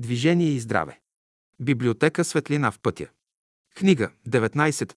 [0.00, 1.00] Движение и здраве.
[1.60, 3.08] Библиотека Светлина в пътя.
[3.74, 4.94] Книга 19.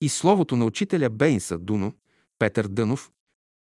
[0.00, 1.92] И словото на учителя Бейнса Дуно,
[2.38, 3.12] Петър Дънов.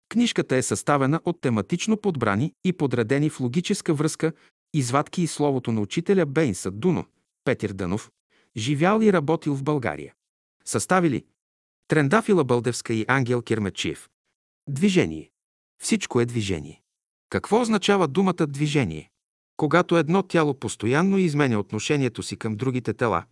[0.09, 4.33] Книжката е съставена от тематично подбрани и подредени в логическа връзка
[4.73, 7.05] извадки и словото на учителя Бейнса Дуно,
[7.43, 8.11] Петър Дънов,
[8.57, 10.13] живял и работил в България.
[10.65, 11.25] Съставили
[11.87, 14.09] Трендафила Бълдевска и Ангел Кирмечиев.
[14.69, 15.31] Движение.
[15.83, 16.81] Всичко е движение.
[17.29, 19.11] Какво означава думата движение?
[19.61, 23.23] Когато едно тяло постоянно изменя отношението си към другите тела,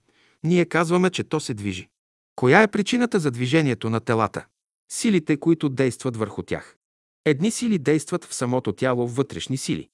[0.44, 1.88] ние казваме, че то се движи.
[2.36, 4.46] Коя е причината за движението на телата?
[4.92, 6.78] Силите, които действат върху тях.
[7.26, 9.90] Едни сили действат в самото тяло вътрешни сили,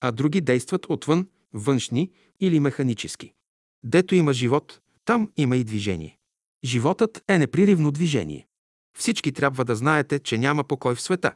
[0.00, 3.32] а други действат отвън, външни или механически.
[3.84, 6.18] Дето има живот, там има и движение.
[6.64, 8.46] Животът е неприривно движение.
[8.98, 11.34] Всички трябва да знаете, че няма покой в света.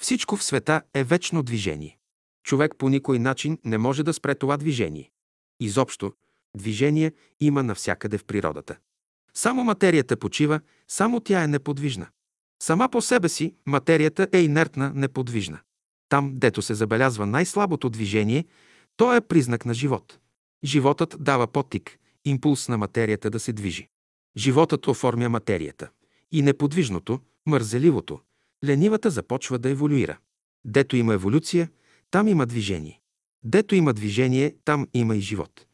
[0.00, 1.98] Всичко в света е вечно движение.
[2.44, 5.10] Човек по никой начин не може да спре това движение.
[5.60, 6.12] Изобщо,
[6.56, 8.76] движение има навсякъде в природата.
[9.34, 12.06] Само материята почива, само тя е неподвижна.
[12.62, 15.58] Сама по себе си материята е инертна, неподвижна.
[16.08, 18.44] Там, дето се забелязва най-слабото движение,
[18.96, 20.18] то е признак на живот.
[20.64, 23.88] Животът дава потик, импулс на материята да се движи.
[24.36, 25.90] Животът оформя материята.
[26.32, 28.20] И неподвижното, мързеливото,
[28.64, 30.18] ленивата започва да еволюира.
[30.64, 31.68] Дето има еволюция,
[32.14, 33.00] там има движение.
[33.44, 35.66] Дето има движение, там има и живот.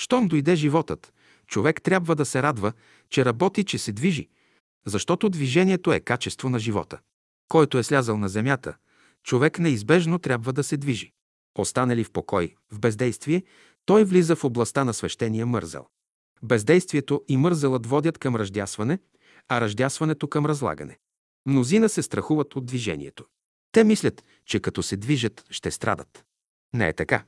[0.00, 1.12] Щом дойде животът,
[1.46, 2.72] човек трябва да се радва,
[3.10, 4.28] че работи, че се движи,
[4.86, 6.98] защото движението е качество на живота.
[7.48, 8.76] Който е слязал на земята,
[9.24, 11.12] човек неизбежно трябва да се движи.
[11.58, 13.42] Остане ли в покой, в бездействие,
[13.84, 15.86] той влиза в областта на свещения мързел.
[16.42, 18.98] Бездействието и мързелът водят към ръждясване,
[19.48, 20.98] а ръждясването към разлагане.
[21.46, 23.24] Мнозина се страхуват от движението.
[23.78, 26.24] Те мислят, че като се движат, ще страдат.
[26.74, 27.24] Не е така.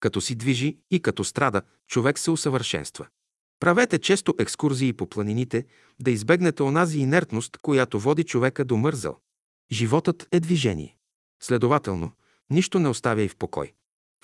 [0.00, 3.06] Като си движи и като страда, човек се усъвършенства.
[3.60, 5.66] Правете често екскурзии по планините,
[6.00, 9.18] да избегнете онази инертност, която води човека до мързъл.
[9.72, 10.96] Животът е движение.
[11.42, 12.12] Следователно,
[12.50, 13.72] нищо не оставяй в покой.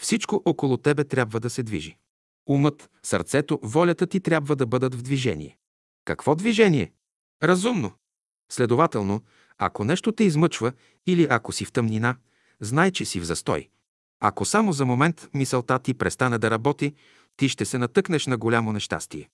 [0.01, 1.97] Всичко около тебе трябва да се движи.
[2.49, 5.59] Умът, сърцето, волята ти трябва да бъдат в движение.
[6.05, 6.93] Какво движение?
[7.43, 7.93] Разумно.
[8.53, 9.23] Следователно,
[9.63, 10.73] ако нещо те измъчва
[11.07, 12.17] или ако си в тъмнина,
[12.61, 13.69] знай, че си в застой.
[14.21, 16.95] Ако само за момент мисълта ти престане да работи,
[17.37, 19.29] ти ще се натъкнеш на голямо нещастие.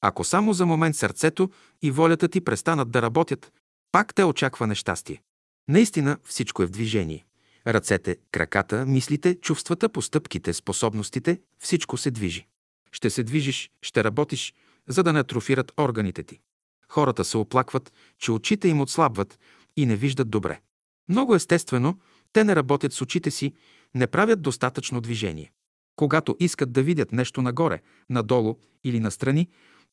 [0.00, 1.50] Ако само за момент сърцето
[1.82, 3.52] и волята ти престанат да работят,
[3.92, 5.22] пак те очаква нещастие.
[5.68, 7.26] Наистина всичко е в движение.
[7.66, 12.46] Ръцете, краката, мислите, чувствата, постъпките, способностите– всичко се движи.
[12.92, 14.54] Ще се движиш, ще работиш,
[14.88, 16.40] за да не атрофират органите ти.
[16.88, 19.38] Хората се оплакват, че очите им отслабват
[19.78, 20.60] и не виждат добре.
[21.08, 21.98] Много естествено,
[22.32, 23.54] те не работят с очите си,
[23.94, 25.52] не правят достатъчно движение.
[25.96, 27.80] Когато искат да видят нещо нагоре,
[28.10, 29.48] надолу или настрани,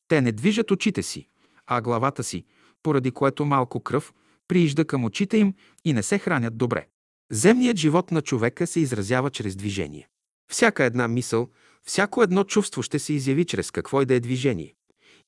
[0.08, 1.28] те не движат очите си,
[1.66, 2.44] а главата си,
[2.82, 4.14] поради което малко кръв
[4.48, 5.54] приижда към очите им
[5.84, 6.86] и не се хранят добре.
[7.30, 10.08] Земният живот на човека се изразява чрез движение.
[10.50, 11.48] Всяка една мисъл,
[11.84, 14.74] всяко едно чувство ще се изяви чрез какво и да е движение.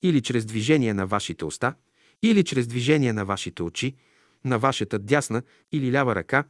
[0.03, 1.75] Или чрез движение на вашите уста,
[2.23, 3.97] или чрез движение на вашите очи,
[4.45, 6.45] на вашата дясна или лява ръка,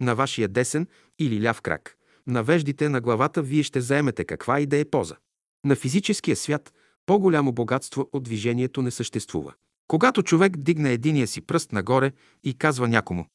[0.00, 0.86] на вашия десен
[1.18, 1.96] или ляв крак.
[2.26, 5.16] На веждите на главата вие ще заемете каква и да е поза.
[5.64, 6.72] На физическия свят
[7.06, 9.54] по-голямо богатство от движението не съществува.
[9.88, 12.12] Когато човек дигне единия си пръст нагоре
[12.44, 13.26] и казва някому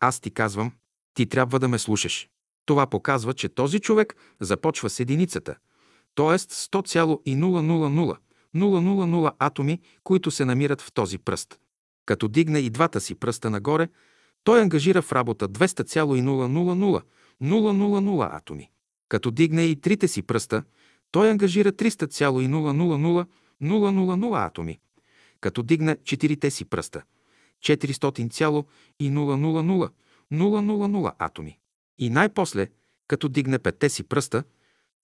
[0.00, 0.72] «Аз ти казвам,
[1.14, 2.28] ти трябва да ме слушаш»,
[2.66, 5.56] това показва, че този човек започва с единицата,
[6.14, 6.38] т.е.
[6.38, 8.18] 100,000
[8.54, 11.58] 000 атоми, които се намират в този пръст.
[12.06, 13.88] Като дигне и двата си пръста нагоре,
[14.44, 17.02] той ангажира в работа 200,000
[17.42, 18.70] 000 атоми.
[19.08, 20.62] Като дигне и трите си пръста,
[21.10, 23.26] той ангажира 300,000
[23.62, 24.78] 000 атоми.
[25.40, 27.02] Като дигне четирите си пръста,
[27.60, 28.64] 400,000
[29.00, 31.58] 000 атоми.
[31.98, 32.68] И най-после,
[33.08, 34.44] като дигне петте си пръста,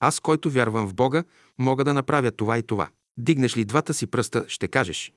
[0.00, 1.24] Аз, който вярвам в Бога,
[1.58, 2.88] мога да направя това и това.
[3.16, 5.12] Дигнеш ли двата си пръста, ще кажеш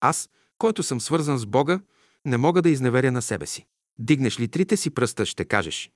[0.00, 1.80] Аз, който съм свързан с Бога,
[2.24, 3.66] не мога да изневеря на себе си.
[3.98, 5.90] Дигнеш ли трите си пръста, ще кажеш.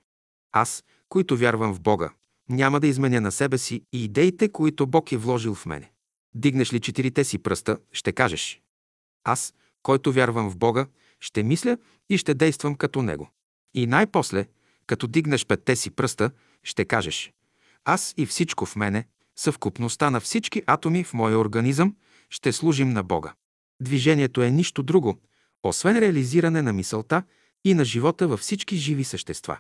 [0.53, 2.12] Аз, който вярвам в Бога,
[2.49, 5.91] няма да изменя на себе си и идеите, които Бог е вложил в мене.
[6.35, 8.61] Дигнеш ли четирите си пръста, ще кажеш.
[9.25, 10.87] Аз, който вярвам в Бога,
[11.20, 11.79] ще мисля
[12.11, 13.31] и ще действам като Него.
[13.75, 14.47] И най-после,
[14.86, 16.30] като дигнеш петте си пръста,
[16.62, 17.32] ще кажеш.
[17.84, 19.06] Аз и всичко в мене,
[19.36, 21.94] съвкупността на всички атоми в моя организъм,
[22.30, 23.34] ще служим на Бога.
[23.82, 25.18] Движението е нищо друго,
[25.62, 27.22] освен реализиране на мисълта
[27.64, 29.58] и на живота във всички живи същества.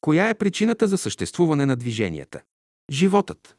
[0.00, 2.40] Коя е причината за съществуване на движенията?
[2.90, 3.56] Животът.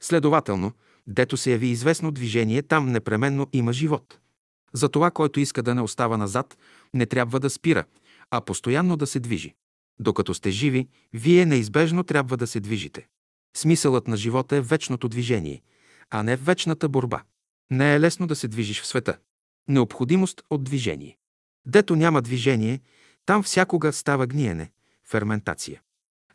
[0.00, 0.72] Следователно,
[1.06, 4.18] дето се яви известно движение, там непременно има живот.
[4.72, 6.58] Затова, който иска да не остава назад,
[6.94, 7.84] не трябва да спира,
[8.30, 9.54] а постоянно да се движи.
[9.98, 13.06] Докато сте живи, вие неизбежно трябва да се движите.
[13.56, 15.62] Смисълът на живота е вечното движение,
[16.10, 17.22] а не вечната борба.
[17.70, 19.18] Не е лесно да се движиш в света.
[19.68, 21.16] Необходимост от движение.
[21.66, 22.80] Дето няма движение,
[23.26, 24.70] там всякога става гниене,
[25.04, 25.82] ферментация.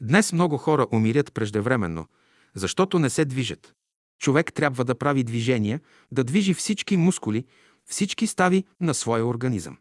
[0.02, 2.08] Днес много хора умирят преждевременно,
[2.56, 3.74] защото не се движат.
[4.20, 5.82] Човек трябва да прави движения,
[6.12, 7.46] да движи всички мускули,
[7.86, 9.78] всички стави на своя организъм.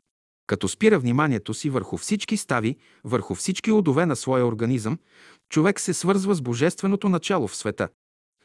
[0.47, 4.99] Като спира вниманието си върху всички стави, върху всички удове на своя организъм,
[5.49, 7.89] човек се свързва с божественото начало в света,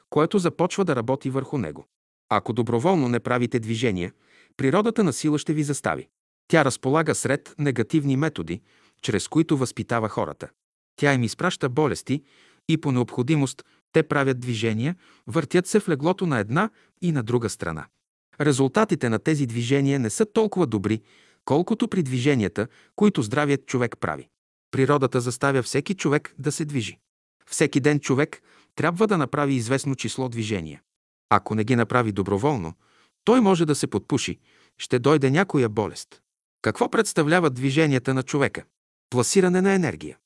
[0.10, 1.86] което започва да работи върху него.
[2.30, 4.14] Ако доброволно не правите движения,
[4.58, 6.08] природата на сила ще ви застави.
[6.48, 8.62] Тя разполага сред негативни методи,
[9.02, 10.50] чрез които възпитава хората.
[10.96, 12.24] Тя им изпраща болести
[12.70, 13.64] и по необходимост
[13.94, 14.96] те правят движения,
[15.28, 16.70] въртят се в леглото на една
[17.02, 17.86] и на друга страна.
[18.42, 21.02] Резултатите на тези движения не са толкова добри,
[21.46, 24.28] колкото при движенията, които здравият човек прави.
[24.72, 26.98] Природата заставя всеки човек да се движи.
[27.46, 28.42] Всеки ден човек
[28.76, 30.82] трябва да направи известно число движения.
[31.30, 32.74] Ако не ги направи доброволно,
[33.24, 34.40] той може да се подпуши,
[34.78, 36.22] ще дойде някоя болест.
[36.62, 38.64] Какво представляват движенията на човека?
[39.10, 40.18] Пласиране на енергия.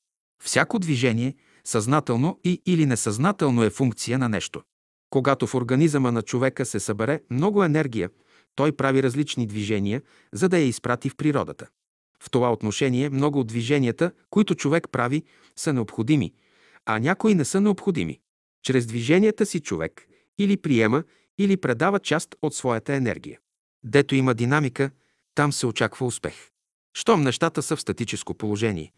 [0.42, 1.34] Всяко движение,
[1.64, 4.62] съзнателно и или несъзнателно е функция на нещо.
[5.10, 8.10] Когато в организъма на човека се събере много енергия,
[8.56, 11.66] той прави различни движения, за да я изпрати в природата.
[12.22, 15.22] В това отношение много от движенията, които човек прави,
[15.56, 16.32] са необходими,
[16.86, 18.20] а някои не са необходими.
[18.62, 20.06] Чрез движенията си човек
[20.38, 21.04] или приема,
[21.38, 23.38] или предава част от своята енергия.
[23.84, 24.90] Дето има динамика,
[25.34, 26.34] там се очаква успех.
[26.94, 28.92] Щом нещата са в статическо положение,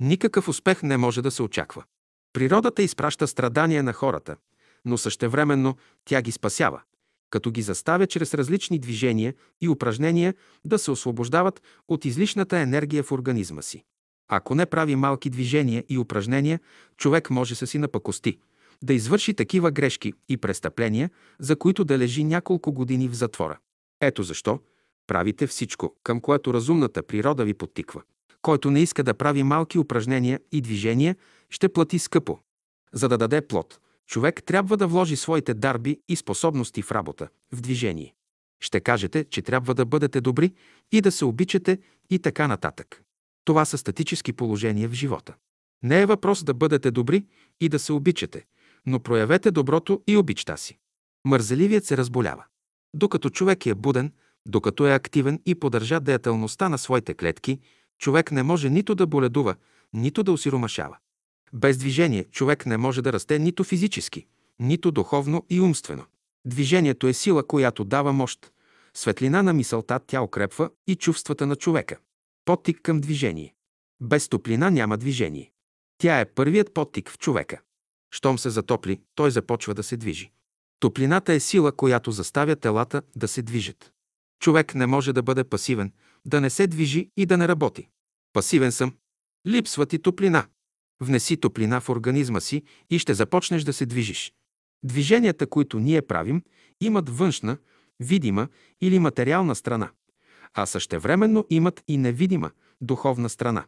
[0.00, 1.84] никакъв успех не може да се очаква.
[2.32, 4.36] Природата изпраща страдания на хората,
[4.84, 6.82] но същевременно тя ги спасява,
[7.34, 10.34] като ги заставя чрез различни движения и упражнения
[10.64, 13.84] да се освобождават от излишната енергия в организма си.
[14.28, 16.60] Ако не прави малки движения и упражнения,
[16.96, 18.38] човек може се си напакости,
[18.82, 23.58] да извърши такива грешки и престъпления, за които да лежи няколко години в затвора.
[24.00, 24.60] Ето защо
[25.06, 28.02] правите всичко, към което разумната природа ви подтиква.
[28.42, 31.16] Който не иска да прави малки упражнения и движения,
[31.50, 32.38] ще плати скъпо.
[32.92, 37.60] За да даде плод, човек трябва да вложи своите дарби и способности в работа, в
[37.60, 38.14] движение.
[38.60, 40.52] Ще кажете, че трябва да бъдете добри
[40.92, 41.78] и да се обичате
[42.10, 43.02] и така нататък.
[43.44, 45.34] Това са статически положения в живота.
[45.82, 47.24] Не е въпрос да бъдете добри
[47.60, 48.44] и да се обичате,
[48.86, 50.78] но проявете доброто и обичта си.
[51.24, 52.44] Мързеливият се разболява.
[52.94, 54.12] Докато човек е буден,
[54.46, 57.60] докато е активен и поддържа деятелността на своите клетки,
[57.98, 59.54] човек не може нито да боледува,
[59.92, 60.96] нито да осиромашава.
[61.54, 64.26] Без движение човек не може да расте нито физически,
[64.58, 66.04] нито духовно и умствено.
[66.44, 68.52] Движението е сила, която дава мощ.
[68.94, 71.98] Светлина на мисълта тя укрепва и чувствата на човека.
[72.44, 73.54] Подтик към движение.
[74.00, 75.52] Без топлина няма движение.
[75.98, 77.60] Тя е първият подтик в човека.
[78.10, 80.30] Щом се затопли, той започва да се движи.
[80.80, 83.92] Топлината е сила, която заставя телата да се движат.
[84.40, 85.92] Човек не може да бъде пасивен,
[86.24, 87.88] да не се движи и да не работи.
[88.32, 88.94] Пасивен съм.
[89.46, 90.46] Липсва ти топлина.
[91.00, 94.32] Внеси топлина в организма си и ще започнеш да се движиш.
[94.82, 96.42] Движенията, които ние правим,
[96.80, 97.56] имат външна,
[98.00, 98.48] видима
[98.80, 99.90] или материална страна,
[100.54, 103.64] а същевременно имат и невидима, духовна страна.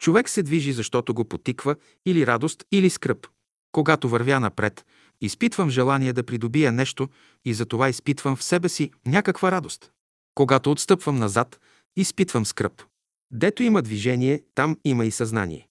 [0.00, 3.26] Човек се движи, защото го потиква или радост, или скръп.
[3.72, 4.86] Когато вървя напред,
[5.20, 7.08] изпитвам желание да придобия нещо
[7.44, 9.92] и затова изпитвам в себе си някаква радост.
[10.34, 11.60] Когато отстъпвам назад,
[11.96, 12.82] изпитвам скръп.
[13.30, 15.68] Дето има движение, там има и съзнание.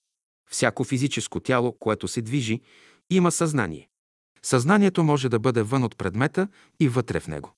[0.50, 2.60] Всяко физическо тяло, което се движи,
[3.10, 3.88] има съзнание.
[4.42, 6.48] Съзнанието може да бъде вън от предмета
[6.80, 7.52] и вътре в него.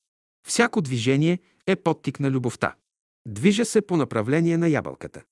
[0.46, 2.74] Всяко движение е подтик на любовта.
[3.26, 5.22] Движа се по направление на ябълката.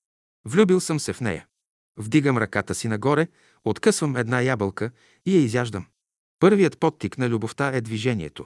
[0.45, 1.47] Влюбил съм се в нея.
[1.97, 3.27] Вдигам ръката си нагоре,
[3.65, 4.91] откъсвам една ябълка
[5.25, 5.85] и я изяждам.
[6.39, 8.45] Първият подтик на любовта е движението.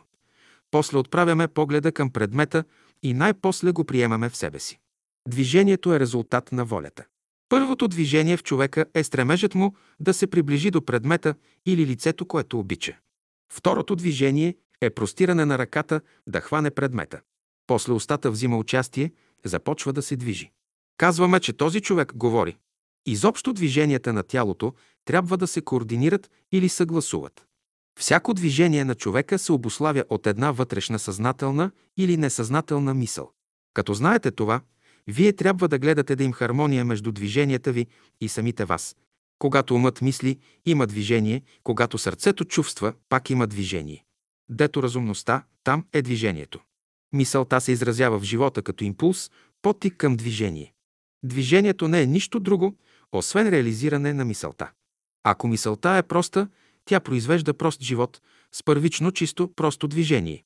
[0.72, 2.64] После отправяме погледа към предмета
[3.04, 4.80] и най-после го приемаме в себе си.
[5.28, 7.06] Движението е резултат на волята.
[7.54, 12.60] Първото движение в човека е стремежът му да се приближи до предмета или лицето, което
[12.60, 12.98] обича.
[13.54, 17.22] Второто движение е простиране на ръката да хване предмета.
[17.68, 19.12] После устата взима участие,
[19.46, 20.52] започва да се движи.
[20.98, 22.58] Казваме, че този човек говори.
[23.06, 24.74] Изобщо движенията на тялото
[25.06, 27.46] трябва да се координират или съгласуват.
[28.00, 33.32] Всяко движение на човека се обославя от една вътрешна съзнателна или несъзнателна мисъл.
[33.74, 34.62] Като знаете това,
[35.08, 37.88] вие трябва да гледате да им хармония между движенията ви
[38.22, 38.96] и самите вас.
[39.40, 44.06] Когато умът мисли, има движение, когато сърцето чувства, пак има движение.
[44.50, 46.60] Дето разумността, там е движението.
[47.14, 49.32] Мисълта се изразява в живота като импулс,
[49.62, 50.74] потик към движение.
[51.24, 52.76] Движението не е нищо друго,
[53.12, 54.72] освен реализиране на мисълта.
[55.24, 56.48] Ако мисълта е проста,
[56.86, 60.44] тя произвежда прост живот с първично чисто просто движение.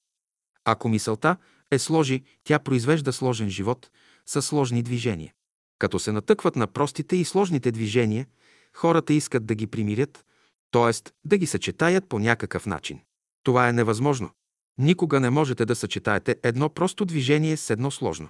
[0.65, 1.37] Ако мисълта
[1.71, 3.89] е сложи, тя произвежда сложен живот
[4.29, 5.33] с сложни движения.
[5.79, 8.27] Като се натъкват на простите и сложните движения,
[8.73, 10.25] хората искат да ги примирят,
[10.71, 11.11] т.е.
[11.25, 12.99] да ги съчетаят по някакъв начин.
[13.43, 14.29] Това е невъзможно.
[14.77, 18.29] Никога не можете да съчетаете едно просто движение с едно сложно.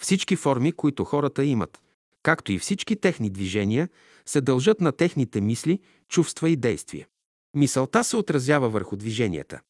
[0.00, 1.80] Всички форми, които хората имат,
[2.22, 3.88] както и всички техни движения,
[4.26, 7.06] се дължат на техните мисли, чувства и действия.
[7.54, 9.60] Мисълта се отразява върху движенията,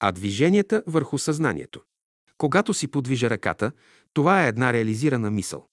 [0.00, 1.80] а движенията върху съзнанието.
[2.38, 3.72] Когато си подвижа ръката,
[4.14, 5.66] това е една реализирана мисъл.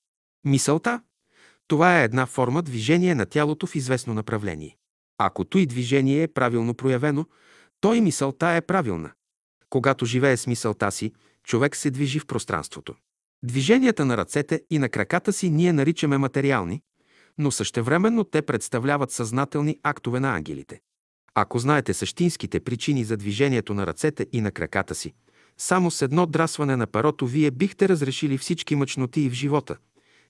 [0.45, 1.01] Мисълта–
[1.67, 4.77] това е една форма движение на тялото в известно направление.
[5.17, 7.25] Ако той движение е правилно проявено,
[7.81, 9.11] то и мисълта е правилна.
[9.69, 11.13] Когато живее с мисълта си,
[11.43, 12.95] човек се движи в пространството.
[13.43, 16.81] Движенията на ръцете и на краката си ние наричаме материални,
[17.37, 20.79] но същевременно те представляват съзнателни актове на ангелите.
[21.35, 25.13] Ако знаете същинските причини за движението на ръцете и на краката си,
[25.57, 29.77] само с едно драсване на парото вие бихте разрешили всички мъчноти в живота,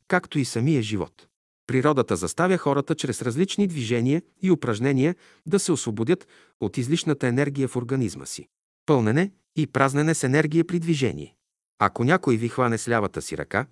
[0.07, 1.27] както и самия живот.
[1.67, 5.15] Природата заставя хората чрез различни движения и упражнения
[5.45, 6.27] да се освободят
[6.59, 8.47] от излишната енергия в организма си.
[8.85, 11.35] Пълнене и празнене с енергия при движение.
[11.79, 13.65] Ако някой ви хване с лявата си ръка,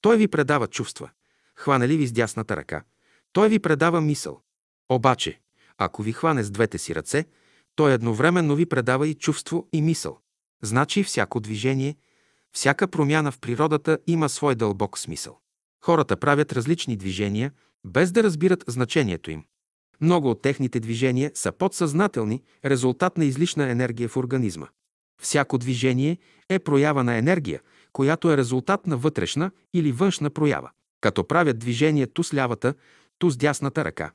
[0.00, 1.10] той ви предава чувства.
[1.54, 2.82] Хване ли ви с дясната ръка,
[3.32, 4.40] той ви предава мисъл.
[4.88, 5.40] Обаче,
[5.78, 7.24] ако ви хване с двете си ръце,
[7.74, 10.20] той едновременно ви предава и чувство и мисъл.
[10.62, 11.96] Значи всяко движение,
[12.52, 15.38] всяка промяна в природата има свой дълбок смисъл.
[15.84, 17.52] Хората правят различни движения,
[17.84, 19.44] без да разбират значението им.
[20.00, 24.66] Много от техните движения са подсъзнателни, резултат на излишна енергия в организма.
[25.22, 27.60] Всяко движение е проява на енергия,
[27.92, 30.70] която е резултат на вътрешна или външна проява.
[31.00, 32.74] Като правят движение ту с лявата,
[33.18, 34.12] ту с дясната ръка.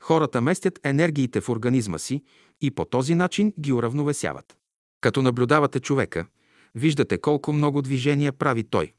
[0.00, 2.22] Хората местят енергиите в организма си
[2.60, 4.57] и по този начин ги уравновесяват.
[5.00, 6.26] Като наблюдавате човека,
[6.74, 8.92] виждате колко много движения прави той.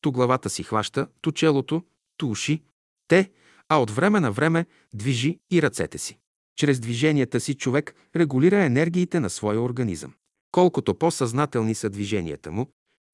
[0.00, 1.82] Ту главата си хваща, ту челото,
[2.16, 2.62] ту уши,
[3.08, 3.30] те,
[3.68, 6.18] а от време на време движи и ръцете си.
[6.56, 10.14] Чрез движенията си човек регулира енергиите на своя организъм.
[10.52, 12.66] Колкото по-съзнателни са движенията му,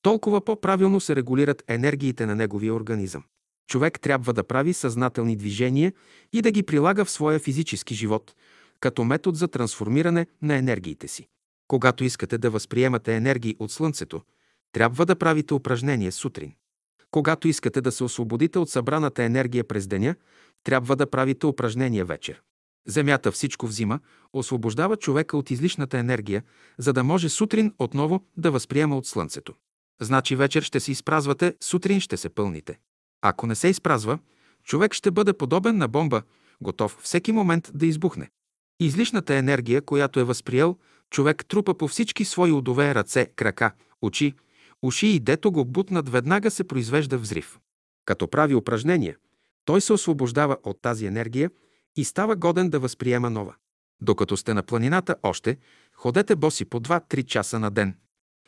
[0.02, 3.24] толкова по-правилно се регулират енергиите на неговия организъм.
[3.70, 5.92] Човек трябва да прави съзнателни движения
[6.32, 8.34] и да ги прилага в своя физически живот,
[8.80, 11.28] като метод за трансформиране на енергиите си.
[11.68, 14.22] Когато искате да възприемате енергии от Слънцето,
[14.72, 16.52] трябва да правите упражнение сутрин.
[17.10, 20.14] Когато искате да се освободите от събраната енергия през деня,
[20.64, 22.42] трябва да правите упражнение вечер.
[22.86, 24.00] Земята всичко взима,
[24.32, 26.42] освобождава човека от излишната енергия,
[26.78, 29.54] за да може сутрин отново да възприема от Слънцето.
[30.00, 32.78] Значи вечер ще се изпразвате, сутрин ще се пълните.
[33.22, 34.18] Ако не се изпразва,
[34.64, 36.22] човек ще бъде подобен на бомба,
[36.60, 38.30] готов всеки момент да избухне.
[38.80, 40.78] Излишната енергия, която е възприел,
[41.10, 44.34] човек трупа по всички свои удове, ръце, крака, очи,
[44.82, 47.58] уши и дето го бутнат, веднага се произвежда взрив.
[48.04, 49.16] Като прави упражнения,
[49.64, 51.50] той се освобождава от тази енергия
[51.96, 53.54] и става годен да възприема нова.
[54.00, 55.58] Докато сте на планината още,
[55.92, 57.96] ходете боси по 2-3 часа на ден.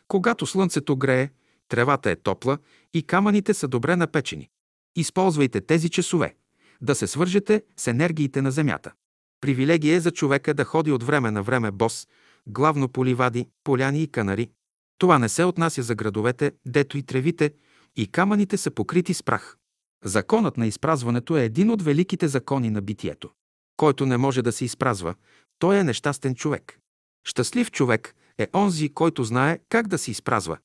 [0.09, 1.31] Когато слънцето грее,
[1.69, 2.59] тревата е топла
[2.95, 4.49] и камъните са добре напечени.
[4.97, 6.35] Използвайте тези часове
[6.81, 8.93] да се свържете с енергиите на Земята.
[9.41, 12.09] Привилегия е за човека да ходи от време на време бос,
[12.47, 14.51] главно по ливади, поляни и канари.
[14.99, 17.55] Това не се отнася за градовете, дето и тревите
[17.97, 19.57] и камъните са покрити с прах.
[20.05, 23.31] Законът на изпразването е един от великите закони на битието.
[23.77, 25.15] Който не може да се изпразва,
[25.59, 26.79] той е нещастен човек.
[27.25, 30.59] Щастлив човек е онзи, който знае как да се изпразва.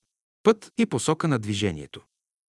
[0.43, 2.01] Път и посока на движението.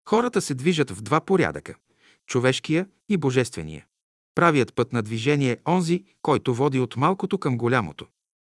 [0.08, 1.74] Хората се движат в два порядъка–
[2.26, 3.86] човешкия и божествения.
[4.34, 8.06] Правият път на движение е онзи, който води от малкото към голямото.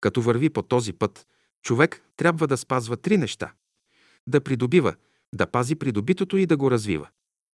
[0.01, 1.27] Като върви по този път,
[1.63, 3.53] човек трябва да спазва три неща–
[4.27, 4.95] да придобива,
[5.35, 7.07] да пази придобитото и да го развива.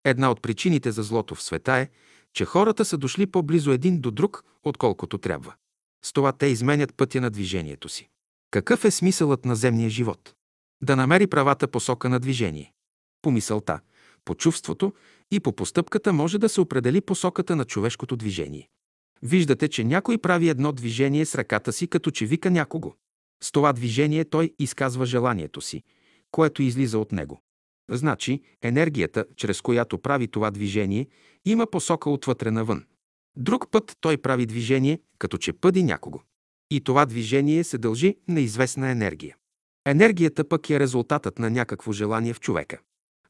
[0.06, 1.90] Една от причините за злото в света е,
[2.34, 5.54] че хората са дошли по-близо един до друг, отколкото трябва.
[6.06, 8.10] С това те изменят пътя на движението си.
[8.52, 10.34] Какъв е смисълът на земния живот?
[10.84, 12.74] Да намери правата посока на движение.
[13.22, 13.80] По мисълта,
[14.26, 14.94] по чувството
[15.32, 18.70] и по постъпката може да се определи посоката на човешкото движение.
[19.24, 22.94] Виждате, че някой прави едно движение с ръката си, като че вика някого.
[23.44, 25.84] С това движение той изказва желанието си,
[26.32, 27.42] което излиза от него.
[27.90, 31.08] Значи, енергията, чрез която прави това движение,
[31.46, 32.86] има посока отвътре навън.
[33.36, 36.20] Друг път той прави движение, като че пъди някого.
[36.72, 39.36] И това движение се дължи на известна енергия.
[39.86, 42.80] Енергията пък е резултатът на някакво желание в човека.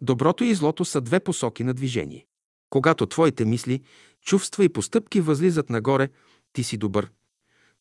[0.02, 2.26] Доброто и злото са две посоки на движение.
[2.70, 3.82] Когато твоите мисли,
[4.24, 6.10] чувства и постъпки възлизат нагоре,
[6.54, 7.12] ти си добър.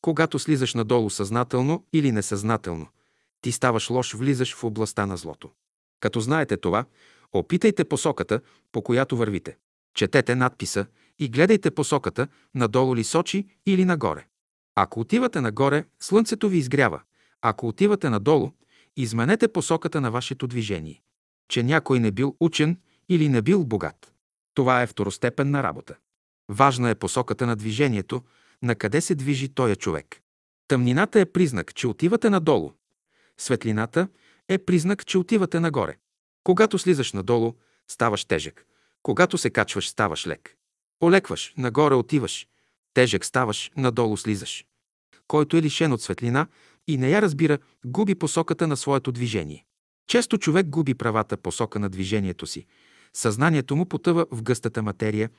[0.01, 2.87] Когато слизаш надолу съзнателно или несъзнателно,
[3.41, 5.51] ти ставаш лош, влизаш в областта на злото.
[6.01, 6.85] Като знаете това,
[7.33, 8.41] опитайте посоката,
[8.73, 9.57] по която вървите.
[9.95, 10.87] Четете надписа
[11.19, 14.27] и гледайте посоката, надолу ли сочи или нагоре.
[14.75, 17.01] Ако отивате нагоре, слънцето ви изгрява.
[17.43, 18.51] Ако отивате надолу,
[18.97, 21.03] изменете посоката на вашето движение.
[21.49, 24.13] Че някой не бил учен или не бил богат.
[24.55, 25.97] Това е второстепенна работа.
[26.49, 28.23] Важна е посоката на движението,
[28.63, 30.21] на къде се движи тоя човек.
[30.69, 32.73] Тъмнината е признак, че отивате надолу.
[33.39, 34.09] Светлината
[34.49, 35.97] е признак, че отивате нагоре.
[36.45, 37.55] Когато слизаш надолу,
[37.89, 38.67] ставаш тежък.
[39.03, 40.57] Когато се качваш, ставаш лек.
[41.03, 42.49] Олекваш, нагоре отиваш.
[42.95, 44.67] Тежък ставаш, надолу слизаш.
[45.29, 46.47] Който е лишен от светлина
[46.87, 49.65] и не я разбира, губи посоката на своето движение.
[50.07, 52.67] Често човек губи правата посока на движението си.
[53.15, 55.31] Съзнанието му потъва в гъстата материя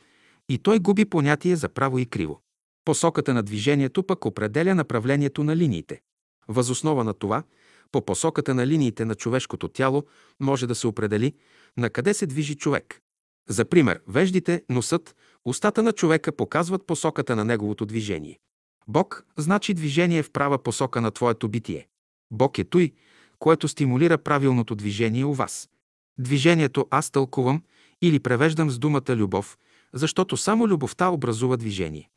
[0.50, 2.41] и той губи понятие за право и криво.
[2.85, 6.01] Посоката на движението пък определя направлението на линиите.
[6.47, 7.43] Възоснова на това,
[7.91, 10.03] по посоката на линиите на човешкото тяло
[10.39, 11.33] може да се определи
[11.77, 13.01] на къде се движи човек.
[13.50, 18.39] За пример, веждите, носът, устата на човека показват посоката на неговото движение.
[18.88, 21.88] Бог значи движение в права посока на твоето битие.
[22.32, 22.91] Бог е той,
[23.39, 25.69] което стимулира правилното движение у вас.
[26.17, 27.63] Движението аз тълкувам
[28.01, 29.58] или превеждам с думата любов,
[29.93, 32.10] защото само любовта образува движение.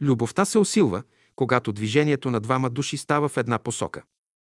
[0.00, 1.02] Любовта се усилва,
[1.36, 4.02] когато движението на двама души става в една посока.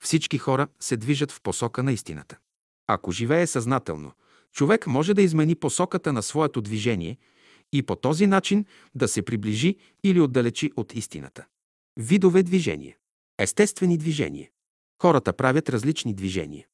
[0.03, 2.39] Всички хора се движат в посока на истината.
[2.87, 4.13] Ако живее съзнателно,
[4.53, 7.19] човек може да измени посоката на своето движение
[7.73, 8.65] и по този начин
[8.95, 11.47] да се приближи или отдалечи от истината.
[11.97, 12.97] Видове движения.
[13.39, 14.49] Естествени движения.
[15.03, 16.67] Хората правят различни движения.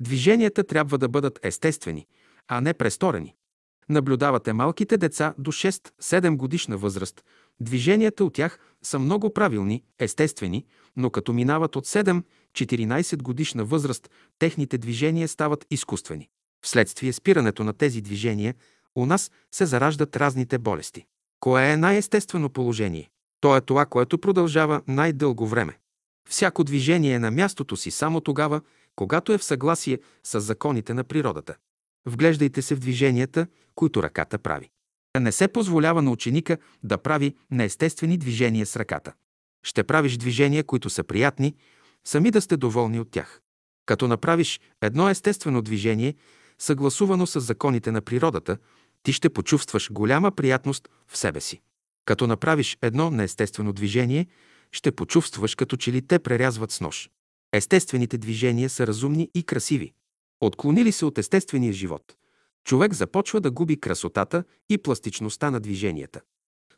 [0.00, 2.06] Движенията трябва да бъдат естествени,
[2.48, 3.34] а не престорени.
[3.88, 7.24] Наблюдавате малките деца до 6-7 годишна възраст.
[7.60, 10.66] Движенията от тях са много правилни, естествени,
[10.96, 16.28] но като минават от 7-14 годишна възраст, техните движения стават изкуствени.
[16.64, 18.54] Вследствие спирането на тези движения,
[18.96, 21.04] у нас се зараждат разните болести.
[21.40, 23.10] Кое е най-естествено положение?
[23.40, 25.78] То е това, което продължава най-дълго време.
[26.28, 28.60] Всяко движение е на мястото си само тогава,
[28.96, 31.56] когато е в съгласие с законите на природата.
[32.06, 34.70] Вглеждайте се в движенията, които ръката прави.
[35.20, 39.12] Не се позволява на ученика да прави неестествени движения с ръката.
[39.62, 41.54] Ще правиш движения, които са приятни,
[42.04, 43.40] сами да сте доволни от тях.
[43.86, 46.14] Като направиш едно естествено движение,
[46.58, 48.56] съгласувано с законите на природата,
[49.02, 51.60] ти ще почувстваш голяма приятност в себе си.
[52.04, 54.26] Като направиш едно неестествено движение,
[54.72, 57.10] ще почувстваш като че ли те прерязват с нож.
[57.52, 59.92] Естествените движения са разумни и красиви.
[60.44, 62.16] Отклонили се от естествения живот,
[62.64, 66.20] човек започва да губи красотата и пластичността на движенията.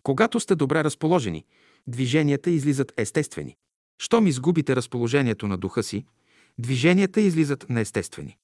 [0.02, 1.44] Когато сте добре разположени,
[1.86, 3.56] движенията излизат естествени.
[3.98, 6.04] Щом изгубите разположението на духа си,
[6.58, 8.36] движенията излизат неестествени.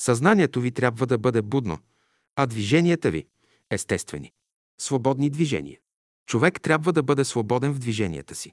[0.00, 1.78] Съзнанието ви трябва да бъде будно,
[2.36, 3.26] а движенията ви–
[3.70, 4.32] естествени.
[4.80, 5.78] Свободни движения.
[6.26, 8.52] Човек трябва да бъде свободен в движенията си.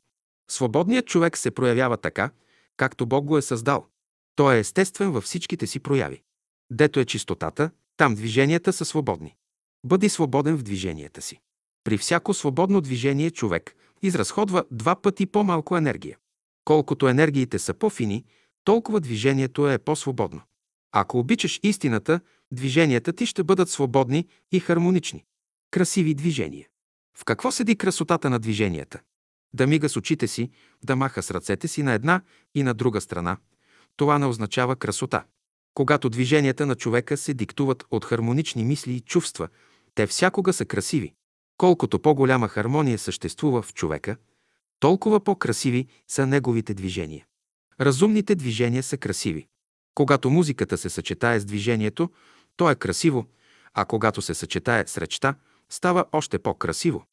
[0.49, 2.29] Свободният човек се проявява така,
[2.77, 3.87] както Бог го е създал.
[4.35, 6.21] Той е естествен във всичките си прояви.
[6.71, 9.35] Дето е чистотата, там движенията са свободни.
[9.85, 11.39] Бъди свободен в движенията си.
[11.83, 16.17] При всяко свободно движение човек изразходва два пъти по-малко енергия.
[16.65, 18.25] Колкото енергиите са по-фини,
[18.63, 20.41] толкова движението е по-свободно.
[20.91, 22.19] Ако обичаш истината,
[22.51, 25.23] движенията ти ще бъдат свободни и хармонични.
[25.71, 26.67] Красиви движения.
[27.17, 28.99] В какво седи красотата на движенията?
[29.53, 30.51] Да мига с очите си,
[30.83, 32.21] да маха с ръцете си на една
[32.55, 33.37] и на друга страна.
[33.97, 35.23] Това не означава красота.
[35.73, 39.47] Когато движенията на човека се диктуват от хармонични мисли и чувства,
[39.95, 41.13] те всякога са красиви.
[41.57, 44.17] Колкото по-голяма хармония съществува в човека,
[44.79, 47.25] толкова по-красиви са неговите движения.
[47.81, 49.47] Разумните движения са красиви.
[49.95, 52.09] Когато музиката се съчетае с движението,
[52.57, 53.25] то е красиво,
[53.73, 55.35] а когато се съчетае с речта,
[55.69, 57.03] става още по-красиво.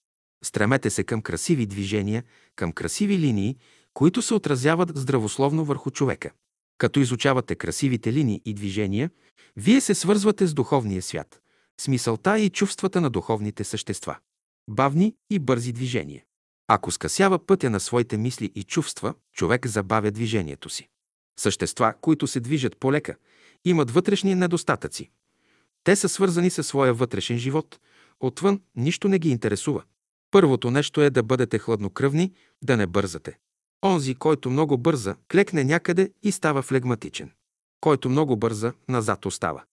[0.45, 2.25] Стремете се към красиви движения,
[2.57, 3.57] към красиви линии,
[3.95, 6.31] които се отразяват здравословно върху човека.
[6.83, 9.11] Като изучавате красивите линии и движения,
[9.57, 11.41] вие се свързвате с духовния свят,
[11.81, 14.17] с мисълта и чувствата на духовните същества.
[14.71, 16.25] Бавни и бързи движения.
[16.69, 20.89] Ако скъсява пътя на своите мисли и чувства, човек забавя движението си.
[21.39, 23.17] Същества, които се движат полека,
[23.65, 25.11] имат вътрешни недостатъци.
[25.85, 27.81] Те са свързани със своя вътрешен живот.
[28.21, 29.83] Отвън нищо не ги интересува.
[30.31, 33.39] Първото нещо е да бъдете хладнокръвни, да не бързате.
[33.85, 37.31] Онзи, който много бърза, клекне някъде и става флегматичен.
[37.81, 39.65] Който много бърза, назад остава.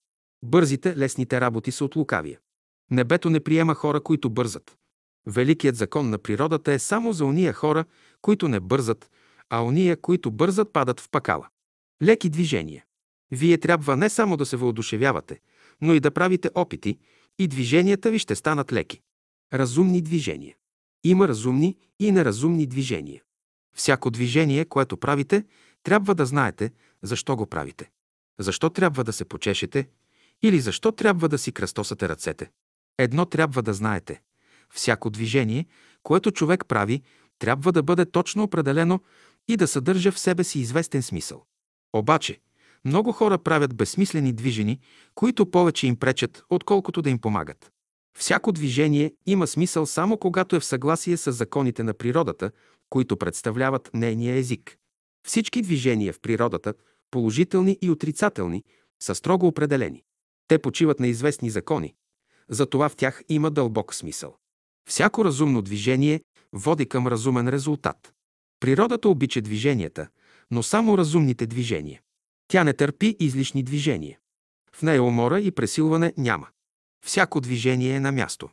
[0.44, 2.38] Бързите, лесните работи са от лукавия.
[2.90, 4.76] Небето не приема хора, които бързат.
[5.26, 7.84] Великият закон на природата е само за уния хора,
[8.22, 9.10] които не бързат,
[9.50, 11.48] а уния, които бързат, падат в пакала.
[12.02, 12.84] Леки движения.
[13.30, 15.40] Вие трябва не само да се въодушевявате,
[15.80, 16.98] но и да правите опити,
[17.38, 19.00] и движенията ви ще станат леки.
[19.54, 20.56] Разумни движения.
[21.04, 23.22] Има разумни и неразумни движения.
[23.74, 25.44] Всяко движение, което правите,
[25.82, 27.90] трябва да знаете защо го правите.
[28.38, 29.88] Защо трябва да се почешете
[30.42, 32.50] или защо трябва да си кръстосате ръцете.
[32.98, 34.22] Едно трябва да знаете.
[34.74, 35.66] Всяко движение,
[36.02, 37.02] което човек прави,
[37.38, 39.00] трябва да бъде точно определено
[39.48, 41.44] и да съдържа в себе си известен смисъл.
[41.92, 42.40] Обаче,
[42.84, 44.80] много хора правят безсмислени движени,
[45.14, 47.70] които повече им пречат, отколкото да им помагат.
[48.18, 52.50] Всяко движение има смисъл само когато е в съгласие с законите на природата,
[52.90, 54.76] които представляват нейния език.
[55.26, 56.74] Всички движения в природата,
[57.10, 58.64] положителни и отрицателни,
[59.02, 60.02] са строго определени.
[60.48, 61.94] Те почиват на известни закони,
[62.48, 64.36] затова в тях има дълбок смисъл.
[64.88, 66.20] Всяко разумно движение
[66.52, 68.12] води към разумен резултат.
[68.60, 70.08] Природата обича движенията,
[70.50, 72.00] но само разумните движения.
[72.48, 74.18] Тя не търпи излишни движения.
[74.72, 76.48] В нея умора и пресилване няма.
[77.04, 78.48] Всяко движение е на място.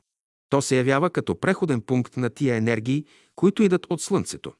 [0.50, 3.06] То се явява като преходен пункт на тия енергии,
[3.36, 4.54] които идат от Слънцето.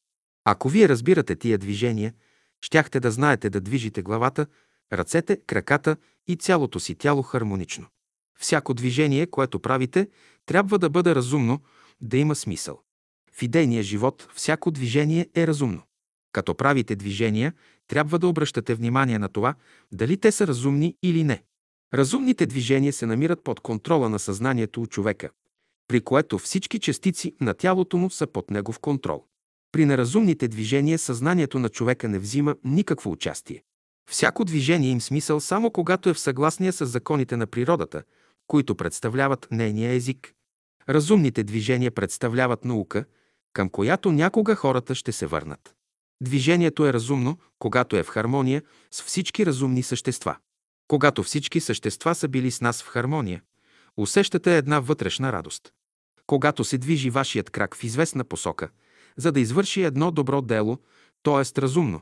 [0.44, 2.14] Ако вие разбирате тия движения,
[2.60, 4.46] щяхте да знаете да движите главата,
[4.92, 5.96] ръцете, краката
[6.26, 7.86] и цялото си тяло хармонично.
[8.38, 10.08] Всяко движение, което правите,
[10.46, 11.60] трябва да бъде разумно,
[12.00, 12.80] да има смисъл.
[13.32, 15.82] В идейния живот всяко движение е разумно.
[16.32, 17.52] Като правите движения,
[17.88, 19.54] трябва да обръщате внимание на това,
[19.92, 21.42] дали те са разумни или не.
[21.94, 25.30] Разумните движения се намират под контрола на съзнанието у човека,
[25.88, 29.24] при което всички частици на тялото му са под негов контрол.
[29.72, 33.62] При неразумните движения съзнанието на човека не взима никакво участие.
[34.10, 38.02] Всяко движение им смисъл само когато е в съгласие с законите на природата,
[38.46, 40.32] които представляват нейния език.
[40.88, 43.04] Разумните движения представляват наука,
[43.52, 45.74] към която някога хората ще се върнат.
[46.22, 50.36] Движението е разумно, когато е в хармония с всички разумни същества.
[50.88, 53.42] Когато всички същества са били с нас в хармония,
[53.96, 55.72] усещате една вътрешна радост.
[56.28, 58.68] Когато се движи вашият крак в известна посока,
[59.16, 60.78] за да извърши едно добро дело,
[61.22, 61.60] т.е.
[61.60, 62.00] разумно,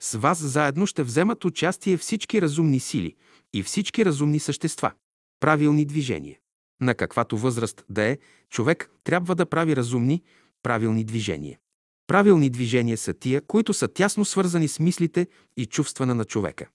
[0.00, 3.14] с вас заедно ще вземат участие всички разумни сили
[3.54, 4.92] и всички разумни същества.
[5.40, 6.38] Правилни движения.
[6.80, 8.18] На каквато възраст да е,
[8.50, 10.22] човек трябва да прави разумни,
[10.62, 11.58] правилни движения.
[12.06, 16.66] Правилни движения са тия, които са тясно свързани с мислите и чувствана на човека.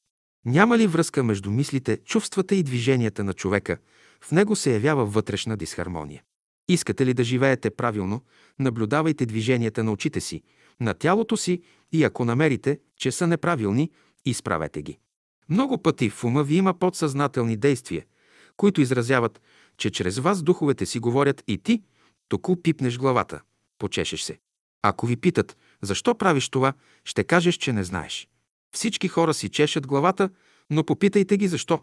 [0.45, 3.77] Няма ли връзка между мислите, чувствата и движенията на човека,
[4.23, 6.23] в него се явява вътрешна дисхармония.
[6.71, 8.21] Искате ли да живеете правилно,
[8.59, 10.43] наблюдавайте движенията на очите си,
[10.79, 13.91] на тялото си и ако намерите, че са неправилни,
[14.25, 14.97] изправете ги.
[15.49, 18.05] Много пъти в ума ви има подсъзнателни действия,
[18.57, 19.41] които изразяват,
[19.77, 21.83] че чрез вас духовете си говорят и ти,
[22.27, 23.41] току пипнеш главата,
[23.77, 24.39] почешеш се.
[24.81, 26.73] Ако ви питат, защо правиш това,
[27.05, 28.27] ще кажеш, че не знаеш.
[28.75, 30.29] Всички хора си чешат главата,
[30.69, 31.79] но попитайте ги защо.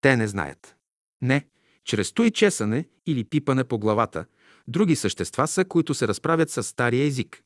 [0.00, 0.76] Те не знаят.
[1.22, 1.46] Не,
[1.88, 4.24] чрез той чесане или пипане по главата,
[4.68, 7.42] други същества са, които се разправят с стария език.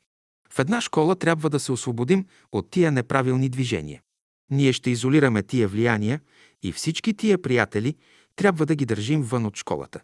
[0.53, 4.03] В една школа трябва да се освободим от тия неправилни движения.
[4.51, 6.21] Ние ще изолираме тия влияния
[6.63, 7.97] и всички тия приятели
[8.37, 10.01] трябва да ги държим вън от школата.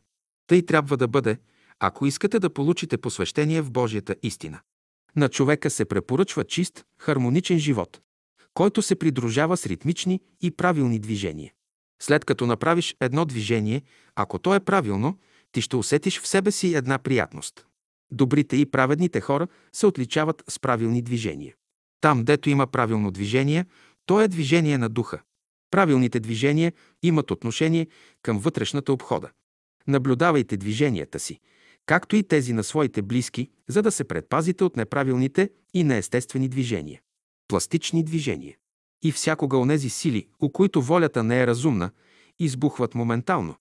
[0.47, 1.39] Тъй трябва да бъде,
[1.81, 4.61] ако искате да получите посвещение в Божията истина.
[5.17, 8.01] На човека се препоръчва чист, хармоничен живот,
[8.55, 11.53] който се придружава с ритмични и правилни движения.
[12.03, 13.83] След като направиш едно движение,
[14.15, 15.19] ако то е правилно,
[15.53, 17.67] ти ще усетиш в себе си една приятност.
[18.11, 21.55] Добрите и праведните хора се отличават с правилни движения.
[22.01, 23.67] Там, дето има правилно движение,
[24.07, 25.21] то е движение на духа.
[25.71, 27.87] Правилните движения имат отношение
[28.23, 29.31] към вътрешната обхода.
[29.87, 31.41] Наблюдавайте движенията си,
[31.87, 37.01] както и тези на своите близки, за да се предпазите от неправилните и неестествени движения.
[37.49, 38.57] Пластични движения.
[39.03, 41.91] И всякога онези сили, у които волята не е разумна,
[42.39, 43.55] избухват моментално,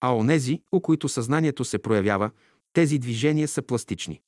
[0.00, 2.30] а онези, у които съзнанието се проявява,
[2.72, 4.20] тези движения са пластични.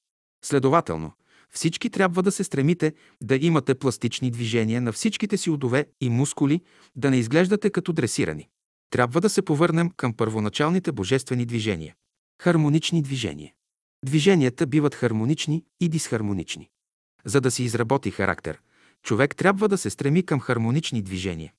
[0.45, 1.13] Следователно,
[1.51, 6.61] всички трябва да се стремите да имате пластични движения на всичките си удове и мускули,
[6.97, 8.49] да не изглеждате като дресирани.
[8.91, 11.95] Трябва да се повърнем към първоначалните божествени движения.
[12.43, 13.53] Хармонични движения.
[14.05, 16.69] Движенията биват хармонични и дисхармонични.
[17.25, 18.61] За да си изработи характер,
[19.03, 21.53] човек трябва да се стреми към хармонични движения.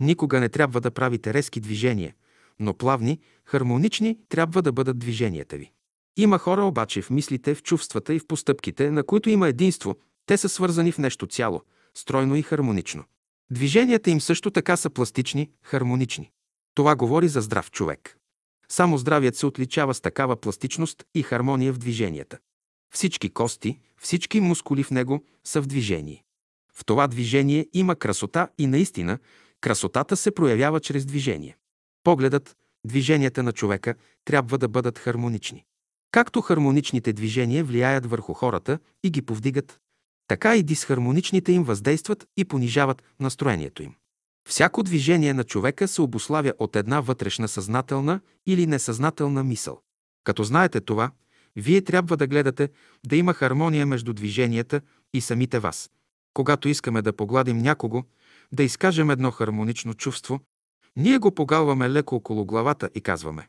[0.00, 2.14] Никога не трябва да правите резки движения,
[2.58, 5.72] но плавни, хармонични трябва да бъдат движенията ви.
[6.16, 10.36] Има хора обаче в мислите, в чувствата и в постъпките, на които има единство, те
[10.36, 11.62] са свързани в нещо цяло,
[11.94, 13.04] стройно и хармонично.
[13.50, 16.30] Движенията им също така са пластични, хармонични.
[16.74, 18.18] Това говори за здрав човек.
[18.68, 22.38] Само здравият се отличава с такава пластичност и хармония в движенията.
[22.94, 26.24] Всички кости, всички мускули в него са в движение.
[26.74, 29.18] В това движение има красота и наистина
[29.60, 31.56] красотата се проявява чрез движение.
[32.04, 32.56] Погледът,
[32.86, 35.64] движенията на човека трябва да бъдат хармонични.
[36.10, 39.80] Както хармоничните движения влияят върху хората и ги повдигат,
[40.28, 43.94] така и дисхармоничните им въздействат и понижават настроението им.
[44.48, 49.80] Всяко движение на човека се обославя от една вътрешна съзнателна или несъзнателна мисъл.
[50.24, 51.10] Като знаете това,
[51.56, 52.68] вие трябва да гледате
[53.06, 54.80] да има хармония между движенията
[55.14, 55.90] и самите вас.
[56.34, 58.04] Когато искаме да погладим някого,
[58.52, 60.40] да изкажем едно хармонично чувство,
[60.96, 63.48] ние го погалваме леко около главата и казваме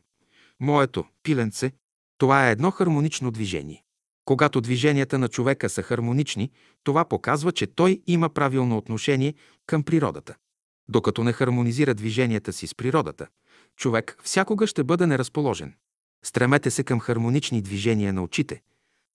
[0.60, 1.72] «Моето пиленце,
[2.18, 3.84] това е едно хармонично движение».
[4.24, 6.50] Когато движенията на човека са хармонични,
[6.84, 9.34] това показва, че той има правилно отношение
[9.66, 10.34] към природата.
[10.88, 13.26] Докато не хармонизира движенията си с природата,
[13.76, 15.74] човек всякога ще бъде неразположен.
[16.24, 18.62] Стремете се към хармонични движения на очите,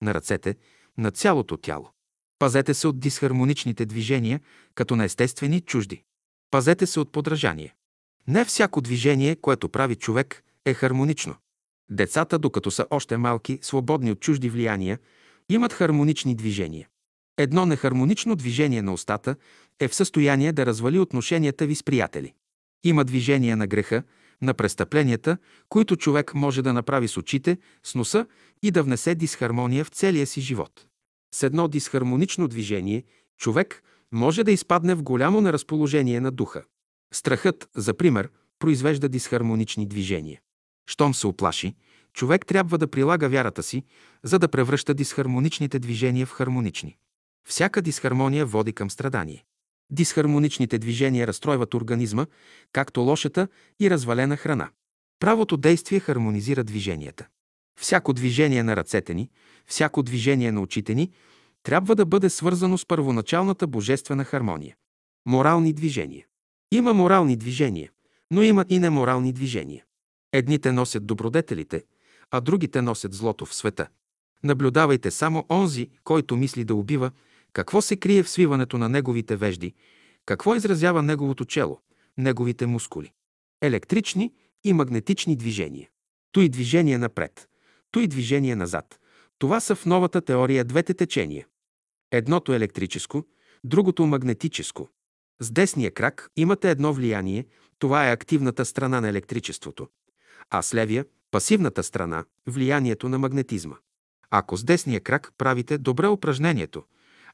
[0.02, 0.56] на ръцете,
[0.98, 1.90] на цялото тяло.
[2.40, 4.40] Пазете се от дисхармоничните движения,
[4.74, 6.02] като на естествени чужди.
[6.50, 7.74] Пазете се от подражание.
[8.28, 11.34] Не всяко движение, което прави човек, е хармонично.
[11.90, 14.98] Децата, докато са още малки, свободни от чужди влияния,
[15.48, 16.88] имат хармонични движения.
[17.38, 19.36] Едно нехармонично движение на устата
[19.80, 22.34] е в състояние да развали отношенията ви с приятели.
[22.84, 24.02] Има движения на греха,
[24.42, 25.36] на престъпленията,
[25.68, 28.26] които човек може да направи с очите, с носа
[28.62, 30.86] и да внесе дисхармония в целия си живот.
[31.34, 33.04] С едно дисхармонично движение
[33.38, 36.64] човек може да изпадне в голямо неразположение на духа.
[37.12, 40.40] Страхът, за пример, произвежда дисхармонични движения.
[40.90, 41.74] Щом се оплаши,
[42.12, 43.84] човек трябва да прилага вярата си,
[44.22, 46.96] за да превръща дисхармоничните движения в хармонични.
[47.48, 49.44] Всяка дисхармония води към страдание.
[49.92, 52.26] Дисхармоничните движения разстройват организма,
[52.72, 53.48] както лошата
[53.80, 54.70] и развалена храна.
[55.20, 57.26] Правото действие хармонизира движенията.
[57.80, 59.30] Всяко движение на ръцете ни,
[59.66, 61.10] всяко движение на очите ни
[61.62, 64.76] трябва да бъде свързано с първоначалната божествена хармония.
[65.26, 66.26] Морални движения.
[66.72, 67.90] Има морални движения,
[68.30, 69.84] но има и неморални движения.
[70.32, 71.84] Едните носят добродетелите,
[72.30, 73.88] а другите носят злото в света.
[74.44, 77.10] Наблюдавайте само онзи, който мисли да убива,
[77.52, 79.74] какво се крие в свиването на неговите вежди,
[80.26, 81.78] какво изразява неговото чело,
[82.18, 83.12] неговите мускули.
[83.62, 84.32] Електрични
[84.64, 85.88] и магнетични движения.
[86.32, 87.49] Той движение напред,
[87.90, 89.00] той движение назад.
[89.38, 91.46] Това са в новата теория двете течения.
[92.10, 93.24] Едното електрическо,
[93.64, 94.88] другото магнетическо.
[95.40, 97.46] С десния крак имате едно влияние,
[97.78, 99.88] това е активната страна на електричеството,
[100.50, 103.76] а с левия– пасивната страна, влиянието на магнетизма.
[104.30, 106.84] Ако с десния крак правите добре упражнението,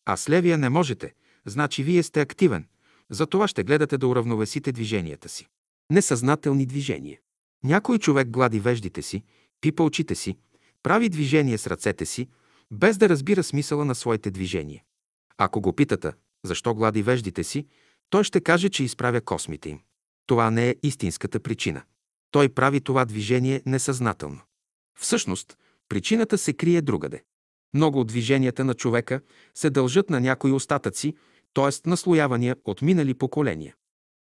[0.05, 1.15] а с левия не можете,
[1.47, 2.67] значи вие сте активен.
[3.11, 5.49] Затова ще гледате да уравновесите движенията си.
[5.91, 7.19] Несъзнателни движения.
[7.65, 9.23] Някой човек глади веждите си,
[9.61, 10.37] пипа очите си,
[10.83, 12.29] прави движение с ръцете си,
[12.71, 14.83] без да разбира смисъла на своите движения.
[15.39, 16.13] Ако го питате,
[16.45, 17.67] защо глади веждите си,
[18.11, 19.81] той ще каже, че изправя космите им.
[20.27, 21.83] Това не е истинската причина.
[22.31, 24.41] Той прави това движение несъзнателно.
[24.99, 27.23] Всъщност, причината се крие другаде.
[27.75, 29.21] Много от движенията на човека
[29.55, 31.15] се дължат на някои остатъци,
[31.55, 31.89] т.е.
[31.89, 33.75] наслоявания от минали поколения.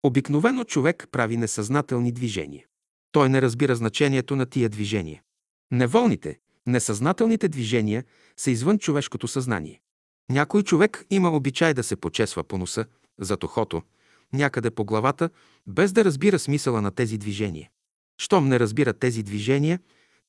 [0.02, 2.66] Обикновено човек прави несъзнателни движения.
[3.12, 5.22] Той не разбира значението на тия движения.
[5.70, 8.04] Неволните, несъзнателните движения
[8.36, 9.80] са извън човешкото съзнание.
[10.30, 12.84] Някой човек има обичай да се почесва по носа,
[13.18, 13.82] зад ухото,
[14.32, 15.30] някъде по главата,
[15.66, 17.70] без да разбира смисъла на тези движения.
[18.18, 19.80] Щом не разбира тези движения,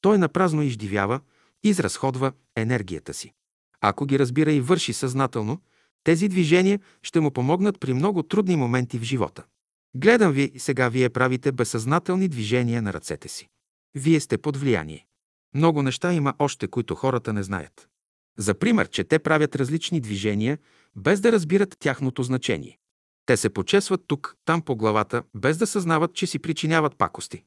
[0.01, 1.19] той напразно издивява,
[1.63, 3.33] изразходва енергията си.
[3.81, 5.61] Ако ги разбира и върши съзнателно,
[6.03, 9.43] тези движения ще му помогнат при много трудни моменти в живота.
[9.95, 13.49] Гледам ви, сега вие правите безсъзнателни движения на ръцете си.
[13.95, 15.05] Вие сте под влияние.
[15.53, 17.89] Много неща има още, които хората не знаят.
[18.37, 20.57] За пример, че те правят различни движения,
[20.95, 22.77] без да разбират тяхното значение.
[23.25, 27.43] Те се почесват тук, там по главата, без да съзнават, че си причиняват пакости.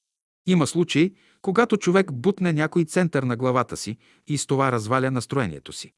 [0.46, 5.72] Има случаи, когато човек бутне някой център на главата си и с това разваля настроението
[5.72, 5.92] си.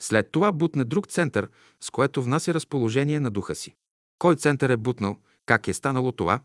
[0.00, 1.48] След това бутне друг център,
[1.80, 3.74] с което внася разположение на духа си.
[4.18, 6.40] Кой център е бутнал, как е станало това,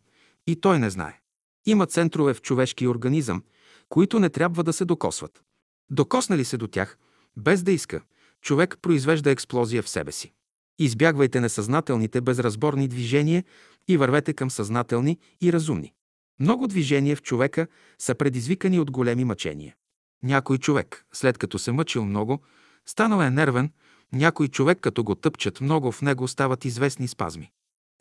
[0.48, 1.20] и той не знае.
[1.65, 3.43] Има центрове в човешкия организъм,
[3.89, 5.43] които не трябва да се докосват.
[5.89, 6.97] Докосна ли се до тях,
[7.38, 8.02] без да иска,
[8.41, 10.34] човек произвежда експлозия в себе си.
[10.80, 13.43] Избягвайте несъзнателните безразборни движения
[13.88, 15.93] и вървете към съзнателни и разумни.
[16.39, 17.67] Много движения в човека
[18.00, 19.76] са предизвикани от големи мъчения.
[20.23, 22.41] Някой човек, след като се мъчил много,
[22.86, 23.71] станал е нервен,
[24.13, 27.52] някой човек, като го тъпчат много, в него стават известни спазми.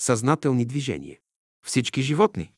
[0.00, 1.18] Съзнателни движения.
[1.66, 2.52] Всички животни,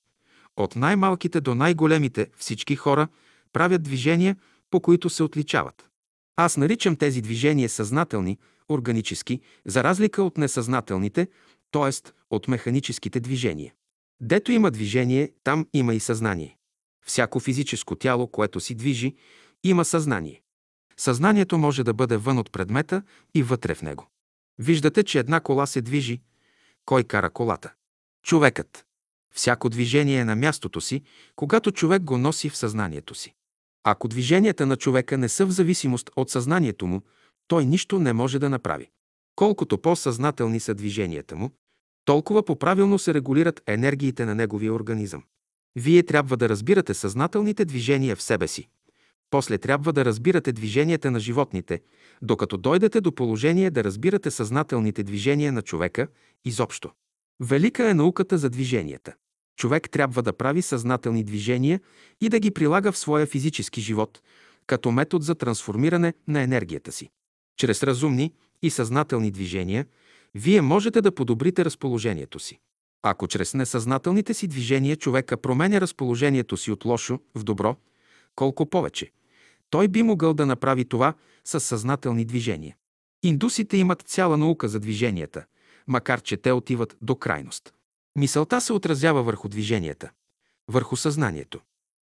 [0.58, 3.08] от най-малките до най-големите, всички хора
[3.52, 4.36] правят движения,
[4.70, 5.88] по които се отличават.
[6.36, 11.28] Аз наричам тези движения съзнателни, органически, за разлика от несъзнателните,
[11.70, 12.10] т.е.
[12.30, 13.72] от механическите движения.
[14.20, 16.56] Дето има движение, там има и съзнание.
[17.06, 19.14] Всяко физическо тяло, което си движи,
[19.64, 20.42] има съзнание.
[20.96, 23.02] Съзнанието може да бъде вън от предмета
[23.34, 24.06] и вътре в него.
[24.58, 26.20] Виждате, че една кола се движи.
[26.84, 27.72] Кой кара колата?
[28.22, 28.87] Човекът.
[29.34, 31.02] Всяко движение на мястото си,
[31.36, 33.34] когато човек го носи в съзнанието си.
[33.84, 37.02] Ако движенията на човека не са в зависимост от съзнанието му,
[37.48, 38.90] той нищо не може да направи.
[39.36, 41.50] Колкото по-съзнателни са движенията му,
[42.04, 45.22] толкова по-правилно се регулират енергиите на неговия организъм.
[45.76, 48.68] Вие трябва да разбирате съзнателните движения в себе си.
[49.30, 51.80] После трябва да разбирате движенията на животните,
[52.22, 56.06] докато дойдете до положение да разбирате съзнателните движения на човека
[56.44, 56.90] изобщо.
[57.40, 59.14] Велика е науката за движенията.
[59.56, 61.80] Човек трябва да прави съзнателни движения
[62.20, 64.22] и да ги прилага в своя физически живот,
[64.66, 67.10] като метод за трансформиране на енергията си.
[67.56, 69.86] Чрез разумни и съзнателни движения
[70.34, 72.58] вие можете да подобрите разположението си.
[73.02, 77.76] Ако чрез несъзнателните си движения човека променя разположението си от лошо в добро,
[78.34, 79.10] колко повече.
[79.70, 82.76] Той би могъл да направи това с съзнателни движения.
[83.22, 85.44] Индусите имат цяла наука за движенията,
[85.88, 87.74] макар че те отиват до крайност.
[88.16, 90.10] Мисълта се отразява върху движенията,
[90.68, 91.60] върху съзнанието.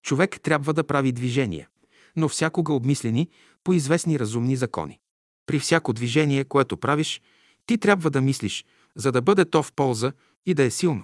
[0.04, 1.68] Човек трябва да прави движения,
[2.16, 3.30] но всякога обмислени
[3.64, 5.00] по известни разумни закони.
[5.46, 7.22] При всяко движение, което правиш,
[7.66, 8.66] ти трябва да мислиш,
[8.96, 10.12] за да бъде то в полза
[10.46, 11.04] и да е силно.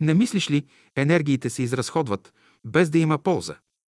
[0.00, 2.32] Не мислиш ли, енергиите се изразходват,
[2.64, 3.56] без да има полза.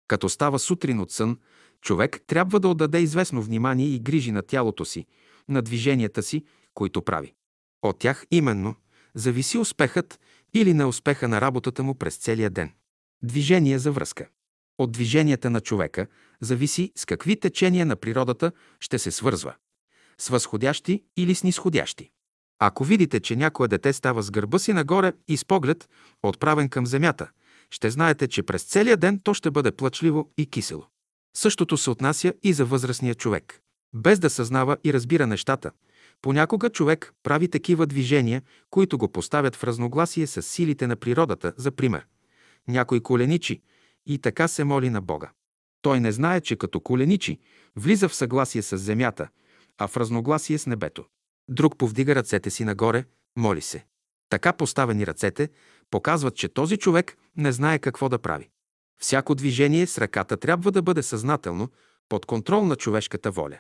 [0.09, 1.39] Като става сутрин от сън,
[1.81, 5.07] човек трябва да отдаде известно внимание и грижи на тялото си,
[5.49, 7.35] на движенията си, които прави.
[7.85, 8.75] От тях именно
[9.15, 10.21] зависи успехът
[10.55, 12.73] или неуспеха на работата му през целия ден.
[13.23, 14.29] Движение за връзка.
[14.79, 16.07] От движенията на човека
[16.41, 19.55] зависи с какви течения на природата ще се свързва
[20.19, 22.11] с възходящи или с нисходящи.
[22.59, 25.89] Ако видите, че някое дете става с гърба си нагоре и с поглед,
[26.23, 27.31] отправен към земята,
[27.71, 30.87] ще знаете, че през целия ден то ще бъде плачливо и кисело.
[31.37, 33.61] Същото се отнася и за възрастния човек.
[33.95, 35.71] Без да съзнава и разбира нещата,
[36.23, 41.71] понякога човек прави такива движения, които го поставят в разногласие с силите на природата, за
[41.71, 42.07] пример.
[42.69, 43.63] Някой коленичи
[44.07, 45.31] и така се моли на Бога.
[45.83, 47.39] Той не знае, че като коленичи
[47.77, 49.29] влиза в съгласие с земята–
[49.79, 51.05] а в разногласие с небето.
[51.49, 53.05] Друг повдига ръцете си нагоре,
[53.37, 53.85] моли се.
[54.29, 55.49] Така поставени ръцете
[55.91, 58.51] показват, че този човек не знае какво да прави.
[59.01, 61.69] Всяко движение с ръката трябва да бъде съзнателно,
[62.09, 63.59] под контрол на човешката воля.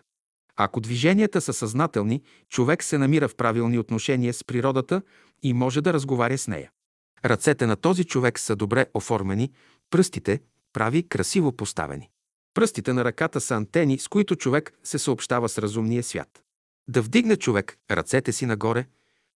[0.57, 5.03] Ако движенията са съзнателни, човек се намира в правилни отношения с природата
[5.43, 6.71] и може да разговаря с нея.
[7.25, 9.53] Ръцете на този човек са добре оформени,
[9.91, 10.41] пръстите
[10.73, 12.11] прави красиво поставени.
[12.55, 16.43] Пръстите на ръката са антени, с които човек се съобщава с разумния свят.
[16.89, 18.87] Да вдигне човек ръцете си нагоре,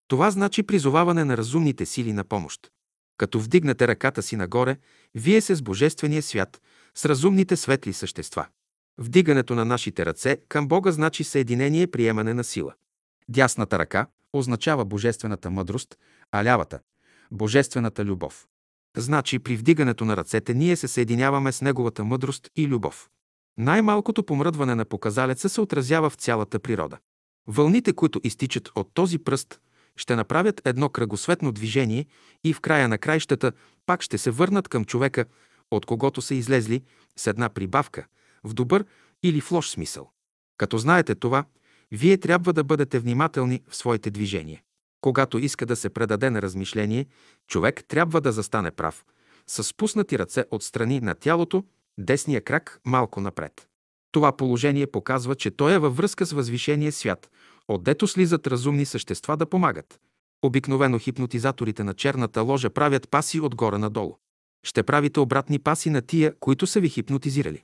[0.09, 2.71] това значи призоваване на разумните сили на помощ.
[3.17, 4.77] Като вдигнете ръката си нагоре,
[5.15, 6.63] вие се с Божествения свят,
[6.95, 8.47] с разумните светли същества.
[8.99, 12.75] Вдигането на нашите ръце към Бога значи съединение приемане на сила.
[13.29, 15.99] Дясната ръка означава божествената мъдрост,
[16.33, 16.81] а лявата–
[17.31, 18.47] божествената любов.
[18.97, 23.11] Значи при вдигането на ръцете ние се съединяваме с Неговата мъдрост и любов.
[23.59, 26.99] Най-малкото помръдване на показалеца се отразява в цялата природа.
[27.47, 29.61] Вълните, които изтичат от този пръст,
[29.97, 32.07] ще направят едно кръгосветно движение
[32.45, 33.53] и в края на краищата
[33.87, 35.25] пак ще се върнат към човека,
[35.71, 36.83] от когото са излезли
[37.17, 38.07] с една прибавка,
[38.45, 38.85] в добър
[39.23, 40.11] или в лош смисъл.
[40.57, 41.45] Като знаете това,
[41.91, 44.63] вие трябва да бъдете внимателни в своите движения.
[45.01, 47.07] Когато иска да се предаде на размишление,
[47.47, 49.05] човек трябва да застане прав,
[49.47, 51.65] с спуснати ръце от страни на тялото,
[51.99, 53.69] десния крак малко напред.
[54.13, 57.31] Това положение показва, че той е във връзка с възвишения свят,
[57.69, 60.01] отдето слизат разумни същества да помагат.
[60.43, 64.17] Обикновено хипнотизаторите на черната ложа правят паси отгоре надолу.
[64.67, 67.63] Ще правите обратни паси на тия, които са ви хипнотизирали.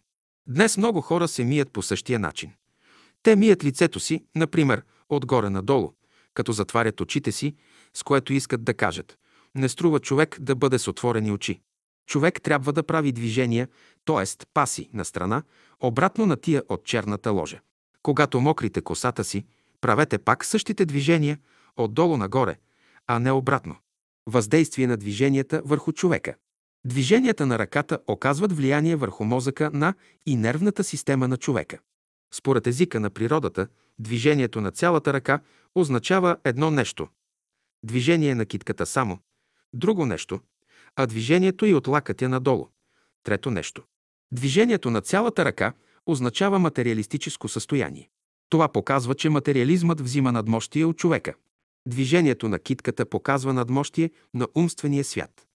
[0.48, 2.52] Днес много хора се мият по същия начин.
[3.22, 5.92] Те мият лицето си, например, отгоре надолу,
[6.34, 7.54] като затварят очите си,
[7.94, 9.18] с което искат да кажат.
[9.54, 11.60] Не струва човек да бъде с отворени очи.
[12.06, 13.68] Човек трябва да прави движения,
[14.04, 14.46] т.е.
[14.54, 15.42] паси на страна,
[15.80, 17.60] обратно на тия от черната ложа.
[18.02, 19.44] Когато мокрите косата си,
[19.80, 21.38] правете пак същите движения,
[21.76, 22.56] отдолу нагоре,
[23.06, 23.76] а не обратно.
[24.26, 26.34] Въздействие на движенията върху човека.
[26.86, 29.94] Движенията на ръката оказват влияние върху мозъка на
[30.26, 31.78] и нервната система на човека.
[32.34, 33.68] Според езика на природата,
[33.98, 35.40] движението на цялата ръка
[35.74, 37.08] означава едно нещо.
[37.84, 39.18] Движение на китката само.
[39.72, 40.40] Друго нещо.
[40.96, 42.68] А движението и от лакътя надолу.
[43.22, 43.82] Трето нещо.
[44.32, 45.72] Движението на цялата ръка
[46.06, 48.10] означава материалистическо състояние.
[48.48, 51.34] Това показва, че материализмът взима надмощие от човека.
[51.86, 55.46] Движението на китката показва надмощие на умствения свят.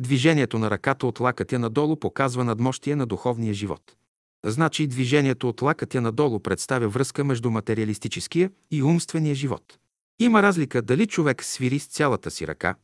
[0.00, 3.96] Движението на ръката от лакътя надолу показва надмощие на духовния живот.
[4.44, 9.78] Значи движението от лакътя надолу представя връзка между материалистическия и умствения живот.
[10.18, 12.74] Има разлика дали човек свири с цялата си ръка,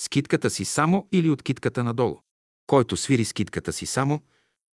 [0.00, 2.18] с китката си само или от китката надолу.
[2.66, 4.20] Който свири с китката си само,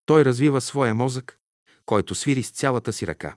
[0.05, 1.39] той развива своя мозък,
[1.85, 3.35] който свири с цялата си ръка.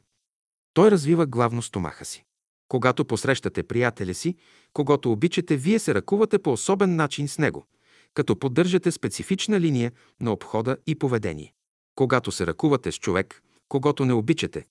[0.75, 2.25] Той развива главно стомаха си.
[2.69, 4.37] Когато посрещате приятеля си,
[4.73, 7.67] когато обичате, вие се ръкувате по особен начин с него,
[8.15, 11.53] като поддържате специфична линия на обхода и поведение.
[11.95, 14.65] Когато се ръкувате с човек, когато не обичате,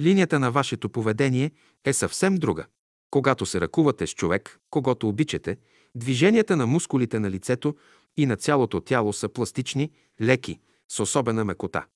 [0.00, 1.50] линията на вашето поведение
[1.84, 2.66] е съвсем друга.
[3.10, 5.56] Когато се ръкувате с човек, когато обичате,
[5.94, 7.74] движенията на мускулите на лицето
[8.16, 9.90] и на цялото тяло са пластични,
[10.22, 11.86] леки, с особена мекота.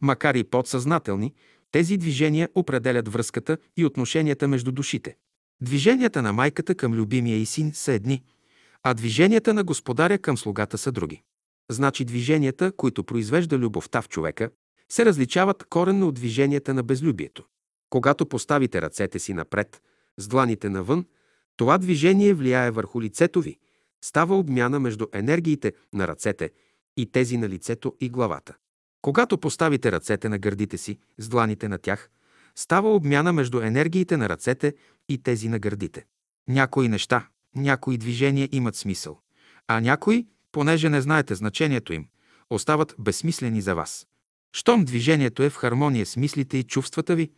[0.00, 1.34] Макар и подсъзнателни,
[1.70, 5.16] тези движения определят връзката и отношенията между душите.
[5.60, 8.22] Движенията на майката към любимия и син са едни,
[8.84, 11.22] а движенията на господаря към слугата са други.
[11.70, 14.50] Значи движенията, които произвежда любовта в човека,
[14.88, 17.44] се различават коренно от движенията на безлюбието.
[17.90, 19.82] Когато поставите ръцете си напред,
[20.18, 21.06] с дланите навън,
[21.56, 23.58] това движение влияе върху лицето ви,
[24.04, 26.50] става обмяна между енергиите на ръцете
[26.96, 28.54] и тези на лицето и главата.
[29.02, 32.10] Когато поставите ръцете на гърдите си, с дланите на тях,
[32.54, 34.74] става обмяна между енергиите на ръцете
[35.08, 36.06] и тези на гърдите.
[36.48, 39.18] Някои неща, някои движения имат смисъл,
[39.68, 42.06] а някои, понеже не знаете значението им,
[42.50, 44.06] остават безсмислени за вас.
[44.56, 47.30] Щом движението е в хармония с мислите и чувствата ви,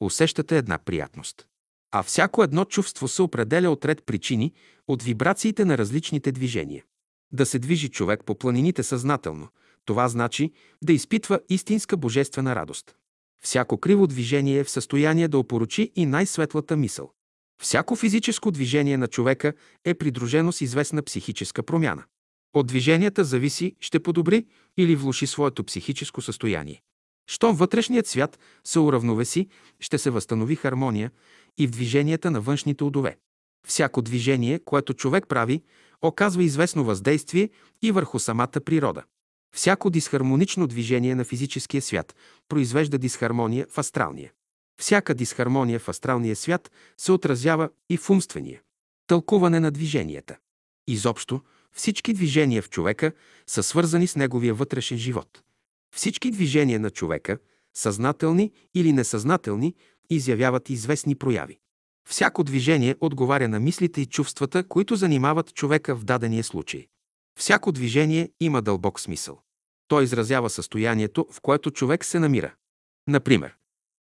[0.00, 1.46] усещате една приятност.
[1.90, 4.52] А всяко едно чувство се определя от ред причини,
[4.88, 6.84] от вибрациите на различните движения.
[7.32, 9.48] Да се движи човек по планините съзнателно–
[9.84, 10.52] това значи
[10.82, 12.96] да изпитва истинска божествена радост.
[13.42, 17.12] Всяко криво движение е в състояние да опорочи и най-светлата мисъл.
[17.64, 19.52] Всяко физическо движение на човека
[19.84, 22.04] е придружено с известна психическа промяна.
[22.54, 24.46] От движенията зависи ще подобри
[24.76, 26.82] или влуши своето психическо състояние.
[27.30, 29.48] Щом вътрешният свят се уравновеси,
[29.80, 31.10] ще се възстанови хармония
[31.58, 33.16] и в движенията на външните удове.
[33.66, 35.62] Всяко движение, което човек прави,
[36.02, 37.50] оказва известно въздействие
[37.82, 39.02] и върху самата природа.
[39.54, 42.14] Всяко дисхармонично движение на физическия свят
[42.48, 44.32] произвежда дисхармония в астралния.
[44.80, 48.60] Всяка дисхармония в астралния свят се отразява и в умствения.
[49.06, 50.36] Тълкуване на движенията.
[50.86, 51.40] Изобщо,
[51.72, 53.12] всички движения в човека
[53.46, 55.42] са свързани с неговия вътрешен живот.
[55.94, 57.38] Всички движения на човека,
[57.76, 59.74] съзнателни или несъзнателни,
[60.10, 61.58] изявяват известни прояви.
[62.08, 66.86] Всяко движение отговаря на мислите и чувствата, които занимават човека в дадения случай.
[67.38, 69.40] Всяко движение има дълбок смисъл.
[69.88, 72.54] Той изразява състоянието, в което човек се намира.
[73.08, 73.54] Например,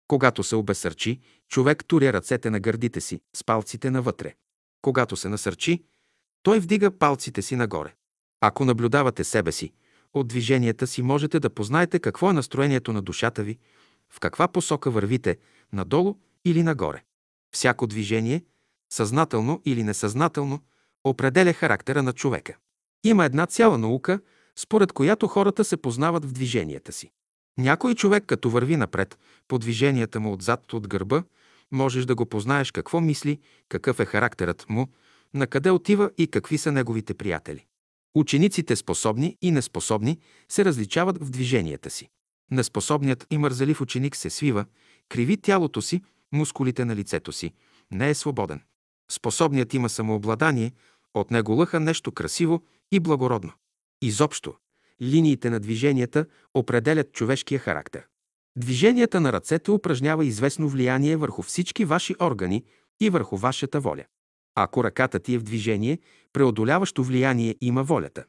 [0.09, 4.33] когато се обесърчи, човек туря ръцете на гърдите си с палците навътре.
[4.81, 5.83] Когато се насърчи,
[6.43, 7.93] той вдига палците си нагоре.
[8.41, 9.73] Ако наблюдавате себе си,
[10.13, 13.57] от движенията си можете да познаете какво е настроението на душата ви,
[14.09, 15.37] в каква посока вървите,
[15.73, 17.03] надолу или нагоре.
[17.51, 18.43] Всяко движение,
[18.93, 20.59] съзнателно или несъзнателно,
[21.03, 22.57] определя характера на човека.
[23.03, 24.19] Има една цяла наука,
[24.55, 27.11] според която хората се познават в движенията си.
[27.59, 31.23] Някой човек, като върви напред, по движенията му отзад от гърба,
[31.71, 33.39] можеш да го познаеш какво мисли,
[33.69, 34.87] какъв е характерът му,
[35.33, 37.65] на къде отива и какви са неговите приятели.
[38.15, 42.09] Учениците способни и неспособни се различават в движенията си.
[42.51, 44.65] Неспособният и мързелив ученик се свива,
[45.09, 46.01] криви тялото си,
[46.31, 47.53] мускулите на лицето си,
[47.91, 48.61] не е свободен.
[49.11, 50.71] Способният има самообладание,
[51.13, 53.51] от него лъха нещо красиво и благородно.
[54.01, 54.53] Изобщо,
[55.01, 58.07] линиите на движенията определят човешкия характер.
[58.55, 62.63] Движенията на ръцете упражнява известно влияние върху всички ваши органи
[62.99, 64.03] и върху вашата воля.
[64.55, 65.99] Ако ръката ти е в движение,
[66.33, 68.25] преодоляващо влияние има волята.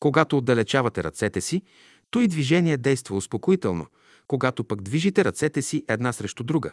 [0.00, 1.62] Когато отдалечавате ръцете си,
[2.10, 3.86] то и движение действа успокоително.
[4.26, 6.72] Когато пък движите ръцете си една срещу друга,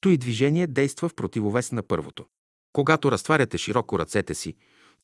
[0.00, 2.26] то и движение действа в противовес на първото.
[2.72, 4.54] Когато разтваряте широко ръцете си,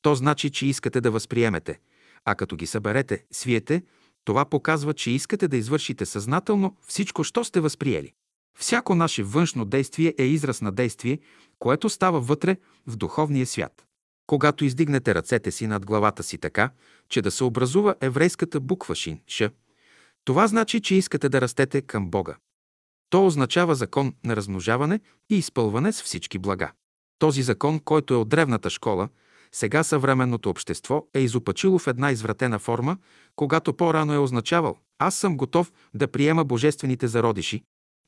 [0.02, 1.78] то значи, че искате да възприемете,
[2.26, 3.82] а като ги съберете, свиете,
[4.24, 8.12] това показва, че искате да извършите съзнателно всичко, що сте възприели.
[8.58, 11.18] Всяко наше външно действие е израз на действие,
[11.58, 12.56] което става вътре
[12.86, 13.86] в духовния свят.
[14.26, 16.70] Когато издигнете ръцете си над главата си така,
[17.08, 19.42] че да се образува еврейската буква Шин, Ш,
[20.24, 22.36] това значи, че искате да растете към Бога.
[23.10, 25.00] То означава закон на размножаване
[25.30, 26.72] и изпълване с всички блага.
[27.18, 29.08] Този закон, който е от древната школа,
[29.52, 32.96] сега съвременното общество е изопачило в една извратена форма,
[33.36, 37.62] когато по-рано е означавал «Аз съм готов да приема божествените зародиши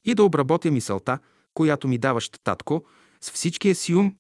[0.05, 1.19] и да обработя мисълта,
[1.55, 2.85] която ми даваш, татко,
[3.21, 4.15] с всичкия си ум,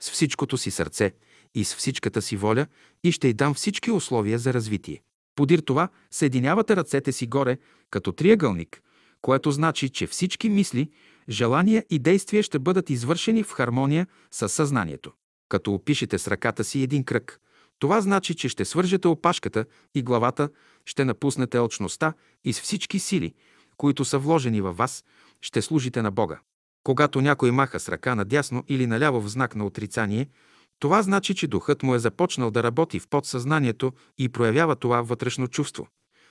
[0.00, 1.12] с всичкото си сърце
[1.54, 2.66] и с всичката си воля
[3.04, 5.02] и ще й дам всички условия за развитие.
[5.34, 7.58] Подир това съединявате ръцете си горе
[7.90, 8.82] като триъгълник,
[9.20, 10.90] което значи, че всички мисли,
[11.28, 15.12] желания и действия ще бъдат извършени в хармония с съзнанието.
[15.52, 17.40] Като опишете с ръката си един кръг,
[17.78, 20.48] това значи, че ще свържете опашката и главата,
[20.86, 22.12] ще напуснете алчността
[22.44, 23.34] и с всички сили,
[23.76, 25.04] които са вложени във вас,
[25.40, 26.40] ще служите на Бога.
[26.84, 30.28] Когато някой маха с ръка надясно или наляво в знак на отрицание,
[30.78, 35.48] това значи, че духът му е започнал да работи в подсъзнанието и проявява това вътрешно
[35.48, 35.88] чувство,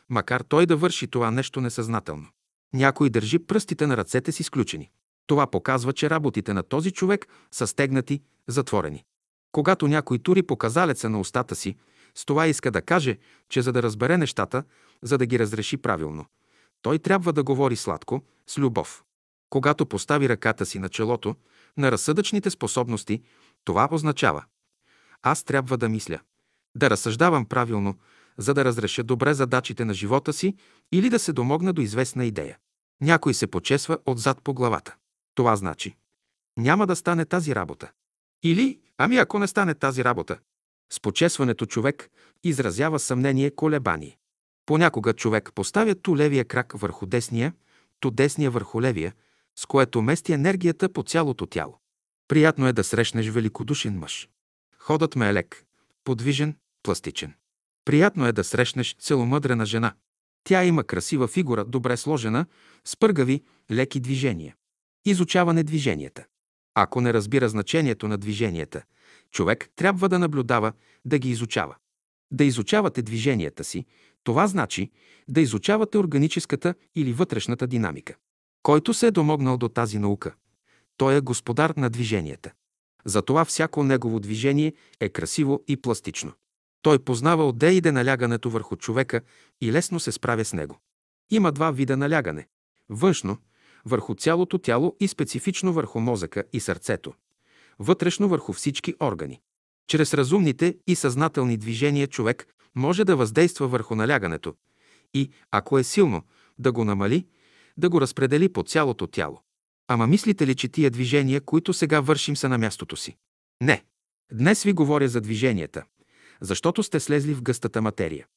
[0.09, 2.27] макар той да върши това нещо несъзнателно.
[2.73, 4.89] Някой държи пръстите на ръцете си сключени.
[5.27, 9.03] Това показва, че работите на този човек са стегнати, затворени.
[9.51, 11.75] Когато някой тури показалеца на устата си,
[12.15, 13.17] с това иска да каже,
[13.49, 14.63] че за да разбере нещата,
[15.01, 16.25] за да ги разреши правилно,
[16.81, 19.03] той трябва да говори сладко, с любов.
[19.49, 21.35] Когато постави ръката си на челото,
[21.77, 23.21] на разсъдъчните способности,
[23.63, 24.43] това означава
[25.23, 26.19] аз трябва да мисля,
[26.75, 27.95] да разсъждавам правилно,
[28.37, 30.55] за да разреша добре задачите на живота си
[30.91, 32.57] или да се домогна до известна идея.
[33.01, 34.95] Някой се почесва отзад по главата.
[35.35, 35.95] Това значи
[36.57, 37.91] няма да стане тази работа.
[38.43, 40.37] Или, ами ако не стане тази работа,
[40.93, 42.09] с почесването човек
[42.43, 44.17] изразява съмнение, колебание.
[44.65, 47.53] Понякога човек поставя ту левия крак върху десния,
[47.99, 49.13] ту десния върху левия,
[49.55, 51.77] с което мести енергията по цялото тяло.
[52.27, 54.29] Приятно е да срещнеш великодушен мъж.
[54.77, 55.65] Ходът ме е лек,
[56.03, 57.33] подвижен, пластичен.
[57.85, 59.93] Приятно е да срещнеш целомъдрена жена.
[60.43, 62.45] Тя има красива фигура, добре сложена,
[62.85, 64.55] с пъргави, леки движения.
[65.05, 66.25] Изучаване движенията.
[66.75, 68.83] Ако не разбира значението на движенията,
[69.31, 70.73] човек трябва да наблюдава,
[71.05, 71.75] да ги изучава.
[72.31, 73.85] Да изучавате движенията си,
[74.23, 74.91] това значи
[75.27, 78.15] да изучавате органическата или вътрешната динамика.
[78.63, 80.33] Който се е домогнал до тази наука,
[80.97, 82.51] той е господар на движенията.
[83.05, 86.33] Затова всяко негово движение е красиво и пластично.
[86.81, 89.21] Той познава отдеиде налягането върху човека
[89.61, 90.79] и лесно се справя с него.
[91.31, 92.47] Има два вида налягане–
[92.89, 93.37] външно,
[93.85, 97.13] върху цялото тяло и специфично върху мозъка и сърцето,
[97.79, 99.41] вътрешно върху всички органи.
[99.87, 104.55] Чрез разумните и съзнателни движения човек може да въздейства върху налягането
[105.13, 106.23] и, ако е силно,
[106.59, 107.27] да го намали,
[107.77, 109.41] да го разпредели по цялото тяло.
[109.87, 113.17] Ама мислите ли, че тия движения, които сега вършим, са на мястото си?
[113.61, 113.83] Не.
[114.33, 115.83] Днес ви говоря за движенията,
[116.41, 118.27] защото сте слезли в гъстата материя.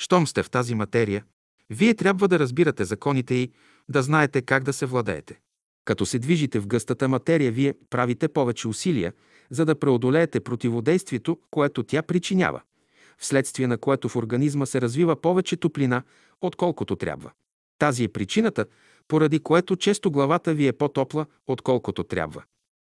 [0.00, 1.24] Щом сте в тази материя,
[1.70, 3.52] вие трябва да разбирате законите и
[3.90, 5.40] да знаете как да се владеете.
[5.84, 9.12] Като се движите в гъстата материя, вие правите повече усилия,
[9.50, 12.60] за да преодолеете противодействието, което тя причинява,
[13.18, 16.02] вследствие на което в организма се развива повече топлина,
[16.40, 17.30] отколкото трябва.
[17.78, 18.66] Тази е причината,
[19.08, 22.42] поради което често главата ви е по-топла, отколкото трябва.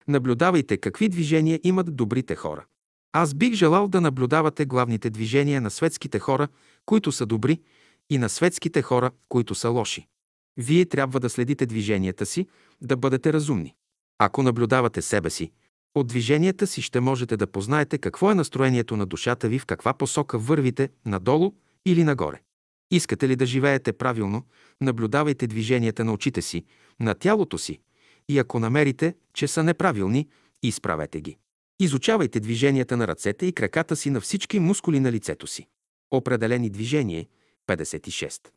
[0.08, 2.66] Наблюдавайте какви движения имат добрите хора.
[3.14, 6.48] Аз бих желал да наблюдавате главните движения на светските хора,
[6.86, 7.60] които са добри,
[8.10, 10.08] и на светските хора, които са лоши.
[10.58, 12.48] Вие трябва да следите движенията си,
[12.82, 13.76] да бъдете разумни.
[14.20, 15.52] Ако наблюдавате себе си,
[15.96, 19.94] от движенията си ще можете да познаете какво е настроението на душата ви, в каква
[19.94, 21.54] посока вървите, надолу
[21.86, 22.42] или нагоре.
[22.92, 24.44] Искате ли да живеете правилно,
[24.82, 26.66] наблюдавайте движенията на очите си,
[27.00, 27.80] на тялото си
[28.30, 30.28] и ако намерите, че са неправилни,
[30.64, 31.38] изправете ги.
[31.80, 35.68] Изучавайте движенията на ръцете и краката си на всички мускули на лицето си.
[36.12, 37.26] Определени движения
[37.68, 38.48] 56.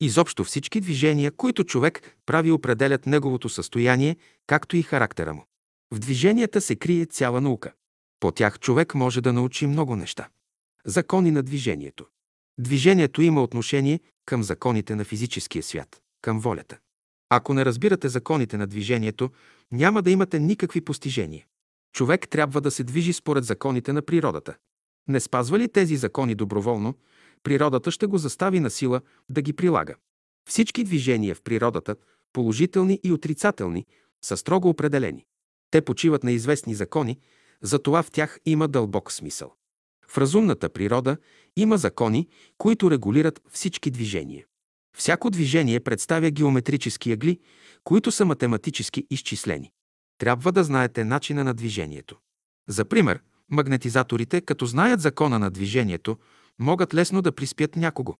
[0.00, 4.16] Изобщо всички движения, които човек прави, определят неговото състояние,
[4.46, 5.44] както и характера му.
[5.90, 7.72] В движенията се крие цяла наука.
[8.20, 10.28] По тях човек може да научи много неща.
[10.84, 12.06] Закони на движението.
[12.58, 16.78] Движението има отношение към законите на физическия свят, към волята.
[17.30, 19.30] Ако не разбирате законите на движението,
[19.72, 21.46] няма да имате никакви постижения.
[21.92, 24.54] Човек трябва да се движи според законите на природата.
[25.08, 26.94] Не спазва ли тези закони доброволно,
[27.42, 29.94] природата ще го застави на сила да ги прилага.
[30.48, 31.96] Всички движения в природата,
[32.32, 33.86] положителни и отрицателни,
[34.24, 35.26] са строго определени.
[35.70, 37.18] Те почиват на известни закони,
[37.62, 39.54] затова в тях има дълбок смисъл.
[40.08, 41.16] В разумната природа
[41.56, 42.28] има закони,
[42.58, 44.46] които регулират всички движения.
[44.96, 47.40] Всяко движение представя геометрически ъгли,
[47.84, 49.72] които са математически изчислени.
[50.18, 52.16] Трябва да знаете начина на движението.
[52.68, 53.20] За пример,
[53.50, 56.18] магнетизаторите, като знаят закона на движението,
[56.58, 58.14] могат лесно да приспят някого.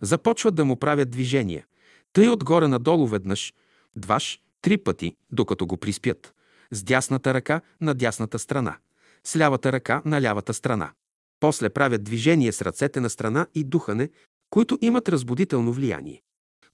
[0.00, 1.66] Започват да му правят движения,
[2.12, 3.54] тъй отгоре надолу веднъж,
[3.96, 6.34] дваш, три пъти, докато го приспят,
[6.70, 8.76] с дясната ръка на дясната страна,
[9.24, 10.92] с лявата ръка на лявата страна.
[11.40, 14.10] После правят движение с ръцете на страна и духане,
[14.50, 16.22] които имат разбудително влияние.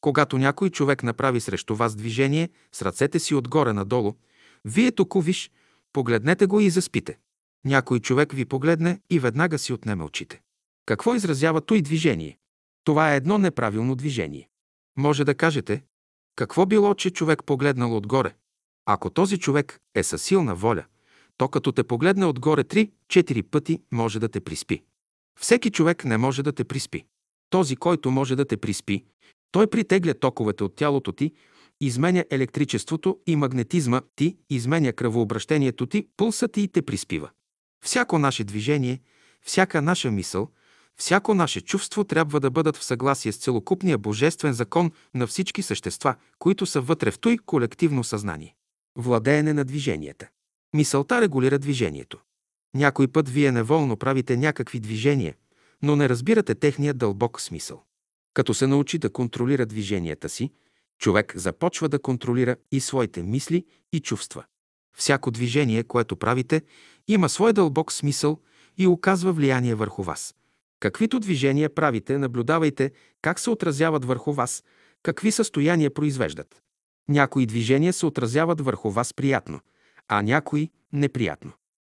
[0.00, 4.14] Когато някой човек направи срещу вас движение с ръцете си отгоре надолу,
[4.64, 5.50] вие току виж,
[5.92, 7.18] погледнете го и заспите.
[7.64, 10.41] Някой човек ви погледне и веднага си отнеме очите.
[10.87, 12.39] Какво изразява той движение?
[12.85, 14.49] Това е едно неправилно движение.
[14.99, 15.85] Може да кажете,
[16.37, 18.35] какво било, че човек погледнал отгоре?
[18.87, 20.85] Ако този човек е със силна воля,
[21.37, 24.83] то като те погледне отгоре 3-4 пъти, може да те приспи.
[25.41, 27.05] Всеки човек не може да те приспи.
[27.51, 29.05] Този, който може да те приспи,
[29.53, 31.33] той притегля токовете от тялото ти,
[31.80, 37.30] изменя електричеството и магнетизма ти, изменя кръвообращението ти, пулса ти и те приспива.
[37.85, 39.01] Всяко наше движение,
[39.43, 40.49] всяка наша мисъл,
[40.97, 46.14] всяко наше чувство трябва да бъдат в съгласие с целокупния божествен закон на всички същества,
[46.38, 48.55] които са вътре в той колективно съзнание.
[48.99, 50.28] Владеене на движенията.
[50.74, 52.18] Мисълта регулира движението.
[52.74, 55.34] Някой път вие неволно правите някакви движения,
[55.82, 57.82] но не разбирате техния дълбок смисъл.
[58.34, 60.51] Като се научи да контролира движенията си,
[60.99, 64.45] човек започва да контролира и своите мисли и чувства.
[64.97, 66.62] Всяко движение, което правите,
[67.09, 68.40] има свой дълбок смисъл
[68.78, 70.34] и оказва влияние върху вас.
[70.83, 74.64] Каквито движения правите, наблюдавайте как се отразяват върху вас,
[75.03, 76.62] какви състояния произвеждат.
[77.09, 79.61] Някои движения се отразяват върху вас приятно,
[80.09, 81.53] а някои неприятно.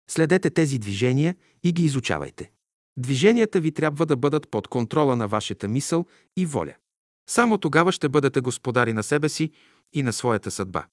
[0.09, 2.51] Следете тези движения и ги изучавайте.
[2.97, 6.05] Движенията ви трябва да бъдат под контрола на вашата мисъл
[6.37, 6.73] и воля.
[7.29, 9.51] Само тогава ще бъдете господари на себе си
[9.93, 10.85] и на своята съдба.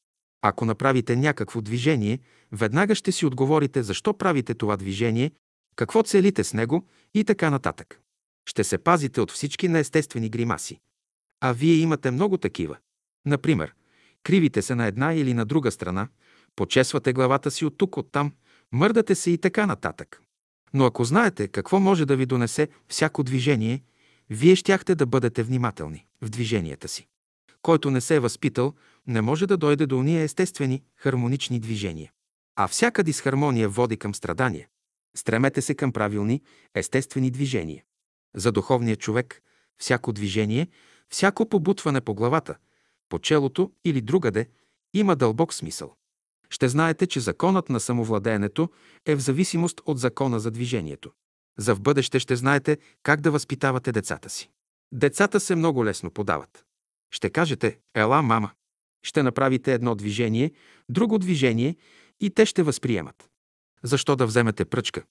[0.43, 2.19] Ако направите някакво движение,
[2.53, 5.31] веднага ще си отговорите защо правите това движение,
[5.77, 8.01] какво целите с него и така нататък.
[8.47, 10.81] Ще се пазите от всички неестествени гримаси.
[11.41, 12.77] А вие имате много такива.
[13.27, 13.75] Например,
[14.23, 16.09] кривите се на една или на друга страна,
[16.57, 18.33] почесвате главата си от тук, от там,
[18.73, 20.23] мърдате се и така нататък.
[20.75, 23.83] Но ако знаете какво може да ви донесе всяко движение,
[24.31, 27.07] вие щяхте да бъдете внимателни в движенията си.
[27.63, 28.75] Който не се е възпитал,
[29.07, 32.13] не може да дойде до уния естествени, хармонични движения.
[32.57, 34.69] А всяка дисхармония води към страдания.
[35.17, 36.43] Стремете се към правилни,
[36.75, 37.85] естествени движения.
[38.37, 39.43] За духовния човек
[39.79, 40.69] всяко движение,
[41.09, 42.57] всяко побутване по главата,
[43.09, 44.49] по челото или другаде
[44.95, 45.95] има дълбок смисъл
[46.53, 48.69] ще знаете, че законът на самовладеенето
[49.07, 51.11] е в зависимост от закона за движението.
[51.59, 54.51] За в бъдеще ще знаете как да възпитавате децата си.
[54.93, 56.65] Децата се много лесно подават.
[57.11, 58.51] Ще кажете, ела, мама.
[59.03, 60.53] Ще направите едно движение,
[60.89, 61.77] друго движение
[62.21, 63.29] и те ще възприемат.
[63.83, 65.03] Защо да вземете пръчка?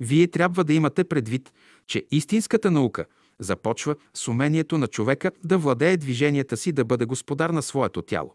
[0.00, 1.52] Вие трябва да имате предвид,
[1.86, 3.04] че истинската наука
[3.38, 8.34] започва с умението на човека да владее движенията си, да бъде господар на своето тяло.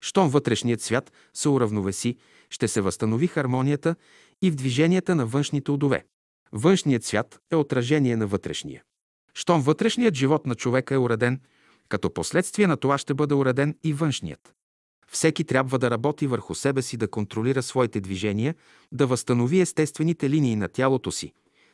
[0.00, 2.16] Щом вътрешният свят се уравновеси,
[2.50, 3.96] ще се възстанови хармонията
[4.42, 6.04] и в движенията на външните удове.
[6.52, 8.82] Външният свят е отражение на вътрешния.
[9.34, 11.40] Щом вътрешният живот на човека е уреден,
[11.88, 14.54] като последствие на това ще бъде уреден и външният.
[15.08, 18.54] Всеки трябва да работи върху себе си, да контролира своите движения,
[18.92, 21.32] да възстанови естествените линии на тялото си,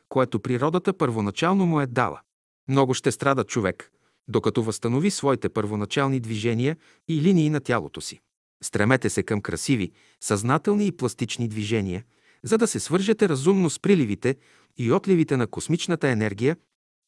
[0.08, 2.20] което природата първоначално му е дала.
[2.68, 3.92] Много ще страда човек,
[4.28, 6.76] докато възстанови своите първоначални движения
[7.08, 8.20] и линии на тялото си.
[8.62, 12.04] Стремете се към красиви, съзнателни и пластични движения,
[12.42, 14.36] за да се свържете разумно с приливите
[14.78, 16.56] и отливите на космичната енергия,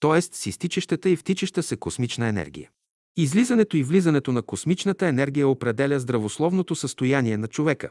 [0.01, 0.23] т.е.
[0.23, 2.70] с изтичащата и втичаща се космична енергия.
[3.16, 7.90] Излизането и влизането на космичната енергия определя здравословното състояние на човека,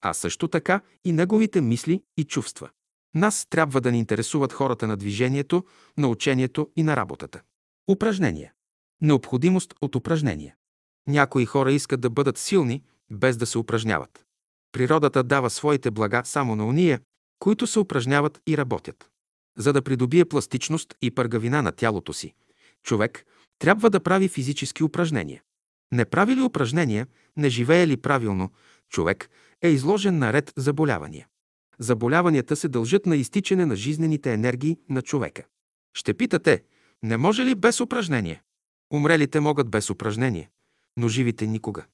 [0.00, 2.70] а също така и неговите мисли и чувства.
[3.14, 5.64] Нас трябва да ни интересуват хората на движението,
[5.98, 7.40] на учението и на работата.
[7.90, 8.52] Упражнения.
[9.00, 10.54] Необходимост от упражнения.
[11.08, 14.24] Някои хора искат да бъдат силни, без да се упражняват.
[14.72, 17.00] Природата дава своите блага само на уния,
[17.38, 19.10] които се упражняват и работят.
[19.58, 22.34] За да придобие пластичност и пъргавина на тялото си,
[22.82, 23.24] човек
[23.58, 25.42] трябва да прави физически упражнения.
[25.92, 27.06] Не прави ли упражнения,
[27.36, 28.50] не живее ли правилно,
[28.88, 29.30] човек
[29.62, 31.26] е изложен на ред заболявания.
[31.78, 35.42] Заболяванията се дължат на изтичане на жизнените енергии на човека.
[35.94, 36.62] Ще питате,
[37.02, 38.42] Не може ли без упражнение?
[38.92, 40.50] Умрелите могат без упражнение,
[40.96, 41.84] но живите никога.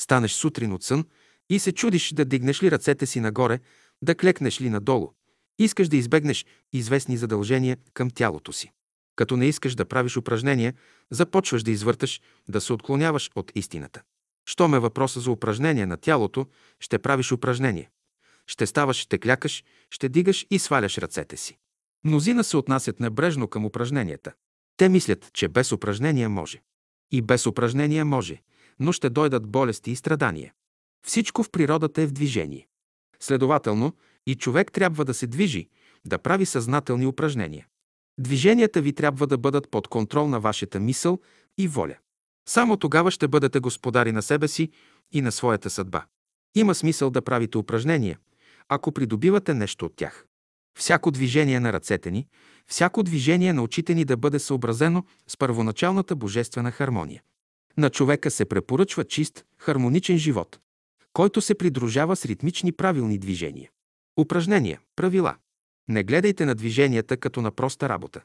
[0.00, 1.04] Станеш сутрин от сън
[1.50, 3.60] и се чудиш да дигнеш ли ръцете си нагоре,
[4.02, 5.12] да клекнеш ли надолу.
[5.58, 8.72] Искаш да избегнеш известни задължения към тялото си.
[9.20, 10.74] Като не искаш да правиш упражнения,
[11.10, 14.02] започваш да извърташ, да се отклоняваш от истината.
[14.46, 16.46] Щом е въпроса за упражнение на тялото,
[16.78, 17.90] ще правиш упражнение.
[18.46, 21.58] Ще ставаш, ще клякаш, ще дигаш и сваляш ръцете си.
[22.04, 24.32] Мнозина се отнасят небрежно към упражненията.
[24.76, 26.62] Те мислят, че без упражнения може.
[27.10, 28.42] И без упражнения може,
[28.78, 30.52] но ще дойдат болести и страдания.
[31.06, 32.68] Всичко в природата е в движение.
[33.18, 33.96] Следователно,
[34.26, 35.68] и човек трябва да се движи,
[36.04, 37.66] да прави съзнателни упражнения.
[38.18, 41.20] Движенията ви трябва да бъдат под контрол на вашата мисъл
[41.58, 41.96] и воля.
[42.48, 44.70] Само тогава ще бъдете господари на себе си
[45.12, 46.04] и на своята съдба.
[46.54, 48.18] Има смисъл да правите упражнения,
[48.68, 50.26] ако придобивате нещо от тях.
[50.78, 52.26] Всяко движение на ръцете ни,
[52.66, 57.22] всяко движение на очите ни да бъде съобразено с първоначалната божествена хармония.
[57.76, 60.60] На човека се препоръчва чист, хармоничен живот,
[61.12, 63.70] който се придружава с ритмични правилни движения.
[64.20, 65.36] Упражнения, правила.
[65.90, 68.20] Не гледайте на движенията като на проста работа.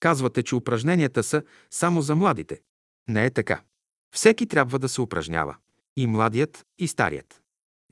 [0.00, 2.60] Казвате, че упражненията са само за младите.
[3.08, 3.62] Не е така.
[4.14, 5.56] Всеки трябва да се упражнява.
[5.96, 7.42] И младият, и старият.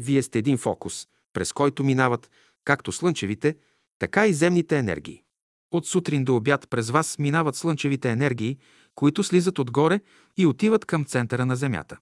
[0.00, 2.30] Вие сте един фокус, през който минават
[2.64, 3.56] както слънчевите,
[3.98, 5.22] така и земните енергии.
[5.70, 8.58] От сутрин до обяд през вас минават слънчевите енергии,
[8.94, 10.00] които слизат отгоре
[10.36, 11.98] и отиват към центъра на Земята.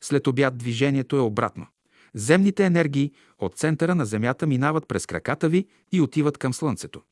[0.00, 1.66] След обяд движението е обратно.
[2.14, 7.02] Земните енергии от центъра на Земята минават през краката ви и отиват към Слънцето.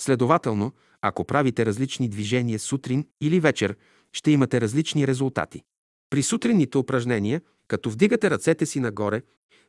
[0.00, 3.76] Следователно, ако правите различни движения сутрин или вечер,
[4.12, 5.62] ще имате различни резултати.
[6.10, 9.22] При сутринните упражнения, като вдигате ръцете си нагоре,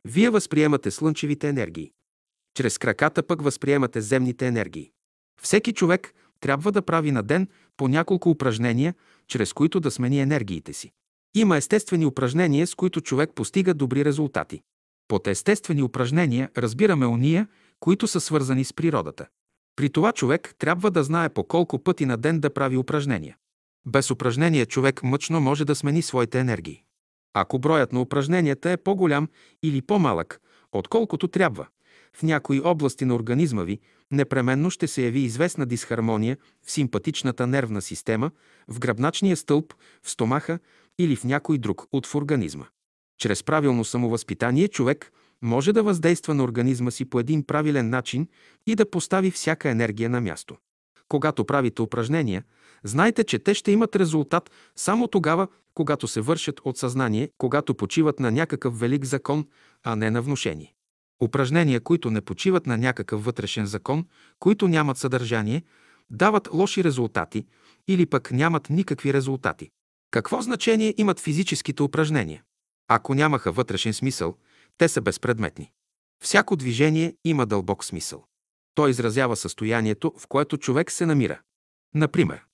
[0.04, 1.92] вие възприемате слънчевите енергии.
[2.54, 4.90] Чрез краката пък възприемате земните енергии.
[5.42, 8.94] Всеки човек трябва да прави на ден по няколко упражнения,
[9.26, 10.90] чрез които да смени енергиите си.
[11.34, 14.60] Има естествени упражнения, с които човек постига добри резултати.
[15.10, 17.48] Под естествени упражнения разбираме уния,
[17.80, 19.26] които са свързани с природата.
[19.76, 23.36] При това човек трябва да знае по колко пъти на ден да прави упражнения.
[23.86, 26.82] Без упражнения човек мъчно може да смени своите енергии.
[27.34, 29.28] Ако броят на упражненията е по-голям
[29.62, 30.40] или по-малък,
[30.72, 31.66] отколкото трябва,
[32.16, 33.78] в някои области на организма ви
[34.10, 36.36] непременно ще се яви известна дисхармония
[36.66, 38.30] в симпатичната нервна система,
[38.68, 40.58] в гръбначния стълб, в стомаха
[40.98, 42.66] или в някой друг от в организма.
[43.20, 45.12] Чрез правилно самовъзпитание човек
[45.42, 48.28] може да въздейства на организма си по един правилен начин
[48.66, 50.56] и да постави всяка енергия на място.
[51.08, 52.44] Когато правите упражнения,
[52.84, 58.20] знайте, че те ще имат резултат само тогава, когато се вършат от съзнание, когато почиват
[58.20, 59.46] на някакъв велик закон,
[59.84, 60.74] а не на внушение.
[61.22, 64.06] Упражнения, които не почиват на някакъв вътрешен закон,
[64.38, 65.62] които нямат съдържание,
[66.10, 67.46] дават лоши резултати
[67.88, 69.70] или пък нямат никакви резултати.
[70.10, 72.42] Какво значение имат физическите упражнения?
[72.92, 74.36] Ако нямаха вътрешен смисъл,
[74.78, 75.72] те са безпредметни.
[76.22, 78.24] Всяко движение има дълбок смисъл.
[78.74, 81.40] Той изразява състоянието, в което човек се намира.
[81.94, 82.44] Например,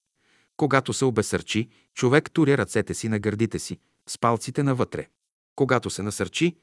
[0.57, 3.79] когато се обесърчи, човек туря ръцете си на гърдите си,
[4.09, 5.09] с палците навътре.
[5.55, 6.57] Когато се насърчи,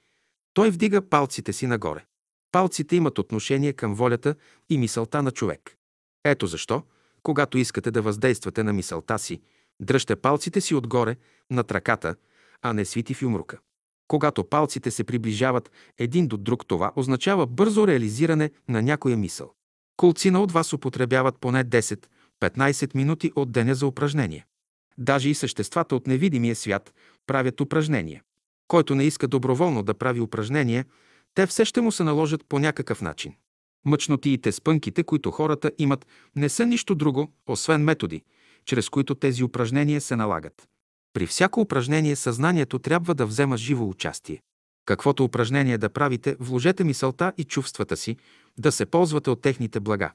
[0.54, 2.06] той вдига палците си нагоре.
[2.52, 4.36] Палците имат отношение към волята
[4.70, 5.78] и мисълта на човек.
[6.24, 6.84] Ето защо,
[7.24, 9.42] когато искате да въздействате на мисълта си,
[9.80, 11.16] дръжте палците си отгоре,
[11.50, 12.16] над ръката,
[12.64, 13.60] а не свити в юмрука.
[14.08, 19.54] Когато палците се приближават един до друг, това означава бързо реализиране на някоя мисъл.
[19.98, 24.46] Колцина от вас употребяват поне 10-15 минути от деня за упражнение.
[24.98, 26.94] Даже и съществата от невидимия свят
[27.28, 28.22] правят упражнения.
[28.68, 30.86] Който не иска доброволно да прави упражнения,
[31.36, 33.34] те все ще му се наложат по някакъв начин.
[33.86, 38.24] Мъчнотиите, спънките, които хората имат, не са нищо друго, освен методи,
[38.66, 40.68] чрез които тези упражнения се налагат.
[41.14, 44.42] При всяко упражнение съзнанието трябва да взема живо участие.
[44.86, 48.18] Каквото упражнение да правите, вложете мисълта и чувствата си,
[48.58, 50.12] да се ползвате от техните блага.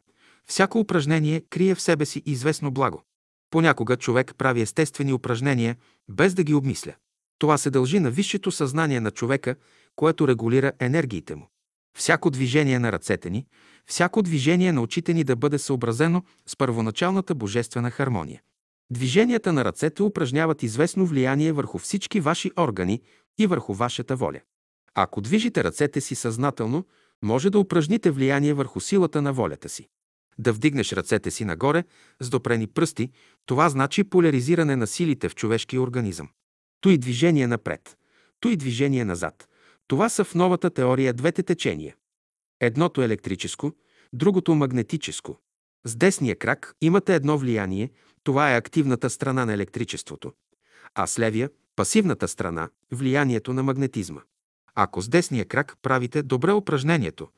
[0.47, 3.03] Всяко упражнение крие в себе си известно благо.
[3.51, 5.77] Понякога човек прави естествени упражнения,
[6.09, 6.95] без да ги обмисля.
[7.39, 9.57] Това се дължи на висшето съзнание на човека,
[9.97, 11.49] което регулира енергиите му.
[11.99, 13.47] Всяко движение на ръцете ни,
[13.87, 18.43] всяко движение на очите ни да бъде съобразено с първоначалната божествена хармония.
[18.91, 23.03] Движенията на ръцете упражняват известно влияние върху всички ваши органи
[23.39, 24.41] и върху вашата воля.
[24.95, 26.85] Ако движите ръцете си съзнателно,
[27.23, 29.89] може да упражните влияние върху силата на волята си.
[30.39, 31.85] Да вдигнеш ръцете си нагоре
[32.21, 33.11] с допрени пръсти,
[33.47, 36.29] това значи поляризиране на силите в човешкия организъм.
[36.81, 37.97] Той движение напред,
[38.41, 39.49] той движение назад.
[39.87, 41.97] Това са в новата теория двете течения.
[42.61, 43.73] Едното е електрическо,
[44.13, 45.39] другото магнетическо.
[45.85, 47.91] С десния крак имате едно влияние,
[48.29, 50.33] Това е активната страна на електричеството,
[50.95, 54.21] а с левия– пасивната страна, влиянието на магнетизма.
[54.75, 57.29] Ако с десния крак правите добре упражнението,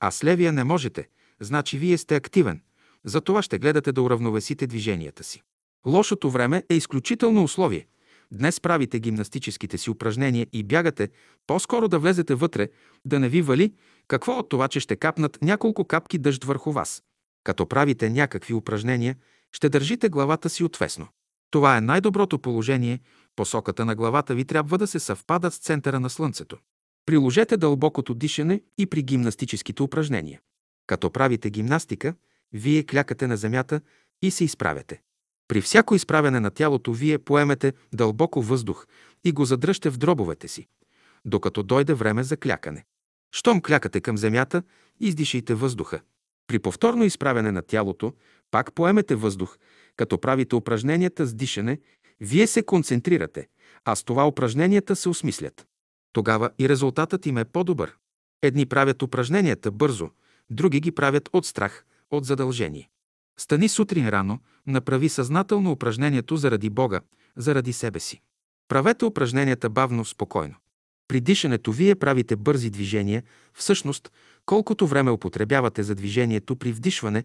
[0.00, 1.08] а с левия не можете,
[1.40, 2.60] значи вие сте активен,
[3.04, 5.42] затова ще гледате да уравновесите движенията си.
[5.86, 7.86] Лошото време е изключително условие.
[8.32, 11.08] Днес правите гимнастическите си упражнения и бягате,
[11.46, 12.68] по-скоро да влезете вътре,
[13.04, 13.74] да не ви вали,
[14.08, 17.02] какво от това, че ще капнат няколко капки дъжд върху вас.
[17.44, 19.16] Като правите някакви упражнения,
[19.54, 21.08] ще държите главата си отвесно.
[21.50, 23.00] Това е най-доброто положение,
[23.36, 26.58] посоката на главата ви трябва да се съвпада с центъра на Слънцето.
[27.06, 30.40] Приложете дълбокото дишане и при гимнастическите упражнения.
[30.86, 32.14] Като правите гимнастика,
[32.52, 33.80] вие клякате на земята
[34.22, 35.00] и се изправяте.
[35.48, 38.86] При всяко изправяне на тялото вие поемете дълбоко въздух
[39.24, 40.66] и го задръжте в дробовете си,
[41.24, 42.84] докато дойде време за клякане.
[43.32, 44.62] Щом клякате към земята,
[45.00, 46.00] издишайте въздуха.
[46.46, 48.12] При повторно изправяне на тялото,
[48.54, 49.58] пак поемете въздух,
[49.96, 51.78] като правите упражненията с дишане,
[52.20, 53.46] вие се концентрирате,
[53.84, 55.66] а с това упражненията се осмислят.
[56.12, 57.94] Тогава и резултатът им е по-добър.
[58.42, 60.10] Едни правят упражненията бързо,
[60.50, 62.88] други ги правят от страх, от задължение.
[63.38, 67.00] Стани сутрин рано, направи съзнателно упражнението заради Бога,
[67.36, 68.20] заради себе си.
[68.68, 70.54] Правете упражненията бавно, спокойно.
[71.08, 73.22] При дишането вие правите бързи движения,
[73.54, 74.12] всъщност,
[74.46, 77.24] колкото време употребявате за движението при вдишване,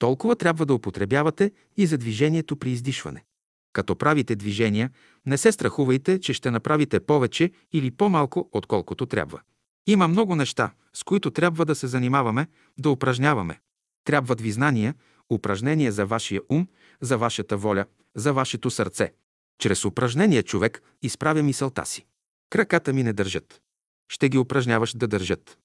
[0.00, 3.24] толкова трябва да употребявате и за движението при издишване.
[3.72, 4.90] Като правите движения,
[5.26, 9.40] не се страхувайте, че ще направите повече или по-малко, отколкото трябва.
[9.86, 12.46] Има много неща, с които трябва да се занимаваме,
[12.78, 13.60] да упражняваме.
[14.04, 14.94] Трябват ви знания,
[15.30, 16.68] упражнения за вашия ум,
[17.00, 17.84] за вашата воля,
[18.14, 19.12] за вашето сърце.
[19.58, 22.06] Чрез упражнения човек изправя мисълта си.
[22.50, 23.60] Краката ми не държат.
[24.08, 25.58] Ще ги упражняваш да държат.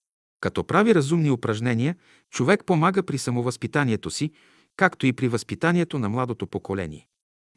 [0.46, 1.96] Като прави разумни упражнения,
[2.32, 4.32] човек помага при самовъзпитанието си,
[4.78, 7.08] както и при възпитанието на младото поколение.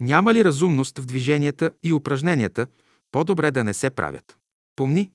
[0.01, 2.67] Няма ли разумност в движенията и упражненията,
[3.13, 4.39] по-добре да не се правят.
[4.77, 5.11] Помни,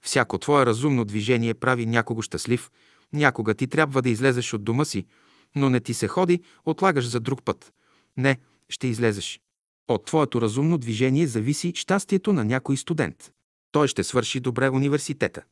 [0.00, 2.70] всяко твое разумно движение прави някого щастлив,
[3.12, 5.06] някога ти трябва да излезеш от дома си,
[5.54, 7.72] но не ти се ходи, отлагаш за друг път.
[8.16, 8.38] Не,
[8.68, 9.40] ще излезеш.
[9.88, 13.32] От твоето разумно движение зависи щастието на някой студент.
[13.72, 15.42] Той ще свърши добре университета.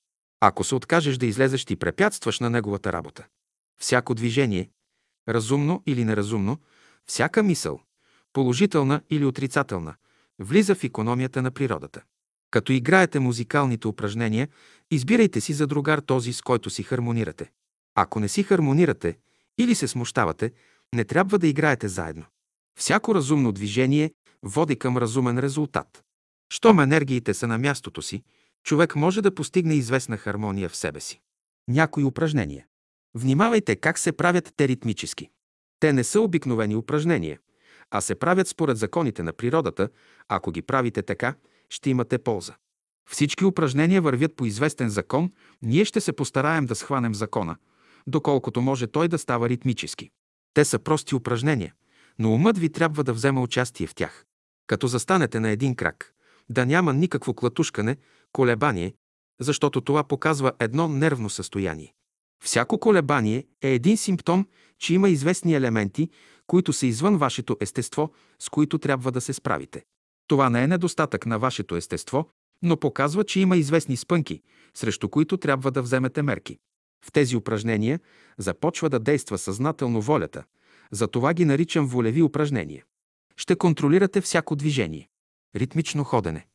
[0.47, 3.26] Ако се откажеш да излезеш, ти препятстваш на неговата работа.
[3.80, 4.70] Всяко движение,
[5.28, 6.59] разумно или неразумно,
[7.07, 7.80] всяка мисъл,
[8.32, 9.95] положителна или отрицателна,
[10.38, 12.03] влиза в економията на природата.
[12.51, 14.49] Като играете музикалните упражнения,
[14.90, 17.51] избирайте си за другар този, с който си хармонирате.
[17.95, 19.18] Ако не си хармонирате
[19.59, 20.53] или се смущавате,
[20.95, 22.24] не трябва да играете заедно.
[22.78, 26.05] Всяко разумно движение води към разумен резултат.
[26.53, 28.22] Щом енергиите са на мястото си,
[28.65, 31.21] човек може да постигне известна хармония в себе си.
[31.69, 32.67] Някои упражнения.
[33.15, 35.31] Внимавайте как се правят те ритмически.
[35.81, 37.39] Те не са обикновени упражнения,
[37.91, 39.89] а се правят според законите на природата.
[40.29, 41.35] Ако ги правите така,
[41.71, 42.55] ще имате полза.
[43.11, 47.57] Всички упражнения вървят по известен закон, ние ще се постараем да схванем закона,
[48.07, 50.11] доколкото може той да става ритмически.
[50.55, 51.75] Те са прости упражнения,
[52.19, 54.25] но умът ви трябва да взема участие в тях.
[54.67, 56.15] Като застанете на един крак,
[56.49, 57.97] да няма никакво клатушкане,
[58.35, 58.95] колебание,
[59.41, 61.95] защото това показва едно нервно състояние.
[62.45, 64.47] Всяко колебание е един симптом,
[64.78, 66.11] че има известни елементи,
[66.47, 69.85] които са извън вашето естество, с които трябва да се справите.
[70.28, 72.28] Това не е недостатък на вашето естество,
[72.62, 74.43] но показва, че има известни спънки,
[74.74, 76.59] срещу които трябва да вземете мерки.
[77.05, 78.01] В тези упражнения
[78.39, 80.45] започва да действа съзнателно волята,
[80.91, 82.85] затова ги наричам волеви упражнения.
[83.37, 85.09] Ще контролирате всяко движение.
[85.57, 86.47] Ритмично ходене.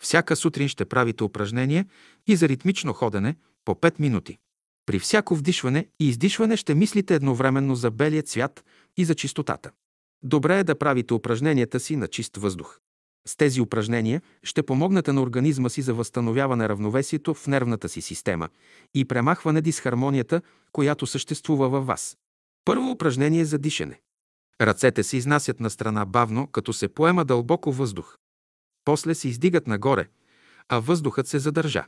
[0.00, 1.86] Всяка сутрин ще правите упражнения
[2.26, 4.38] и за ритмично ходене по 5 минути.
[4.86, 8.64] При всяко вдишване и издишване ще мислите едновременно за белия цвят
[8.96, 9.70] и за чистотата.
[10.22, 12.78] Добре е да правите упражненията си на чист въздух.
[13.28, 18.48] С тези упражнения ще помогнете на организма си за възстановяване равновесието в нервната си система
[18.94, 20.42] и премахване дисхармонията,
[20.72, 22.16] която съществува във вас.
[22.64, 24.00] Първо упражнение за дишане.
[24.60, 28.16] Ръцете се изнасят на страна бавно, като се поема дълбоко въздух.
[28.90, 30.08] После се издигат нагоре,
[30.68, 31.84] а въздухът се задържа.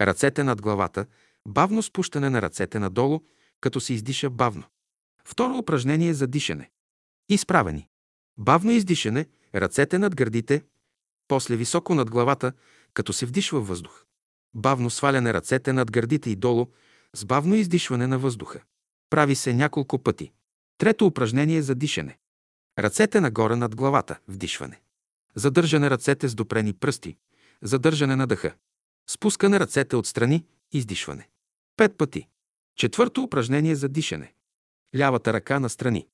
[0.00, 1.06] Ръцете над главата,
[1.48, 3.20] бавно спущане на ръцете надолу,
[3.60, 4.64] като се издиша бавно.
[5.24, 6.70] Второ упражнение за дишане.
[7.28, 7.88] Изправени.
[8.38, 10.64] Бавно издишане, ръцете над гърдите,
[11.28, 12.52] после високо над главата,
[12.94, 14.04] като се вдишва въздух.
[14.54, 16.66] Бавно сваляне ръцете над гърдите и долу,
[17.16, 18.60] с бавно издишване на въздуха.
[19.10, 20.32] Прави се няколко пъти.
[20.78, 22.18] Трето упражнение за дишане.
[22.78, 24.80] Ръцете нагоре над главата, вдишване.
[25.34, 27.16] Задържане ръцете с допрени пръсти,
[27.62, 28.54] задържане на дъха.
[29.10, 31.28] Спускане ръцете отстрани, издишване.
[31.76, 32.28] Пет пъти.
[32.76, 34.34] Четвърто упражнение за дишане.
[34.96, 36.08] Лявата ръка на страни.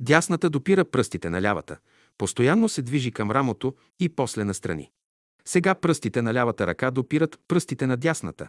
[0.00, 1.78] Дясната допира пръстите на лявата,
[2.18, 4.90] Постоянно се движи към рамото и после настрани.
[5.44, 8.48] Сега пръстите на лявата ръка допират пръстите на дясната.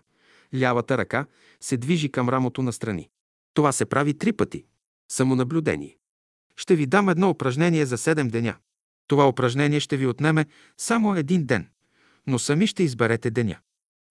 [0.59, 1.26] Лявата ръка
[1.59, 3.09] се движи към рамото настрани.
[3.53, 4.65] Това се прави три пъти.
[5.11, 5.97] Самонаблюдение.
[6.55, 8.55] Ще ви дам едно упражнение за 7 деня.
[9.08, 10.45] Това упражнение ще ви отнеме
[10.78, 11.68] само един ден,
[12.28, 13.58] но сами ще изберете деня.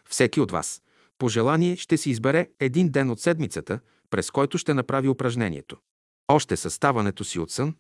[0.09, 0.83] Всеки от вас,
[1.19, 3.81] по желание, ще си избере един ден от седмицата,
[4.11, 5.77] през който ще направи упражнението.
[6.29, 7.75] Още със ставането си от сън,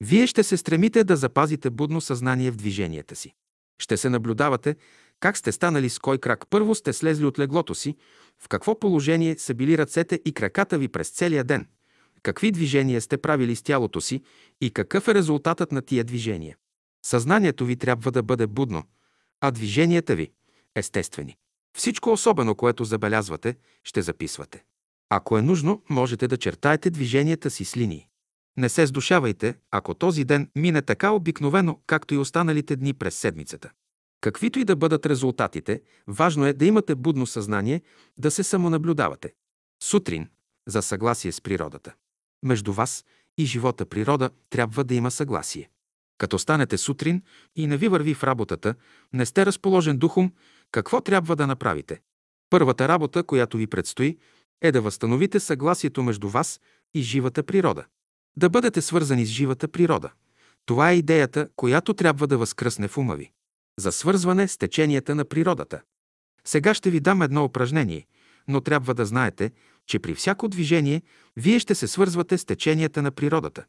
[0.00, 3.34] вие ще се стремите да запазите будно съзнание в движенията си.
[3.78, 4.76] Ще се наблюдавате
[5.20, 6.44] как сте станали с кой крак.
[6.50, 7.96] Първо сте слезли от леглото си,
[8.38, 11.66] в какво положение са били ръцете и краката ви през целия ден,
[12.22, 14.22] какви движения сте правили с тялото си
[14.60, 16.56] и какъв е резултатът на тия движения.
[17.06, 18.82] Съзнанието ви трябва да бъде будно,
[19.40, 20.30] а движенията ви–
[20.76, 21.36] естествени.
[21.76, 24.64] Всичко особено, което забелязвате, ще записвате.
[25.10, 28.06] Ако е нужно, можете да чертаете движенията си с линии.
[28.56, 33.70] Не се сдушавайте, ако този ден мине така обикновено, както и останалите дни през седмицата.
[34.20, 37.82] Каквито и да бъдат резултатите, важно е да имате будно съзнание,
[38.18, 39.32] да се самонаблюдавате.
[39.82, 40.28] Сутрин–
[40.68, 41.94] за съгласие с природата.
[42.42, 43.04] Между вас
[43.38, 45.70] и живота природа трябва да има съгласие.
[46.18, 47.22] Като станете сутрин
[47.56, 48.74] и не ви върви в работата,
[49.12, 50.32] не сте разположен духом,
[50.72, 52.00] какво трябва да направите?
[52.50, 54.18] Първата работа, която ви предстои,
[54.62, 56.60] е да възстановите съгласието между вас
[56.94, 57.84] и живата природа.
[58.36, 60.10] Да бъдете свързани с живата природа.
[60.66, 63.32] Това е идеята, която трябва да възкръсне в ума ви.
[63.78, 65.80] За свързване с теченията на природата.
[66.44, 68.06] Сега ще ви дам едно упражнение,
[68.48, 69.52] но трябва да знаете,
[69.86, 71.02] че при всяко движение
[71.36, 73.64] вие ще се свързвате с теченията на природата.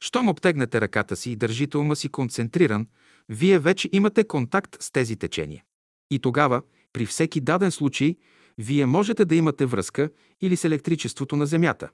[0.00, 2.86] Щом обтегнете ръката си и държите ума си концентриран,
[3.28, 5.64] вие вече имате контакт с тези течения.
[6.10, 6.62] И тогава,
[6.92, 8.16] при всеки даден случай,
[8.58, 10.10] вие можете да имате връзка
[10.40, 11.88] или с електричеството на Земята,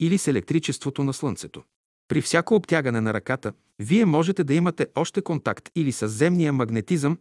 [0.00, 1.62] или с електричеството на Слънцето.
[2.08, 7.18] При всяко обтягане на ръката, вие можете да имате още контакт или с земния магнетизъм,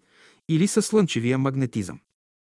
[0.49, 1.99] или с слънчевия магнетизъм.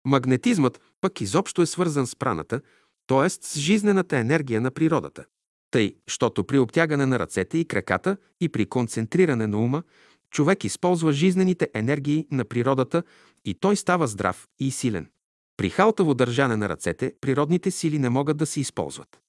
[0.06, 2.62] Магнетизмът пък изобщо е свързан с праната,
[3.08, 3.30] т.е.
[3.30, 5.26] с жизнената енергия на природата.
[5.72, 9.84] Тъй, щото при обтягане на ръцете и краката и при концентриране на ума,
[10.32, 13.04] човек използва жизнените енергии на природата
[13.46, 15.10] и той става здрав и силен.
[15.58, 19.20] При халтаво държане на ръцете природните сили не могат да се използват.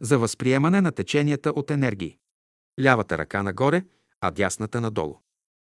[0.00, 2.18] За възприемане на теченията от енергии.
[2.82, 3.82] Лявата ръка нагоре,
[4.20, 5.18] а дясната надолу.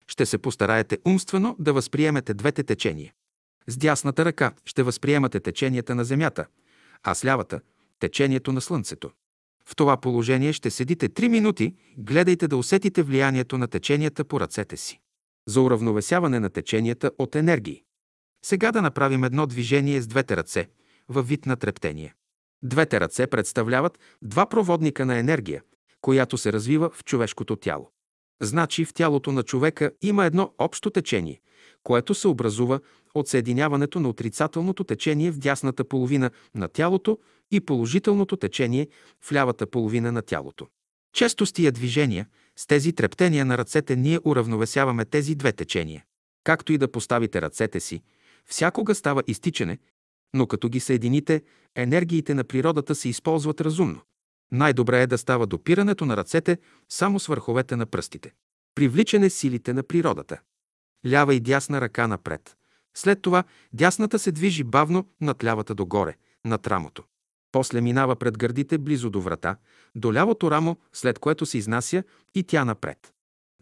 [0.07, 3.13] Ще се постараете умствено да възприемете двете течения.
[3.67, 6.47] С дясната ръка ще възприемате теченията на Земята,
[7.03, 7.61] а с лявата–
[7.99, 9.11] течението на Слънцето.
[9.67, 14.77] В това положение ще седите 3 минути, гледайте да усетите влиянието на теченията по ръцете
[14.77, 15.01] си.
[15.49, 17.83] За уравновесяване на теченията от енергии.
[18.45, 20.69] Сега да направим едно движение с двете ръце,
[21.09, 22.15] във вид на трептение.
[22.63, 25.63] Двете ръце представляват два проводника на енергия,
[26.01, 27.91] която се развива в човешкото тяло.
[28.43, 31.41] Значи в тялото на човека има едно общо течение,
[31.83, 32.81] което се образува
[33.15, 37.19] от съединяването на отрицателното течение в дясната половина на тялото
[37.51, 38.89] и положителното течение
[39.21, 40.67] в лявата половина на тялото.
[41.13, 46.05] Често с тия движения, с тези трептения на ръцете, ние уравновесяваме тези две течения.
[46.45, 48.03] Както и да поставите ръцете си,
[48.47, 49.79] всякога става изтичане,
[50.35, 51.43] но като ги съедините,
[51.77, 54.01] енергиите на природата се използват разумно.
[54.53, 58.33] Най-добре е да става допирането на ръцете само с върховете на пръстите.
[58.75, 60.41] Привличане силите на природата.
[61.07, 62.58] Лява и дясна ръка напред.
[62.99, 67.05] След това дясната се движи бавно над лявата догоре, над рамото.
[67.53, 69.57] После минава пред гърдите близо до врата,
[69.95, 72.03] до лявото рамо, след което се изнася
[72.35, 73.13] и тя напред.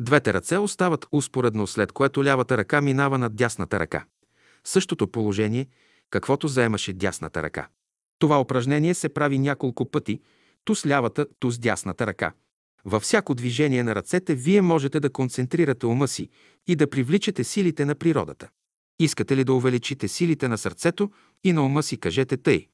[0.01, 4.05] Двете ръце остават успоредно, след което лявата ръка минава над дясната ръка.
[4.65, 5.67] Същото положение,
[6.11, 7.69] каквото заемаше дясната ръка.
[8.19, 10.21] Това упражнение се прави няколко пъти,
[10.65, 12.33] ту с лявата, ту с дясната ръка.
[12.85, 16.29] Във всяко движение на ръцете вие можете да концентрирате ума си
[16.67, 18.49] и да привличате силите на природата.
[19.01, 21.11] Искате ли да увеличите силите на сърцето
[21.45, 22.69] и на ума си, кажете тъй.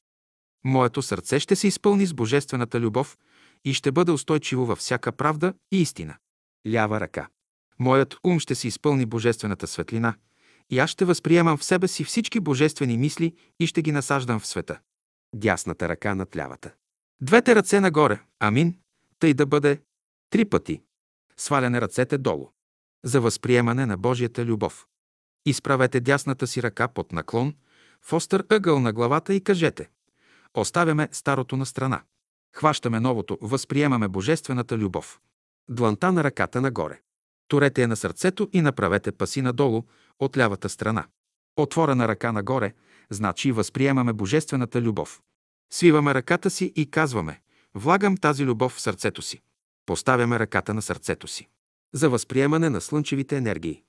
[0.63, 3.17] Моето сърце ще се изпълни с божествената любов
[3.65, 6.15] и ще бъде устойчиво във всяка правда и истина.
[6.67, 7.27] Лява ръка.
[7.79, 10.15] Моят ум ще се изпълни божествената светлина
[10.69, 14.47] и аз ще възприемам в себе си всички божествени мисли и ще ги насаждам в
[14.47, 14.79] света.
[15.35, 16.73] Дясната ръка над лявата.
[17.21, 18.19] Двете ръце нагоре.
[18.39, 18.79] Амин.
[19.19, 19.81] Тъй да бъде
[20.29, 20.81] три пъти.
[21.37, 22.49] Сваляне ръцете долу.
[23.03, 24.87] За възприемане на Божията любов.
[25.45, 27.53] Изправете дясната си ръка под наклон,
[28.01, 29.89] в остър ъгъл на главата и кажете
[30.53, 32.01] Оставяме старото на страна.
[32.55, 35.19] Хващаме новото, възприемаме божествената любов.
[35.69, 36.99] Дланта на ръката нагоре.
[37.47, 39.83] Турете я на сърцето и направете паси надолу
[40.19, 41.07] от лявата страна.
[41.57, 42.73] Отворена ръка нагоре,
[43.09, 45.21] значи възприемаме божествената любов.
[45.73, 47.41] Свиваме ръката си и казваме
[47.75, 49.41] Влагам тази любов в сърцето си.
[49.85, 51.49] Поставяме ръката на сърцето си.
[51.93, 53.83] за възприемане на слънчевите енергии.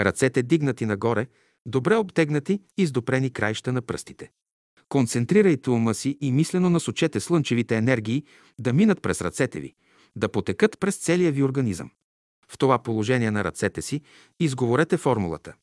[0.00, 1.26] Ръцете дигнати нагоре,
[1.66, 4.30] добре обтегнати и с допрени краища на пръстите.
[4.88, 8.24] Концентрирайте ума си и мислено насочете слънчевите енергии
[8.58, 9.74] да минат през ръцете ви,
[10.16, 11.90] да потекат през целия ви организъм.
[12.48, 14.00] В това положение на ръцете си
[14.40, 15.54] изговорете формулата.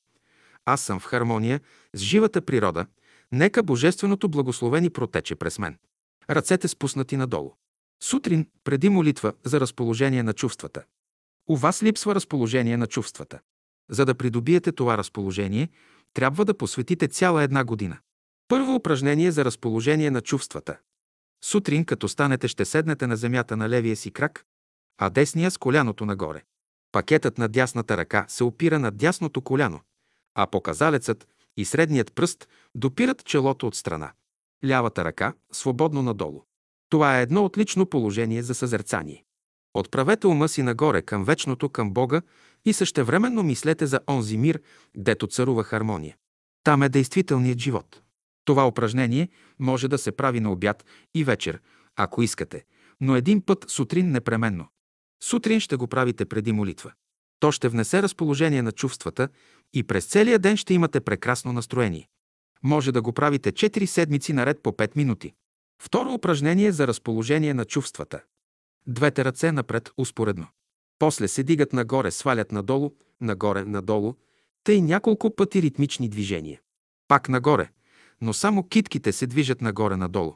[0.66, 1.62] Аз съм в хармония
[1.94, 2.86] с живата природа,
[3.32, 5.78] нека Божественото благословени протече през мен.
[6.30, 7.52] Ръцете спуснати надолу.
[8.04, 10.84] Сутрин, преди молитва за разположение на чувствата.
[11.50, 13.40] У вас липсва разположение на чувствата.
[13.90, 15.70] За да придобиете това разположение,
[16.14, 17.98] трябва да посветите цяла една година.
[18.48, 20.78] Първо упражнение за разположение на чувствата.
[21.44, 24.46] Сутрин, като станете, ще седнете на земята на левия си крак,
[24.98, 26.44] а десния с коляното нагоре.
[26.92, 29.80] Пакетът на дясната ръка се опира на дясното коляно,
[30.36, 31.28] а показалецът
[31.58, 34.12] и средният пръст допират челото от страна.
[34.66, 36.44] Лявата ръка свободно надолу.
[36.90, 39.24] Това е едно отлично положение за съзерцание.
[39.74, 42.22] Отправете ума си нагоре към вечното, към Бога
[42.66, 44.62] и същевременно мислете за онзи мир,
[44.96, 46.16] дето царува хармония.
[46.64, 48.02] Там е действителният живот.
[48.46, 50.86] Това упражнение може да се прави на обяд
[51.16, 51.62] и вечер,
[51.96, 52.64] ако искате,
[53.02, 54.68] но един път сутрин непременно.
[55.24, 56.92] Сутрин ще го правите преди молитва.
[57.40, 59.30] То ще внесе разположение на чувствата
[59.74, 62.08] и през целия ден ще имате прекрасно настроение.
[62.64, 65.34] Може да го правите 4 седмици наред по 5 минути.
[65.82, 68.22] Второ упражнение за разположение на чувствата.
[68.88, 70.48] Двете ръце напред успоредно.
[71.04, 72.92] После се дигат нагоре, свалят надолу,
[73.22, 74.14] нагоре, надолу,
[74.64, 76.62] тъй няколко пъти ритмични движения.
[77.08, 77.70] Пак нагоре,
[78.22, 80.36] но само китките се движат нагоре-надолу.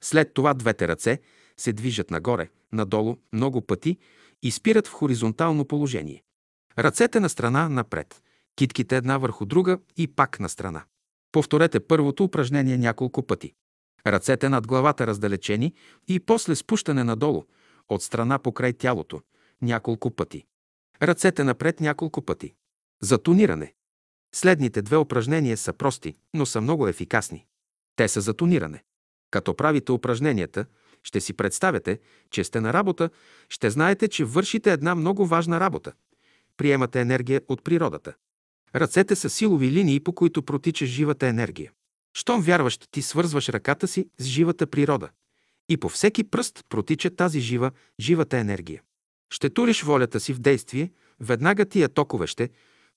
[0.00, 1.20] След това двете ръце
[1.56, 3.98] се движат нагоре, надолу, много пъти
[4.42, 6.22] и спират в хоризонтално положение.
[6.78, 8.22] Ръцете на страна напред,
[8.56, 10.84] китките една върху друга и пак на страна.
[11.32, 13.52] Повторете първото упражнение няколко пъти.
[14.06, 15.74] Ръцете над главата раздалечени
[16.08, 17.44] и после спущане надолу,
[17.88, 19.20] от страна покрай тялото,
[19.62, 20.44] няколко пъти.
[21.02, 22.54] Ръцете напред няколко пъти.
[23.02, 23.74] За тониране.
[24.34, 27.46] Следните две упражнения са прости, но са много ефикасни.
[27.96, 28.84] Те са за тониране.
[29.30, 30.66] Като правите упражненията,
[31.02, 32.00] ще си представяте,
[32.30, 33.10] че сте на работа,
[33.48, 35.92] ще знаете, че вършите една много важна работа.
[36.56, 38.14] Приемате енергия от природата.
[38.74, 41.72] Ръцете са силови линии, по които протича живата енергия.
[42.16, 45.10] Щом вярваш, ти свързваш ръката си с живата природа.
[45.68, 48.82] И по всеки пръст протича тази жива, живата енергия.
[49.34, 52.50] Ще туриш волята си в действие, веднага тия токове ще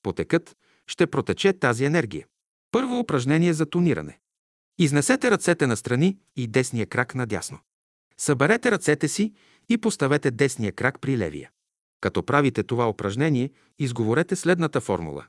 [0.04, 0.56] потекат,
[0.88, 2.26] ще протече тази енергия.
[2.72, 4.20] Първо упражнение за тониране.
[4.80, 7.60] Изнесете ръцете настрани и десния крак надясно.
[8.18, 9.34] Съберете ръцете си
[9.70, 11.50] и поставете десния крак при левия.
[12.02, 15.26] Като правите това упражнение, изговорете следната формула.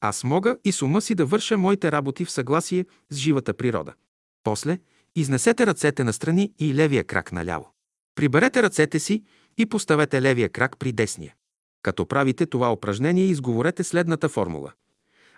[0.00, 3.94] Аз мога и с ума си да върша моите работи в съгласие с живата природа.
[4.42, 4.78] После
[5.14, 7.72] изнесете ръцете настрани и левия крак наляво.
[8.14, 9.24] Приберете ръцете си
[9.58, 11.34] и поставете левия крак при десния.
[11.82, 14.72] Като правите това упражнение, изговорете следната формула.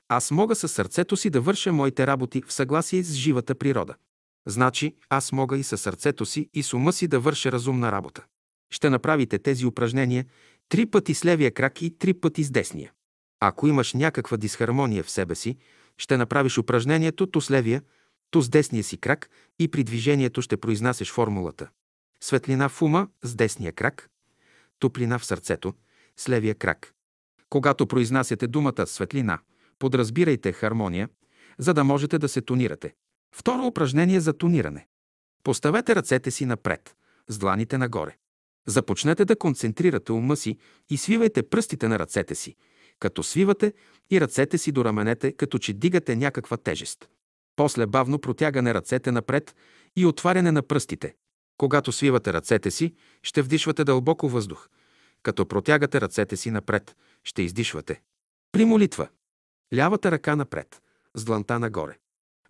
[0.09, 3.95] Аз мога със сърцето си да върша моите работи в съгласие с живата природа.
[4.47, 8.25] Значи, аз мога и със сърцето си и с ума си да върша разумна работа.
[8.71, 10.25] Ще направите тези упражнения
[10.69, 12.93] три пъти с левия крак и три пъти с десния.
[13.41, 15.57] Ако имаш някаква дисхармония в себе си,
[15.99, 17.83] ще направиш упражнението то с левия,
[18.31, 21.69] то с десния си крак и при движението ще произнасяш формулата.
[22.21, 24.11] Светлина в ума с десния крак,
[24.79, 25.75] топлина в сърцето
[26.17, 26.95] с левия крак.
[27.51, 29.39] Когато произнасяте думата светлина,
[29.79, 31.09] подразбирайте хармония,
[31.59, 32.95] за да можете да се тонирате.
[33.35, 34.87] Второ упражнение за тониране.
[35.45, 36.97] Поставете ръцете си напред,
[37.29, 38.17] с дланите нагоре.
[38.67, 40.59] Започнете да концентрирате ума си
[40.91, 42.57] и свивайте пръстите на ръцете си,
[42.99, 43.73] като свивате
[44.11, 47.09] и ръцете си до раменете, като че дигате някаква тежест.
[47.57, 49.57] После бавно протягане ръцете напред
[49.97, 51.15] и отваряне на пръстите.
[51.59, 54.69] Когато свивате ръцете си, ще вдишвате дълбоко въздух.
[55.23, 58.03] Като протягате ръцете си напред, ще издишвате.
[58.53, 59.09] При молитва.
[59.75, 60.83] Лявата ръка напред,
[61.15, 61.99] с дланта нагоре.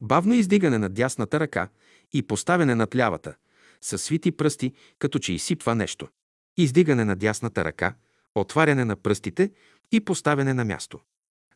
[0.01, 1.69] Бавно издигане на дясната ръка
[2.13, 3.35] и поставяне над лявата,
[3.81, 6.09] със свити пръсти, като че изсипва нещо.
[6.57, 7.95] Издигане на дясната ръка,
[8.35, 9.53] отваряне на пръстите
[9.93, 11.01] и поставяне на място.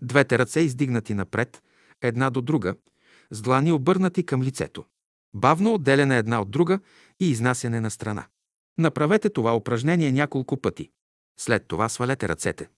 [0.03, 1.63] Двете ръце издигнати напред,
[2.03, 2.75] една до друга,
[3.31, 4.85] с длани обърнати към лицето.
[5.35, 6.79] Бавно отделяне една от друга
[7.21, 8.27] и изнасяне на страна.
[8.79, 10.91] Направете това упражнение няколко пъти.
[11.41, 12.69] След това свалете ръцете.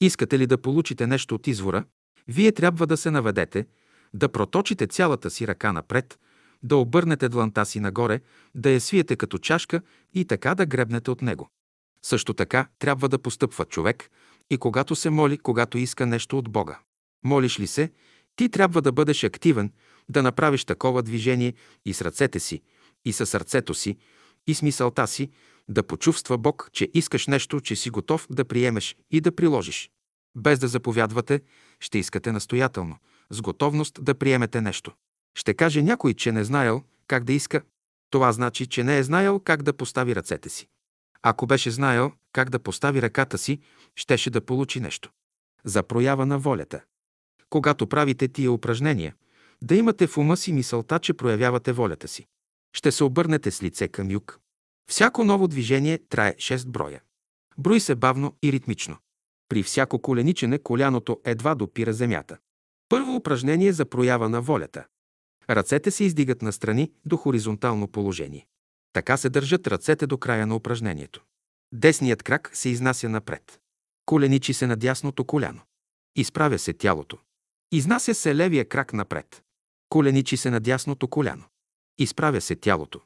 [0.00, 1.84] Искате ли да получите нещо от извора,
[2.28, 3.66] вие трябва да се наведете,
[4.14, 6.18] да проточите цялата си ръка напред,
[6.62, 8.20] да обърнете дланта си нагоре,
[8.54, 9.80] да я свиете като чашка
[10.14, 11.48] и така да гребнете от него.
[12.02, 14.10] Също така трябва да постъпва човек
[14.50, 16.78] и когато се моли, когато иска нещо от Бога.
[17.24, 17.92] Молиш ли се,
[18.36, 19.72] ти трябва да бъдеш активен,
[20.08, 21.54] да направиш такова движение
[21.84, 22.62] и с ръцете си,
[23.04, 23.96] и със сърцето си,
[24.46, 25.30] и с мисълта си,
[25.68, 29.90] да почувства Бог, че искаш нещо, че си готов да приемеш и да приложиш.
[30.36, 31.40] Без да заповядвате,
[31.80, 32.96] ще искате настоятелно,
[33.30, 34.92] с готовност да приемете нещо.
[35.38, 37.62] Ще каже някой, че не знаел как да иска.
[38.10, 40.68] Това значи, че не е знаел как да постави ръцете си.
[41.22, 43.60] Ако беше знаел как да постави ръката си,
[43.96, 45.10] щеше да получи нещо.
[45.64, 46.80] За проява на волята.
[47.50, 49.14] Когато правите тия упражнения,
[49.64, 52.26] да имате в ума си мисълта, че проявявате волята си.
[52.76, 54.40] Ще се обърнете с лице към юг.
[54.90, 57.02] Всяко ново движение трае 6 броя.
[57.58, 58.96] Брои се бавно и ритмично.
[59.48, 62.38] При всяко коленичене коляното едва допира земята.
[62.88, 64.86] Първо упражнение за проява на волята.
[65.50, 68.46] Ръцете се издигат настрани до хоризонтално положение.
[68.92, 71.24] Така се държат ръцете до края на упражнението.
[71.72, 73.60] Десният крак се изнася напред.
[74.06, 75.60] Коленичи се на дясното коляно.
[76.16, 77.18] Изправя се тялото.
[77.72, 79.44] Изнася се левия крак напред.
[79.94, 81.44] Коленичи се на дясното коляно.
[81.98, 83.00] Изправя се тялото.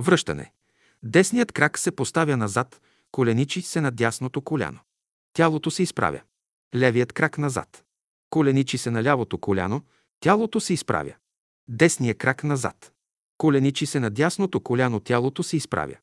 [0.00, 0.52] Връщане.
[1.02, 2.80] Десният крак се поставя назад,
[3.12, 4.78] коленичи се на дясното коляно.
[5.32, 6.20] Тялото се изправя.
[6.74, 7.84] Левият крак назад.
[8.30, 9.82] Коленичи се на лявото коляно,
[10.20, 11.14] тялото се изправя.
[11.68, 12.92] Десният крак назад.
[13.38, 15.96] Коленичи се на дясното коляно, тялото се изправя.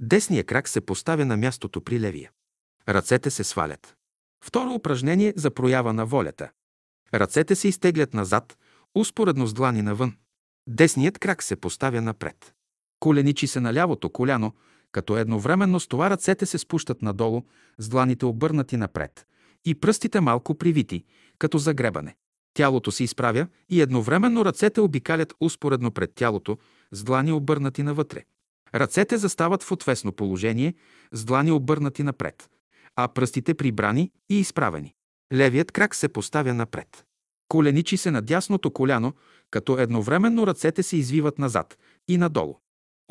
[0.00, 2.30] Десният крак се поставя на мястото при левия.
[2.88, 3.96] Ръцете се свалят.
[4.44, 6.50] Второ упражнение за проява на волята.
[7.14, 8.56] Ръцете се изтеглят назад,
[8.96, 10.16] успоредно с длани навън.
[10.68, 12.54] Десният крак се поставя напред.
[13.00, 14.52] Коленичи се на лявото коляно,
[14.92, 17.42] като едновременно с това ръцете се спущат надолу,
[17.78, 19.26] с дланите обърнати напред
[19.64, 21.04] и пръстите малко привити,
[21.38, 22.16] като загребане.
[22.54, 26.58] Тялото се изправя и едновременно ръцете обикалят успоредно пред тялото,
[26.92, 28.24] с длани обърнати навътре.
[28.74, 30.74] Ръцете застават в отвесно положение,
[31.12, 32.50] с длани обърнати напред,
[32.96, 34.94] а пръстите прибрани и изправени.
[35.32, 37.05] Левият крак се поставя напред.
[37.48, 39.12] Коленичи се на дясното коляно,
[39.50, 41.78] като едновременно ръцете се извиват назад
[42.08, 42.54] и надолу.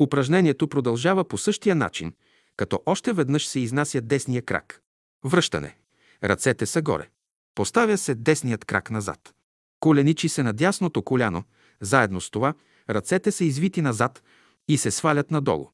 [0.02, 2.12] Упражнението продължава по същия начин,
[2.56, 4.82] като още веднъж се изнася десния крак.
[5.24, 5.76] Връщане.
[6.24, 7.08] Ръцете са горе.
[7.54, 9.34] Поставя се десният крак назад.
[9.80, 11.44] Коленичи се на дясното коляно,
[11.80, 12.54] заедно с това
[12.90, 14.22] ръцете са извити назад
[14.68, 15.70] и се свалят надолу.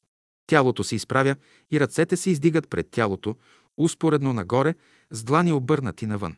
[0.47, 1.35] Тялото се изправя
[1.71, 3.35] и ръцете се издигат пред тялото,
[3.77, 4.75] успоредно нагоре,
[5.11, 6.35] с длани обърнати навън.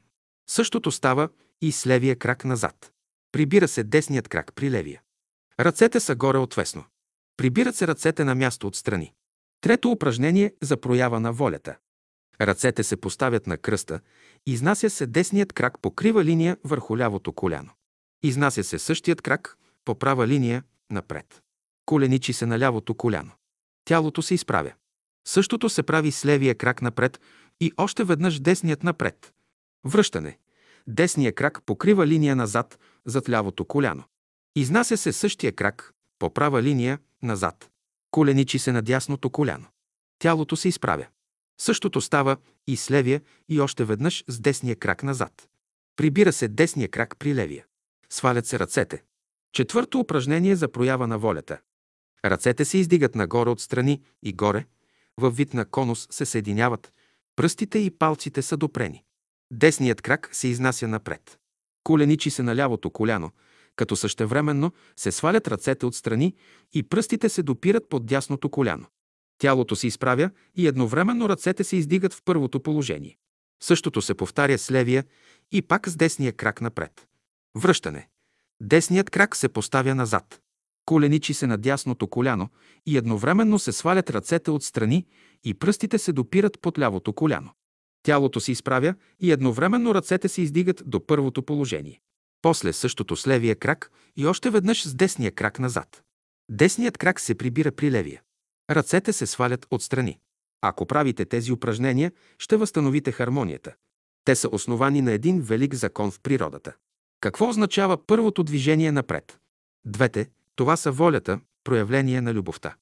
[0.47, 1.29] Същото става
[1.61, 2.91] и с левия крак назад.
[3.31, 5.01] Прибира се десният крак при левия.
[5.59, 6.83] Ръцете са горе отвесно.
[7.37, 9.13] Прибират се ръцете на място отстрани.
[9.61, 11.77] Трето упражнение за проява на волята.
[12.41, 13.99] Ръцете се поставят на кръста,
[14.45, 17.71] изнася се десният крак по крива линия върху лявото коляно.
[18.23, 21.41] Изнася се същият крак по права линия напред.
[21.85, 23.31] Коленичи се на лявото коляно.
[23.85, 24.73] Тялото се изправя.
[25.27, 27.21] Същото се прави с левия крак напред
[27.59, 29.33] и още веднъж десният напред.
[29.85, 30.37] Връщане.
[30.87, 34.03] Десния крак покрива линия назад, зад лявото коляно.
[34.55, 37.69] Изнася се същия крак по права линия назад.
[38.11, 39.65] Коленичи се на дясното коляно.
[40.19, 41.07] Тялото се изправя.
[41.61, 42.37] Същото става
[42.67, 45.49] и с левия и още веднъж с десния крак назад.
[45.95, 47.65] Прибира се десния крак при левия.
[48.09, 49.03] Свалят се ръцете.
[49.53, 51.59] Четвърто упражнение за проява на волята.
[52.25, 54.65] Ръцете се издигат нагоре от страни и горе,
[55.17, 56.93] във вид на конус се съединяват,
[57.35, 59.04] пръстите и палците са допрени.
[59.51, 61.37] Десният крак се изнася напред.
[61.83, 63.31] Коленичи се на лявото коляно,
[63.75, 66.35] като същевременно се свалят ръцете от страни
[66.73, 68.85] и пръстите се допират под дясното коляно.
[69.37, 73.17] Тялото се изправя и едновременно ръцете се издигат в първото положение.
[73.63, 75.03] Същото се повтаря с левия
[75.51, 77.07] и пак с десния крак напред.
[77.57, 78.09] Връщане.
[78.61, 80.41] Десният крак се поставя назад.
[80.85, 82.49] Коленичи се на дясното коляно
[82.85, 85.05] и едновременно се свалят ръцете от страни
[85.43, 87.51] и пръстите се допират под лявото коляно.
[88.05, 92.01] Тялото се изправя и едновременно ръцете се издигат до първото положение.
[92.41, 96.03] После същото с левия крак и още веднъж с десния крак назад.
[96.49, 98.21] Десният крак се прибира при левия.
[98.71, 100.19] Ръцете се свалят отстрани.
[100.61, 103.73] Ако правите тези упражнения, ще възстановите хармонията.
[104.25, 106.73] Те са основани на един велик закон в природата.
[107.21, 109.39] Какво означава първото движение напред?
[109.85, 112.75] Двете– това са волята, проявление на любовта.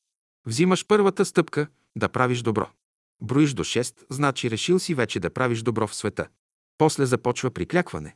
[0.45, 2.69] Взимаш първата стъпка да правиш добро.
[3.21, 6.27] Броиш до 6, значи решил си вече да правиш добро в света.
[6.77, 8.15] После започва приклякване,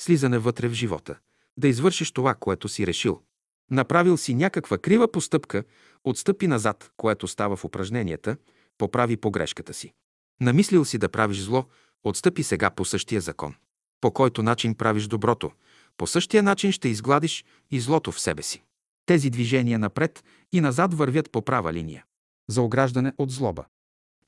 [0.00, 1.18] слизане вътре в живота,
[1.56, 3.22] да извършиш това, което си решил.
[3.70, 5.64] Направил си някаква крива постъпка,
[6.04, 8.36] отстъпи назад, което става в упражненията,
[8.78, 9.92] поправи погрешката си.
[10.40, 11.64] Намислил си да правиш зло,
[12.04, 13.54] отстъпи сега по същия закон.
[14.00, 15.52] По който начин правиш доброто,
[15.96, 18.62] по същия начин ще изгладиш и злото в себе си.
[19.06, 22.04] Тези движения напред и назад вървят по права линия.
[22.48, 23.64] За ограждане от злоба.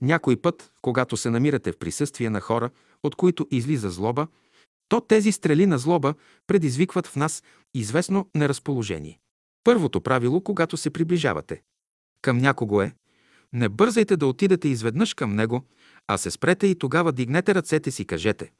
[0.02, 2.70] Някой път, когато се намирате в присъствие на хора,
[3.02, 4.26] от които излиза злоба,
[4.88, 6.14] то тези стрели на злоба
[6.46, 7.42] предизвикват в нас
[7.74, 9.18] известно неразположение.
[9.64, 11.62] Първото правило, когато се приближавате
[12.22, 12.94] към някого е
[13.52, 15.64] Не бързайте да отидете изведнъж към Него,
[16.06, 18.50] а се спрете и тогава дигнете ръцете си, кажете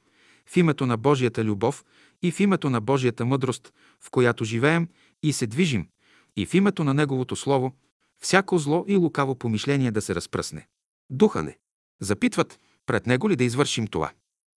[0.45, 1.85] в името на Божията любов
[2.21, 4.87] и в името на Божията мъдрост, в която живеем
[5.23, 5.87] и се движим,
[6.35, 7.73] и в името на Неговото Слово,
[8.21, 10.67] всяко зло и лукаво помишление да се разпръсне.
[11.11, 11.57] Духане.
[12.01, 14.11] Запитват, пред Него ли да извършим това?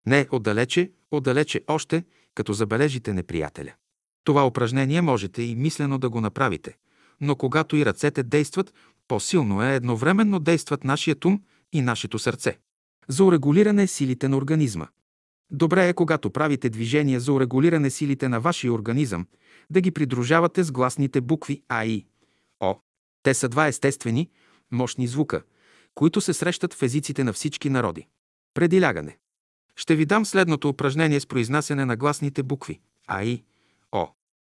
[0.05, 2.03] Не, отдалече, отдалече още,
[2.35, 3.73] като забележите неприятеля.
[4.23, 6.77] Това упражнение можете и мислено да го направите,
[7.21, 8.73] но когато и ръцете действат,
[9.07, 11.41] по-силно е едновременно действат нашият ум
[11.73, 12.57] и нашето сърце.
[13.07, 14.87] За урегулиране силите на организма.
[15.51, 19.27] Добре е, когато правите движение за урегулиране силите на вашия организъм,
[19.69, 22.05] да ги придружавате с гласните букви А и
[22.59, 22.75] О.
[23.23, 24.29] Те са два естествени,
[24.71, 25.43] мощни звука,
[25.95, 28.07] които се срещат в езиците на всички народи.
[28.53, 29.17] Преди лягане.
[29.75, 33.43] Ще ви дам следното упражнение с произнасяне на гласните букви А и
[33.91, 34.07] О.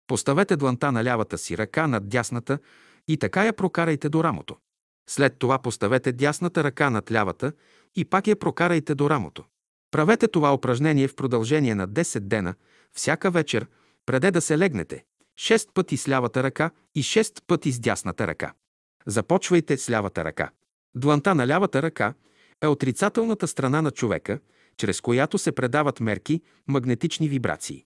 [0.07, 2.59] Поставете дланта на лявата си ръка над дясната
[3.07, 4.57] и така я прокарайте до рамото.
[5.09, 7.53] След това поставете дясната ръка над лявата
[7.95, 9.45] и пак я прокарайте до рамото.
[9.91, 12.55] Правете това упражнение в продължение на 10 дена,
[12.93, 13.67] всяка вечер,
[14.05, 15.05] преде да се легнете.
[15.39, 18.53] 6 пъти с лявата ръка и 6 пъти с дясната ръка.
[19.05, 20.49] Започвайте с лявата ръка.
[20.95, 22.13] Дланта на лявата ръка
[22.61, 24.39] е отрицателната страна на човека,
[24.77, 27.85] чрез която се предават мерки, магнетични вибрации.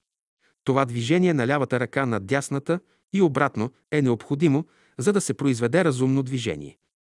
[0.63, 2.80] Това движение на лявата ръка над дясната
[3.13, 4.65] и обратно е необходимо,
[4.97, 6.77] за да се произведе разумно движение.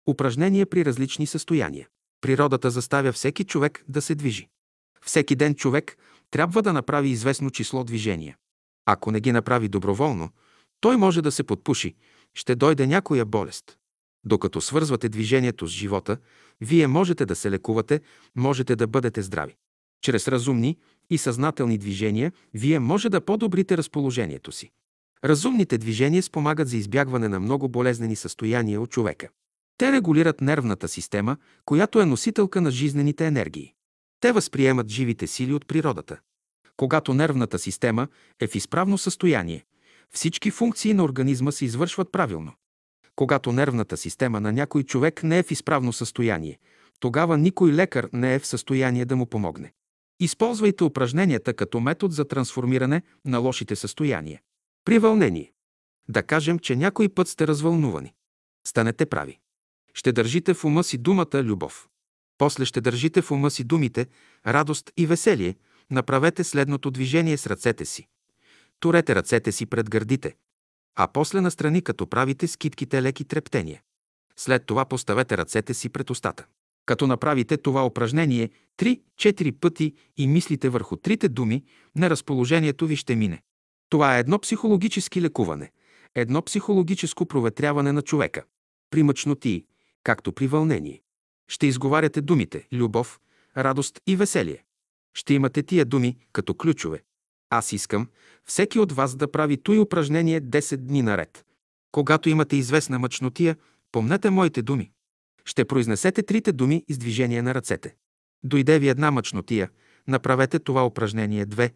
[0.10, 1.88] Упражнение при различни състояния.
[2.22, 4.48] Природата заставя всеки човек да се движи.
[5.06, 5.98] Всеки ден човек
[6.32, 8.38] трябва да направи известно число движения.
[8.86, 10.30] Ако не ги направи доброволно,
[10.80, 11.96] той може да се подпуши,
[12.34, 13.78] ще дойде някоя болест.
[14.26, 16.18] Докато свързвате движението с живота,
[16.62, 18.02] вие можете да се лекувате,
[18.36, 19.56] можете да бъдете здрави.
[20.02, 20.78] Чрез разумни
[21.10, 24.72] и съзнателни движения вие може да подобрите разположението си.
[25.24, 29.30] Разумните движения спомагат за избягване на много болезнени състояния от човека.
[29.78, 33.74] Те регулират нервната система, която е носителка на жизнените енергии.
[34.20, 36.20] Те възприемат живите сили от природата.
[36.78, 38.08] Когато нервната система
[38.40, 39.66] е в изправно състояние,
[40.12, 42.52] всички функции на организма се извършват правилно.
[43.16, 46.60] Когато нервната система на някой човек не е в изправно състояние,
[47.00, 49.74] тогава никой лекар не е в състояние да му помогне.
[50.20, 54.42] Използвайте упражненията като метод за трансформиране на лошите състояния.
[54.86, 55.52] При вълнение.
[56.10, 58.14] Да кажем, че някой път сте развълнувани.
[58.68, 59.40] Станете прави.
[59.94, 61.88] Ще държите в ума си думата любов.
[62.38, 64.08] После ще държите в ума си думите
[64.48, 65.56] радост и веселие.
[65.92, 68.08] Направете следното движение с ръцете си.
[68.80, 70.36] Турете ръцете си пред гърдите,
[70.96, 73.82] а после настрани, като правите скитките леки трептения.
[74.36, 76.46] След това поставете ръцете си пред устата.
[76.86, 81.64] Като направите това упражнение 3-4 пъти и мислите върху трите думи,
[81.96, 83.42] на разположението ви ще мине.
[83.90, 85.72] Това е едно психологически лекуване,
[86.16, 88.44] едно психологическо проветряване на човека.
[88.90, 89.66] При мъчноти,
[90.04, 91.02] както при вълнение.
[91.48, 93.20] Ще изговаряте думите любов,
[93.58, 94.64] радост и веселие.
[95.14, 97.04] Ще имате тия думи като ключове.
[97.54, 98.08] Аз искам
[98.46, 101.46] всеки от вас да прави той упражнение 10 дни наред.
[101.92, 103.56] Когато имате известна мъчнотия,
[103.92, 104.92] помнете моите думи.
[105.46, 107.96] Ще произнесете трите думи с движение на ръцете.
[108.44, 109.70] Дойде ви една мъчнотия,
[110.08, 111.74] направете това упражнение две,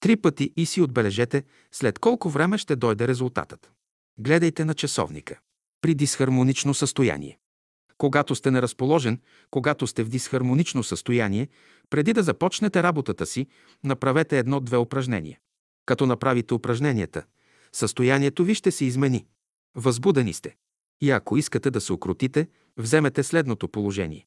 [0.00, 3.70] три пъти и си отбележете след колко време ще дойде резултатът.
[4.18, 5.38] Гледайте на часовника.
[5.80, 7.38] При дисхармонично състояние.
[7.98, 9.20] Когато сте неразположен,
[9.50, 11.48] когато сте в дисхармонично състояние,
[11.90, 13.46] преди да започнете работата си,
[13.84, 15.38] направете едно-две упражнения.
[15.86, 17.24] Като направите упражненията,
[17.72, 19.26] състоянието ви ще се измени.
[19.74, 20.56] Възбудени сте.
[21.00, 24.26] И ако искате да се укротите, вземете следното положение.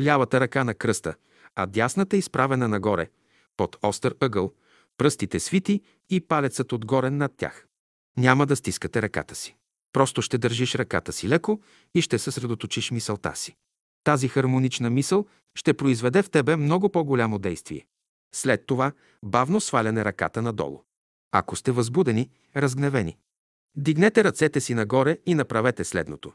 [0.00, 1.14] Лявата ръка на кръста,
[1.56, 3.10] а дясната изправена нагоре,
[3.56, 4.52] под остър ъгъл,
[4.98, 5.80] пръстите свити
[6.10, 7.66] и палецът отгоре над тях.
[8.16, 9.56] Няма да стискате ръката си.
[9.92, 11.60] Просто ще държиш ръката си леко
[11.94, 13.56] и ще съсредоточиш мисълта си.
[14.04, 17.86] Тази хармонична мисъл ще произведе в тебе много по-голямо действие.
[18.34, 18.92] След това
[19.24, 20.82] бавно сваляне ръката надолу.
[21.32, 23.18] Ако сте възбудени, разгневени,
[23.76, 26.32] дигнете ръцете си нагоре и направете следното.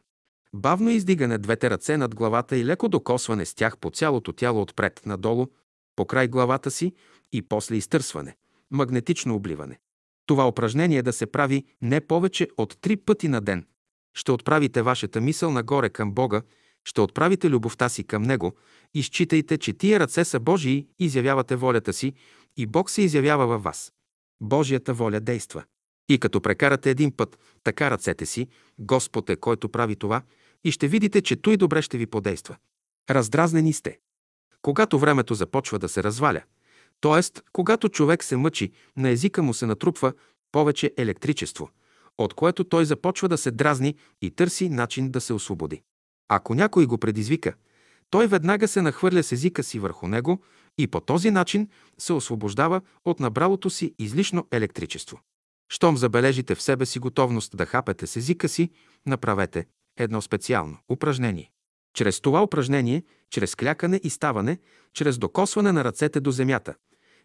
[0.53, 5.01] Бавно издигане двете ръце над главата и леко докосване с тях по цялото тяло отпред
[5.05, 5.47] надолу,
[5.95, 6.93] по край главата си
[7.31, 8.35] и после изтърсване,
[8.71, 9.79] магнетично обливане.
[10.25, 13.65] Това упражнение да се прави не повече от три пъти на ден.
[14.13, 16.41] Ще отправите вашата мисъл нагоре към Бога,
[16.85, 18.55] ще отправите любовта си към Него
[18.93, 22.13] и считайте, че тия ръце са Божии, изявявате волята си
[22.57, 23.93] и Бог се изявява във вас.
[24.41, 25.63] Божията воля действа.
[26.09, 28.47] И като прекарате един път така ръцете си,
[28.79, 30.21] Господ е който прави това,
[30.63, 32.57] и ще видите, че той добре ще ви подейства.
[33.09, 33.97] Раздразнени сте.
[34.61, 36.41] Когато времето започва да се разваля,
[36.99, 40.13] Тоест, когато човек се мъчи, на езика му се натрупва
[40.51, 41.69] повече електричество,
[42.17, 45.81] от което той започва да се дразни и търси начин да се освободи.
[46.29, 47.53] Ако някой го предизвика,
[48.09, 50.41] той веднага се нахвърля с езика си върху него
[50.77, 55.19] и по този начин се освобождава от набралото си излишно електричество.
[55.69, 58.69] Щом забележите в себе си готовност да хапете с езика си,
[59.05, 59.65] направете
[59.97, 61.51] едно специално упражнение.
[61.93, 64.59] Чрез това упражнение, чрез клякане и ставане,
[64.93, 66.75] чрез докосване на ръцете до земята,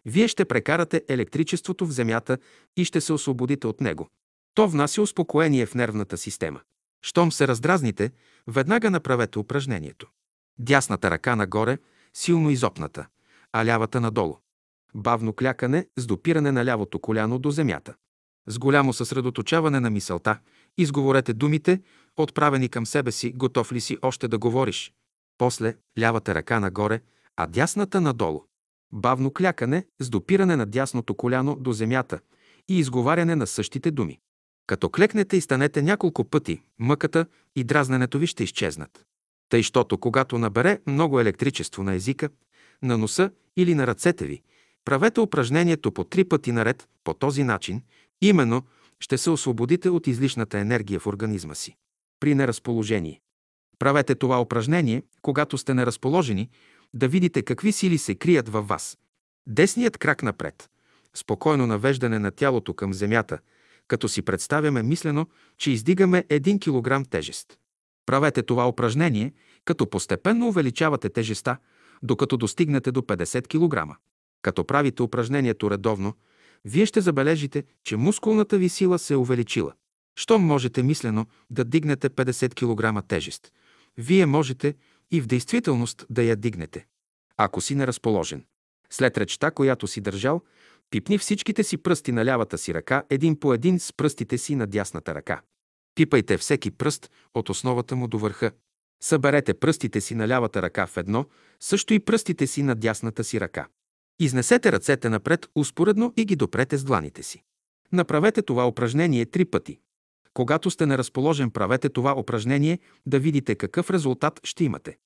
[0.05, 2.37] вие ще прекарате електричеството в земята
[2.77, 4.07] и ще се освободите от него.
[4.53, 6.61] То внася успокоение в нервната система.
[7.01, 8.11] Щом се раздразните,
[8.47, 10.07] веднага направете упражнението.
[10.59, 11.77] Дясната ръка нагоре,
[12.13, 13.07] силно изопната,
[13.51, 14.37] а лявата надолу.
[14.95, 17.93] Бавно клякане с допиране на лявото коляно до земята.
[18.47, 20.39] С голямо съсредоточаване на мисълта,
[20.77, 21.81] изговорете думите,
[22.17, 24.93] отправени към себе си, готов ли си още да говориш.
[25.37, 27.01] После лявата ръка нагоре,
[27.37, 28.41] а дясната надолу.
[28.93, 32.19] Бавно клякане с допиране на дясното коляно до земята
[32.69, 34.19] и изговаряне на същите думи.
[34.71, 37.25] Като клекнете и станете няколко пъти, мъката
[37.55, 39.05] и дразненето ви ще изчезнат.
[39.49, 42.29] Тъй, щото когато набере много електричество на езика,
[42.81, 44.41] на носа или на ръцете ви,
[44.85, 47.81] правете упражнението по три пъти наред по този начин,
[48.21, 48.63] именно
[48.99, 51.75] ще се освободите от излишната енергия в организма си.
[52.19, 53.21] При неразположение.
[53.79, 56.49] Правете това упражнение, когато сте неразположени,
[56.93, 58.97] да видите какви сили се крият във вас.
[59.47, 60.69] Десният крак напред.
[61.13, 63.39] Спокойно навеждане на тялото към земята,
[63.91, 65.27] като си представяме мислено,
[65.57, 67.57] че издигаме 1 кг тежест.
[68.05, 69.33] Правете това упражнение,
[69.65, 71.57] като постепенно увеличавате тежеста,
[72.03, 73.97] докато достигнете до 50 кг.
[74.41, 76.13] Като правите упражнението редовно,
[76.65, 79.73] вие ще забележите, че мускулната ви сила се е увеличила.
[80.15, 83.51] Щом можете мислено да дигнете 50 кг тежест,
[83.97, 84.75] вие можете
[85.11, 86.85] и в действителност да я дигнете.
[87.37, 88.45] Ако си неразположен.
[88.89, 90.41] След речта, която си държал,
[90.91, 94.67] пипни всичките си пръсти на лявата си ръка един по един с пръстите си на
[94.67, 95.41] дясната ръка.
[95.95, 98.51] Пипайте всеки пръст от основата му до върха.
[99.03, 101.25] Съберете пръстите си на лявата ръка в едно,
[101.59, 103.67] също и пръстите си на дясната си ръка.
[104.19, 107.43] Изнесете ръцете напред успоредно и ги допрете с дланите си.
[107.91, 109.79] Направете това упражнение три пъти.
[110.33, 114.97] Когато сте неразположен, правете това упражнение да видите какъв резултат ще имате.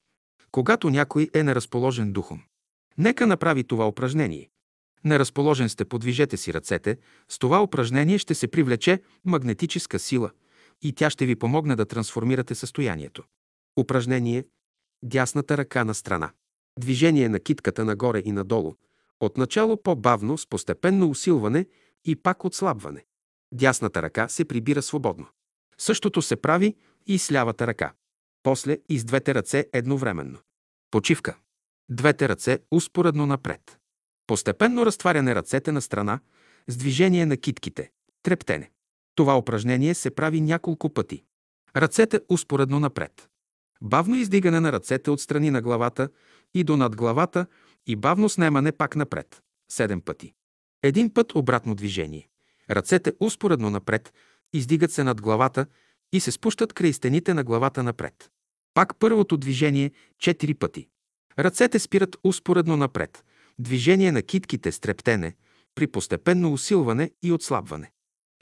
[0.51, 2.41] Когато някой е неразположен духом,
[2.97, 4.49] нека направи това упражнение.
[5.05, 6.97] Неразположен сте, подвижете си ръцете,
[7.29, 10.31] с това упражнение ще се привлече магнетическа сила
[10.81, 13.23] и тя ще ви помогне да трансформирате състоянието.
[13.79, 14.45] Упражнение
[15.03, 16.31] Дясната ръка на страна.
[16.79, 18.75] Движение на китката нагоре и надолу.
[19.19, 21.65] Отначало по-бавно, с постепенно усилване
[22.05, 23.05] и пак отслабване.
[23.53, 25.27] Дясната ръка се прибира свободно.
[25.77, 26.75] Същото се прави
[27.07, 27.93] и с лявата ръка.
[28.43, 30.39] После и с двете ръце едновременно.
[30.91, 31.37] Почивка.
[31.89, 33.79] Двете ръце успоредно напред.
[34.27, 36.19] Постепенно разтваряне ръцете на страна
[36.67, 37.91] с движение на китките.
[38.23, 38.71] Трептене.
[39.15, 41.23] Това упражнение се прави няколко пъти.
[41.75, 43.29] Ръцете успоредно напред.
[43.81, 46.09] Бавно издигане на ръцете от страни на главата
[46.53, 47.45] и до над главата
[47.87, 49.41] и бавно снемане пак напред.
[49.71, 50.33] Седем пъти.
[50.83, 52.29] Един път обратно движение.
[52.71, 54.13] Ръцете успоредно напред,
[54.53, 55.65] издигат се над главата
[56.13, 58.31] и се спущат край стените на главата напред.
[58.73, 60.87] Пак първото движение четири пъти.
[61.39, 63.23] Ръцете спират успоредно напред.
[63.59, 65.35] Движение на китките с трептене,
[65.75, 67.91] при постепенно усилване и отслабване.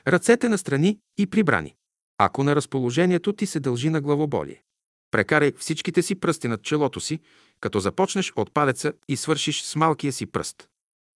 [0.08, 1.76] Ръцете настрани и прибрани.
[2.18, 4.64] Ако на разположението ти се дължи на главоболие.
[5.12, 7.20] Прекарай всичките си пръсти над челото си,
[7.60, 10.68] като започнеш от палеца и свършиш с малкия си пръст.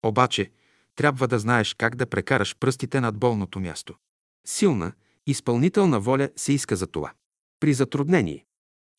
[0.05, 0.51] Обаче,
[0.95, 3.95] трябва да знаеш как да прекараш пръстите над болното място.
[4.47, 4.91] Силна,
[5.27, 7.13] изпълнителна воля се иска за това.
[7.59, 8.45] При затруднение.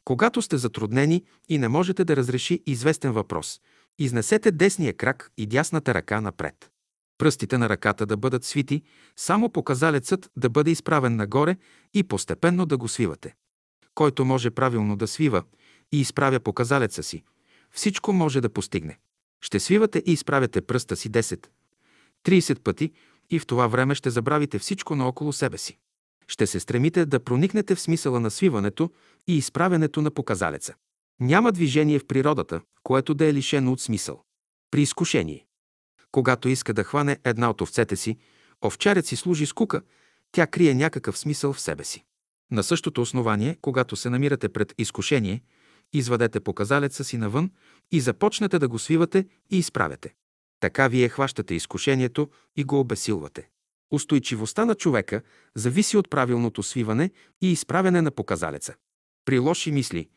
[0.04, 3.60] Когато сте затруднени и не можете да разреши известен въпрос,
[3.98, 6.70] изнесете десния крак и дясната ръка напред.
[7.18, 8.82] Пръстите на ръката да бъдат свити,
[9.16, 11.56] само показалецът да бъде изправен нагоре
[11.94, 13.34] и постепенно да го свивате.
[13.94, 15.42] Който може правилно да свива
[15.92, 17.22] и изправя показалеца си,
[17.70, 18.98] всичко може да постигне.
[19.40, 21.46] Ще свивате и изправяте пръста си 10,
[22.24, 22.92] 30 пъти
[23.30, 25.78] и в това време ще забравите всичко наоколо себе си.
[26.28, 28.90] Ще се стремите да проникнете в смисъла на свиването
[29.26, 30.74] и изправянето на показалеца.
[31.20, 34.22] Няма движение в природата, което да е лишено от смисъл.
[34.70, 35.46] При изкушение.
[36.12, 38.16] Когато иска да хване една от овцете си,
[38.64, 39.82] овчарят си служи с кука,
[40.32, 42.04] тя крие някакъв смисъл в себе си.
[42.50, 45.42] На същото основание, когато се намирате пред изкушение,
[45.92, 47.50] извадете показалеца си навън
[47.92, 50.14] и започнете да го свивате и изправяте.
[50.60, 53.48] Така вие хващате изкушението и го обесилвате.
[53.92, 55.22] Устойчивостта на човека
[55.54, 57.10] зависи от правилното свиване
[57.42, 58.74] и изправяне на показалеца.
[59.24, 60.08] При лоши мисли,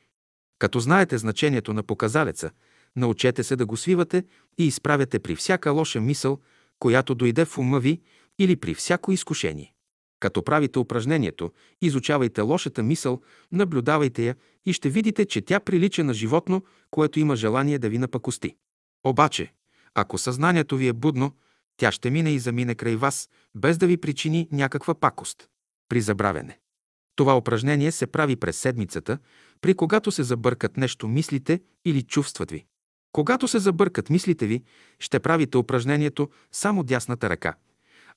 [0.62, 2.52] като знаете значението на показалеца,
[2.96, 4.24] научете се да го свивате
[4.58, 6.40] и изправяте при всяка лоша мисъл,
[6.80, 8.02] която дойде в ума ви
[8.40, 9.74] или при всяко изкушение.
[10.20, 11.52] Като правите упражнението,
[11.82, 13.22] изучавайте лошата мисъл,
[13.52, 14.36] наблюдавайте я
[14.66, 18.56] и ще видите, че тя прилича на животно, което има желание да ви напакости.
[19.04, 19.54] Обаче,
[19.94, 21.32] ако съзнанието ви е будно,
[21.78, 25.50] тя ще мине и замине край вас, без да ви причини някаква пакост.
[25.90, 26.62] При забравяне.
[27.16, 29.18] Това упражнение се прави през седмицата,
[29.62, 32.66] при когато се забъркат нещо мислите или чувстват ви.
[33.12, 34.64] Когато се забъркат мислите ви,
[35.00, 37.56] ще правите упражнението само дясната ръка,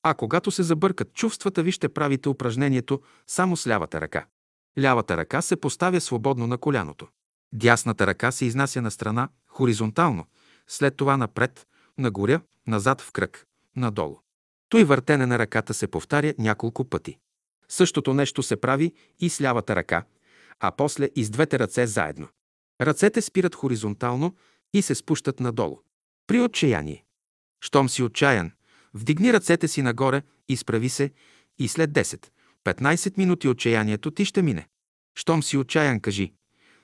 [0.06, 4.26] а когато се забъркат чувствата ви, ще правите упражнението само с лявата ръка.
[4.80, 7.08] Лявата ръка се поставя свободно на коляното.
[7.52, 10.26] Дясната ръка се изнася на страна, хоризонтално,
[10.68, 11.66] след това напред,
[11.98, 13.46] нагоря, назад в кръг,
[13.76, 14.18] надолу.
[14.68, 17.18] Той въртене на ръката се повтаря няколко пъти.
[17.68, 20.04] Същото нещо се прави и с лявата ръка,
[20.60, 22.28] а после и с двете ръце заедно.
[22.80, 24.36] Ръцете спират хоризонтално
[24.74, 25.78] и се спущат надолу.
[26.26, 27.04] При отчаяние.
[27.60, 28.52] Щом си отчаян,
[28.94, 31.10] вдигни ръцете си нагоре, изправи се
[31.58, 31.90] и след
[32.64, 34.68] 10-15 минути отчаянието ти ще мине.
[35.14, 36.32] Щом си отчаян, кажи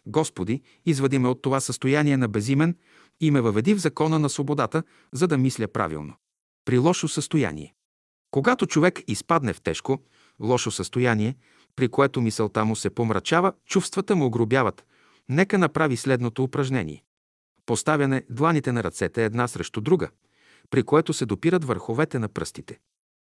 [0.07, 2.77] Господи, извади ме от това състояние на безимен
[3.21, 4.83] и ме въведи в закона на свободата,
[5.13, 6.15] за да мисля правилно.
[6.65, 7.75] При лошо състояние.
[8.31, 9.99] Когато човек изпадне в тежко,
[10.41, 11.37] лошо състояние,
[11.77, 14.85] при което мисълта му се помрачава, чувствата му огробяват,
[15.29, 17.05] нека направи следното упражнение.
[17.67, 20.09] Поставяне дланите на ръцете една срещу друга,
[20.71, 22.79] при което се допират върховете на пръстите.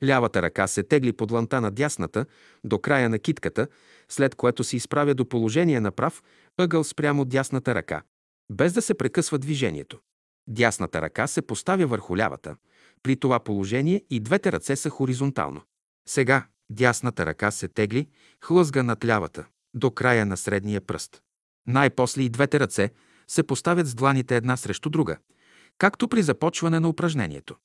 [0.06, 2.26] Лявата ръка се тегли под ланта на дясната
[2.64, 3.68] до края на китката,
[4.10, 6.24] след което се изправя до положение на прав
[6.58, 8.02] ъгъл спрямо дясната ръка,
[8.52, 10.00] без да се прекъсва движението.
[10.48, 12.56] Дясната ръка се поставя върху лявата.
[13.04, 15.62] При това положение и двете ръце са хоризонтално.
[16.08, 18.08] Сега дясната ръка се тегли,
[18.44, 21.22] хлъзга над лявата, до края на средния пръст.
[21.68, 22.90] Най-после и двете ръце
[23.28, 25.18] се поставят с дланите една срещу друга,
[25.78, 27.56] както при започване на упражнението.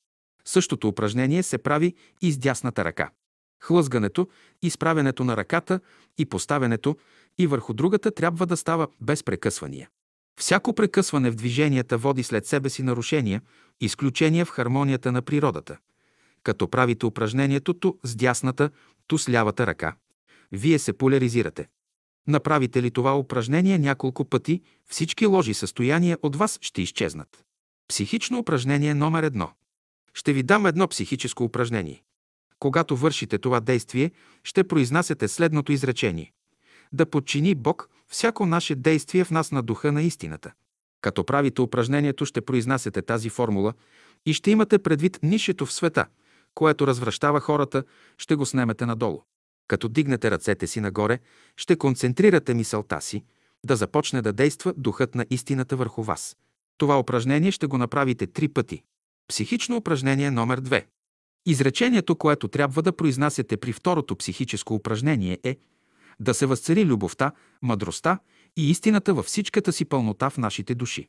[0.44, 3.10] Същото упражнение се прави и с дясната ръка.
[3.62, 4.28] Хлъзгането,
[4.62, 5.81] изправенето на ръката
[6.18, 6.97] и поставянето
[7.39, 9.89] и върху другата трябва да става без прекъсвания.
[10.40, 13.43] Всяко прекъсване в движенията води след себе си нарушения,
[13.81, 15.78] изключения в хармонията на природата.
[16.42, 18.70] Като правите упражнението ту с дясната,
[19.06, 19.94] ту с лявата ръка,
[20.52, 21.68] вие се поляризирате.
[22.26, 27.44] Направите ли това упражнение няколко пъти, всички ложи състояния от вас ще изчезнат.
[27.88, 29.50] Психично упражнение номер едно.
[30.14, 32.02] Ще ви дам едно психическо упражнение.
[32.58, 34.10] Когато вършите това действие,
[34.44, 36.32] ще произнасяте следното изречение.
[36.92, 40.52] Да подчини Бог всяко наше действие в нас на духа на истината.
[41.00, 43.74] Като правите упражнението, ще произнасяте тази формула
[44.26, 46.06] и ще имате предвид нишето в света,
[46.55, 47.85] което развръщава хората,
[48.18, 49.22] ще го снемете надолу.
[49.68, 51.18] Като дигнете ръцете си нагоре,
[51.56, 53.24] ще концентрирате мисълта си,
[53.66, 56.36] да започне да действа духът на истината върху вас.
[56.78, 58.82] Това упражнение ще го направите три пъти.
[59.28, 60.86] Психично упражнение номер две.
[61.47, 65.56] Изречението, което трябва да произнасяте при второто психическо упражнение е
[66.20, 67.32] да се възцари любовта,
[67.62, 68.18] мъдростта
[68.56, 71.09] и истината във всичката си пълнота в нашите души.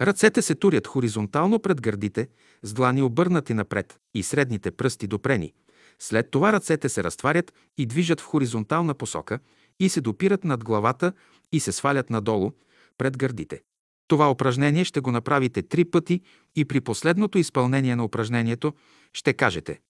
[0.00, 2.28] Ръцете се турят хоризонтално пред гърдите,
[2.62, 5.52] с длани обърнати напред и средните пръсти допрени.
[5.98, 9.38] След това ръцете се разтварят и движат в хоризонтална посока
[9.80, 11.12] и се допират над главата
[11.52, 12.52] и се свалят надолу,
[12.98, 13.60] пред гърдите.
[14.08, 16.20] Това упражнение ще го направите три пъти
[16.56, 18.72] и при последното изпълнение на упражнението
[19.12, 19.80] ще кажете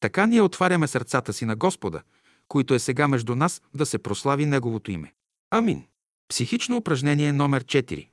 [0.00, 2.02] Така ние отваряме сърцата си на Господа,
[2.48, 5.12] който е сега между нас, да се прослави Неговото име.
[5.50, 5.82] Амин.
[6.28, 8.08] Психично упражнение номер 4.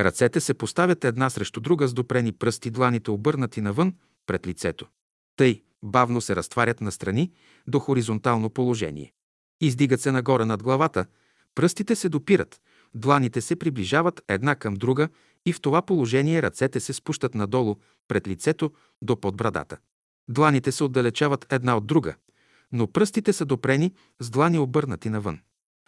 [0.00, 3.94] Ръцете се поставят една срещу друга с допрени пръсти, дланите обърнати навън,
[4.26, 4.86] пред лицето.
[5.36, 7.32] Тъй, бавно се разтварят настрани
[7.66, 9.12] до хоризонтално положение.
[9.60, 11.06] Издигат се нагоре над главата,
[11.54, 12.60] пръстите се допират,
[12.94, 15.08] дланите се приближават една към друга
[15.46, 17.76] и в това положение ръцете се спущат надолу
[18.08, 19.76] пред лицето до подбрадата.
[20.28, 22.14] Дланите се отдалечават една от друга,
[22.72, 25.40] но пръстите са допрени с длани обърнати навън.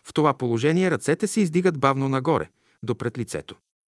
[0.05, 2.48] В това положение ръцете се издигат бавно нагоре,
[2.82, 3.56] до пред лицето.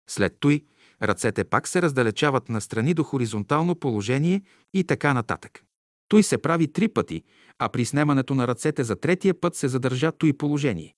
[0.09, 0.65] След той,
[1.01, 4.41] ръцете пак се раздалечават настрани до хоризонтално положение
[4.73, 5.63] и така нататък.
[6.07, 7.23] Той се прави три пъти,
[7.59, 10.95] а при снемането на ръцете за третия път се задържа той положение.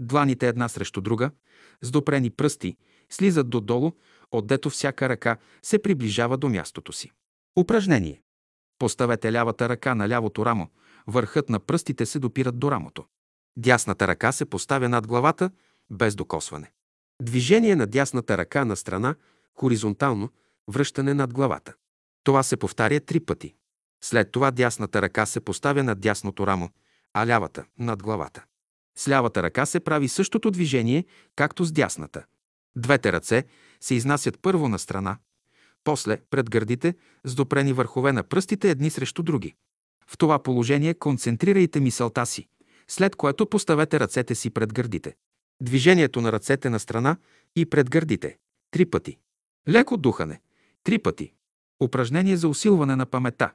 [0.00, 1.30] Дланите една срещу друга,
[1.82, 2.76] с допрени пръсти,
[3.10, 3.92] слизат додолу,
[4.30, 7.10] отдето всяка ръка се приближава до мястото си.
[7.58, 8.22] Упражнение.
[8.78, 10.68] Поставете лявата ръка на лявото рамо,
[11.06, 13.04] върхът на пръстите се допират до рамото.
[13.56, 15.50] Дясната ръка се поставя над главата,
[15.90, 16.72] без докосване.
[17.20, 19.14] Движение на дясната ръка на страна,
[19.54, 20.30] хоризонтално,
[20.68, 21.74] връщане над главата.
[22.24, 23.54] Това се повтаря три пъти.
[24.04, 26.68] След това дясната ръка се поставя над дясното рамо,
[27.14, 28.44] а лявата– над главата.
[28.98, 31.04] С лявата ръка се прави същото движение,
[31.36, 32.24] както с дясната.
[32.76, 33.44] Двете ръце
[33.80, 35.18] се изнасят първо на страна,
[35.84, 36.94] после пред гърдите
[37.24, 39.54] с допрени върхове на пръстите едни срещу други.
[40.06, 42.48] В това положение концентрирайте мисълта си,
[42.88, 45.14] след което поставете ръцете си пред гърдите.
[45.62, 47.16] Движението на ръцете на страна
[47.56, 48.38] и пред гърдите.
[48.70, 49.18] Три пъти.
[49.68, 50.40] Леко духане.
[50.84, 51.32] Три пъти.
[51.82, 53.52] Упражнение за усилване на памета.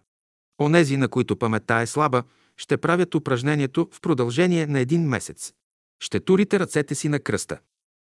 [0.61, 2.23] Онези, на които памета е слаба,
[2.57, 5.53] ще правят упражнението в продължение на един месец.
[5.99, 7.59] Ще турите ръцете си на кръста.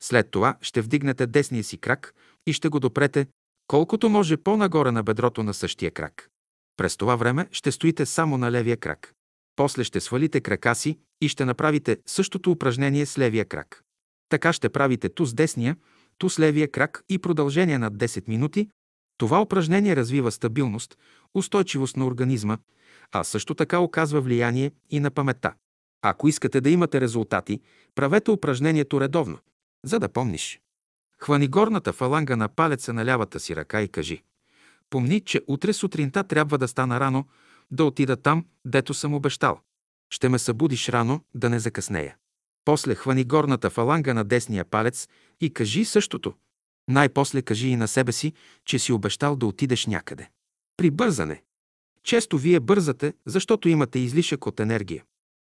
[0.02, 2.14] След това ще вдигнете десния си крак
[2.46, 3.26] и ще го допрете
[3.66, 6.30] колкото може по-нагоре на бедрото на същия крак.
[6.76, 9.14] През това време ще стоите само на левия крак.
[9.56, 13.85] После ще свалите крака си и ще направите същото упражнение с левия крак.
[14.28, 15.76] Така ще правите ту с десния,
[16.18, 18.68] ту с левия крак и продължение на 10 минути.
[19.18, 20.98] Това упражнение развива стабилност,
[21.34, 22.58] устойчивост на организма,
[23.12, 25.54] а също така оказва влияние и на паметта.
[26.02, 27.60] Ако искате да имате резултати,
[27.94, 29.38] правете упражнението редовно,
[29.84, 30.60] за да помниш.
[31.18, 34.22] Хвани горната фаланга на палеца на лявата си ръка и кажи
[34.90, 37.24] Помни, че утре сутринта трябва да стана рано,
[37.70, 39.60] да отида там, дето съм обещал.
[40.10, 42.16] Ще ме събудиш рано, да не закъснея.
[42.66, 45.08] После хвани горната фаланга на десния палец
[45.40, 46.34] и кажи същото.
[46.88, 48.32] Най-после кажи и на себе си,
[48.64, 50.28] че си обещал да отидеш някъде.
[50.76, 51.42] При бързане.
[52.02, 55.04] Често вие бързате, защото имате излишък от енергия.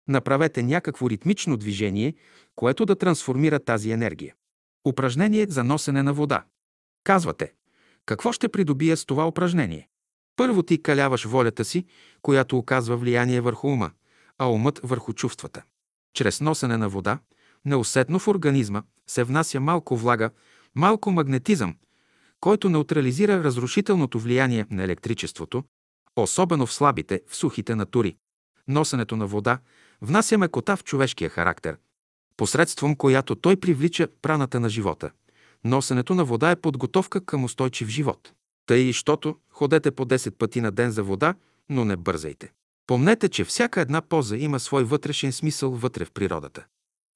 [0.08, 2.14] Направете някакво ритмично движение,
[2.56, 4.34] което да трансформира тази енергия.
[4.88, 6.44] Упражнение за носене на вода.
[7.04, 7.52] Казвате,
[8.06, 9.88] какво ще придобия с това упражнение?
[10.36, 11.84] Първо ти каляваш волята си,
[12.22, 13.90] която оказва влияние върху ума,
[14.38, 15.62] а умът върху чувствата.
[16.14, 17.18] Чрез носене на вода,
[17.64, 20.30] неусетно в организма, се внася малко влага,
[20.74, 21.76] малко магнетизъм,
[22.40, 25.64] който неутрализира разрушителното влияние на електричеството,
[26.16, 28.16] особено в слабите, в сухите натури.
[28.68, 29.58] Носенето на вода
[30.02, 31.76] внася мекота в човешкия характер,
[32.36, 35.10] посредством която той привлича праната на живота.
[35.64, 38.32] Носенето на вода е подготовка към устойчив живот.
[38.66, 41.34] Тъй и щото ходете по 10 пъти на ден за вода,
[41.68, 42.52] но не бързайте.
[42.90, 46.66] Помнете, че всяка една поза има свой вътрешен смисъл вътре в природата.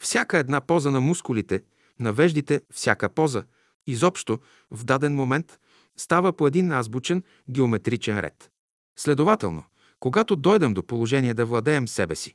[0.03, 1.63] Всяка една поза на мускулите,
[2.01, 3.45] на веждите, всяка поза,
[3.87, 4.39] изобщо,
[4.71, 5.59] в даден момент,
[5.97, 8.51] става по един азбучен геометричен ред.
[8.97, 9.65] Следователно,
[10.01, 12.35] когато дойдем до положение да владеем себе си,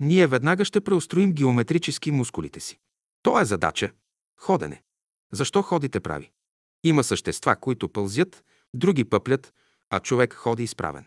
[0.00, 2.78] ние веднага ще преустроим геометрически мускулите си.
[3.22, 3.90] То е задача–
[4.36, 4.82] ходене.
[5.32, 6.30] Защо ходите прави?
[6.84, 8.44] Има същества, които пълзят,
[8.74, 9.52] други пъплят,
[9.90, 11.04] а човек ходи изправен.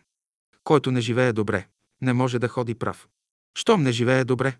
[0.64, 1.68] Който не живее добре,
[2.02, 3.08] не може да ходи прав.
[3.58, 4.58] Щом не живее добре,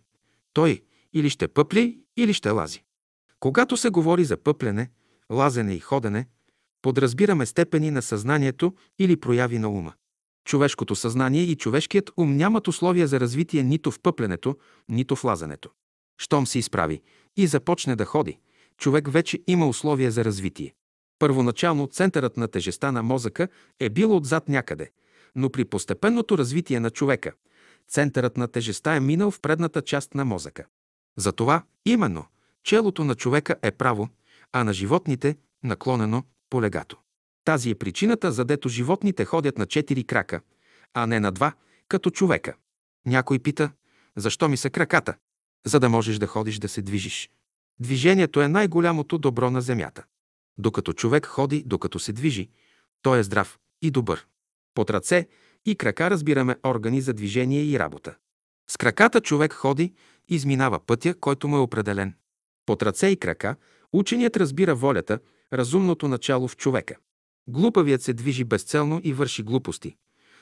[0.54, 0.82] той
[1.14, 2.84] или ще пъпли, или ще лази.
[3.40, 4.90] Когато се говори за пъплене,
[5.32, 6.28] лазене и ходене,
[6.82, 9.94] подразбираме степени на съзнанието или прояви на ума.
[10.46, 14.58] Човешкото съзнание и човешкият ум нямат условия за развитие нито в пъпленето,
[14.90, 15.70] нито в лазането.
[16.18, 17.02] Щом се изправи
[17.38, 18.40] и започне да ходи,
[18.78, 20.74] човек вече има условия за развитие.
[21.20, 23.48] Първоначално центърът на тежеста на мозъка
[23.80, 24.92] е бил отзад някъде,
[25.36, 27.32] но при постепенното развитие на човека,
[27.88, 30.66] центърът на тежеста е минал в предната част на мозъка.
[31.18, 32.26] Затова именно
[32.64, 34.10] челото на човека е право,
[34.52, 36.98] а на животните наклонено полегато.
[37.46, 40.42] Тази е причината, задето животните ходят на четири крака,
[40.94, 41.54] а не на два,
[41.88, 42.56] като човека.
[43.06, 43.72] Някой пита,
[44.16, 45.16] защо ми са краката?
[45.66, 47.30] За да можеш да ходиш да се движиш.
[47.80, 50.04] Движението е най-голямото добро на земята.
[50.58, 52.50] Докато човек ходи, докато се движи,
[53.02, 54.28] той е здрав и добър.
[54.74, 55.28] Под ръце
[55.66, 58.16] и крака разбираме органи за движение и работа.
[58.70, 59.94] С краката човек ходи,
[60.30, 62.14] изминава пътя, който му е определен.
[62.66, 63.56] Под ръце и крака
[63.94, 65.20] ученият разбира волята,
[65.54, 66.96] разумното начало в човека.
[67.48, 69.96] Глупавият се движи безцелно и върши глупости.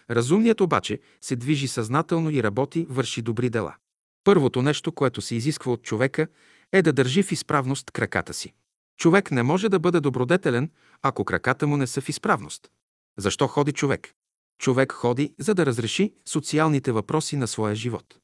[0.09, 3.75] Разумният обаче се движи съзнателно и работи, върши добри дела.
[4.23, 6.27] Първото нещо, което се изисква от човека,
[6.71, 8.53] е да държи в изправност краката си.
[8.97, 12.69] Човек не може да бъде добродетелен, ако краката му не са в изправност.
[13.17, 14.13] Защо ходи човек?
[14.59, 18.19] Човек ходи, за да разреши социалните въпроси на своя живот.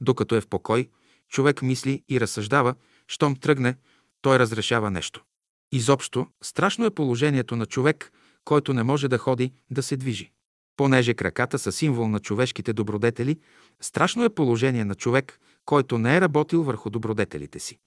[0.00, 0.88] Докато е в покой,
[1.28, 2.74] човек мисли и разсъждава,
[3.08, 3.76] щом тръгне,
[4.22, 5.24] той разрешава нещо.
[5.72, 8.12] Изобщо, страшно е положението на човек,
[8.44, 10.32] който не може да ходи, да се движи.
[10.76, 13.38] Понеже краката са символ на човешките добродетели,
[13.80, 17.78] страшно е положение на човек, който не е работил върху добродетелите си.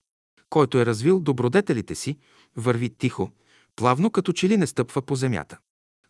[0.50, 2.18] Който е развил добродетелите си,
[2.56, 3.32] върви тихо,
[3.76, 5.58] плавно, като че ли не стъпва по земята.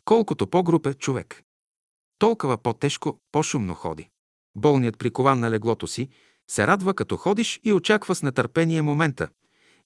[0.06, 1.44] Колкото по-груп е човек,
[2.24, 4.10] толкова по-тежко, по-шумно ходи.
[4.56, 6.10] Болният прикован на леглото си
[6.48, 9.30] се радва като ходиш и очаква с нетърпение момента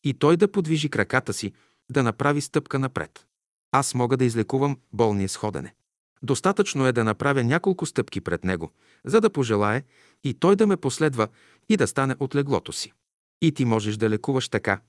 [0.04, 1.54] и той да подвижи краката си,
[1.92, 3.26] да направи стъпка напред.
[3.72, 5.76] Аз мога да излекувам болния с ходене.
[6.24, 8.72] Достатъчно е да направя няколко стъпки пред него,
[9.06, 9.84] за да пожелае
[10.24, 11.28] и той да ме последва
[11.70, 12.94] и да стане от леглото си.
[13.42, 14.82] И ти можеш да лекуваш така,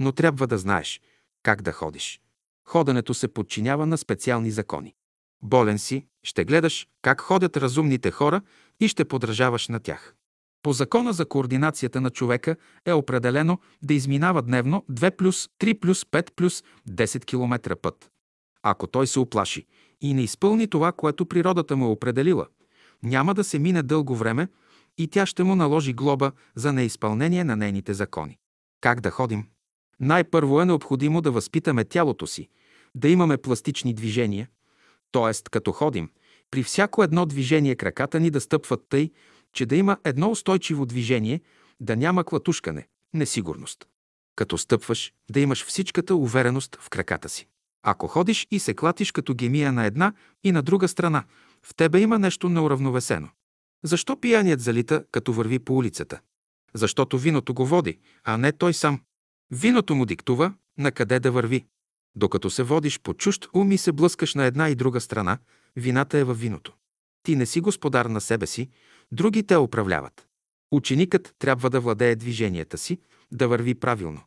[0.00, 1.00] но трябва да знаеш
[1.42, 2.20] как да ходиш.
[2.68, 4.94] Ходенето се подчинява на специални закони.
[5.42, 8.40] Болен си, Ще гледаш как ходят разумните хора
[8.80, 10.14] и ще подражаваш на тях.
[10.62, 16.04] По закона за координацията на човека е определено да изминава дневно 2 плюс 3 плюс
[16.04, 18.10] 5 плюс 10 км път.
[18.62, 19.66] Ако той се оплаши
[20.00, 22.46] и не изпълни това, което природата му е определила,
[23.02, 24.48] няма да се мине дълго време
[24.98, 28.38] и тя ще му наложи глоба за неизпълнение на нейните закони.
[28.80, 29.44] Как да ходим?
[30.00, 32.48] Най-първо е необходимо да възпитаме тялото си,
[32.94, 34.48] да имаме пластични движения,
[35.12, 35.32] т.е.
[35.50, 36.10] като ходим,
[36.50, 39.10] при всяко едно движение краката ни да стъпват тъй,
[39.52, 41.40] че да има едно устойчиво движение,
[41.80, 43.86] да няма клатушкане, несигурност.
[44.36, 47.48] Като стъпваш, да имаш всичката увереност в краката си.
[47.82, 50.12] Ако ходиш и се клатиш като гемия на една
[50.44, 51.24] и на друга страна,
[51.62, 53.28] в тебе има нещо неуравновесено.
[53.84, 56.20] Защо пияният залита, като върви по улицата?
[56.74, 59.00] Защото виното го води, а не той сам.
[59.50, 61.66] Виното му диктува на къде да върви.
[62.16, 65.38] Докато се водиш по чужд ум и се блъскаш на една и друга страна,
[65.76, 66.72] вината е във виното.
[67.22, 68.70] Ти не си господар на себе си,
[69.12, 70.26] други те управляват.
[70.72, 72.98] Ученикът трябва да владее движенията си,
[73.32, 74.20] да върви правилно.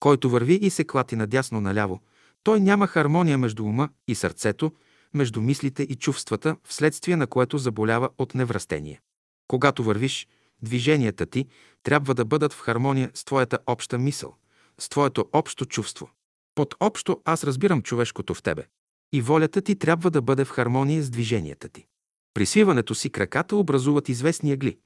[0.00, 2.00] Който върви и се клати надясно-наляво,
[2.42, 4.72] той няма хармония между ума и сърцето,
[5.14, 9.00] между мислите и чувствата, вследствие на което заболява от неврастение.
[9.48, 10.28] Когато вървиш,
[10.62, 11.46] движенията ти
[11.82, 14.34] трябва да бъдат в хармония с твоята обща мисъл,
[14.78, 16.10] с твоето общо чувство.
[16.54, 18.66] Под общо аз разбирам човешкото в тебе.
[19.12, 21.86] И волята ти трябва да бъде в хармония с движенията ти.
[22.34, 24.78] При свиването си краката образуват известни ъгли.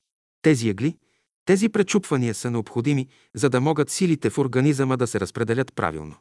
[0.43, 0.97] Тези ъгли,
[1.45, 6.17] тези пречупвания са необходими, за да могат силите в организъма да се разпределят правилно.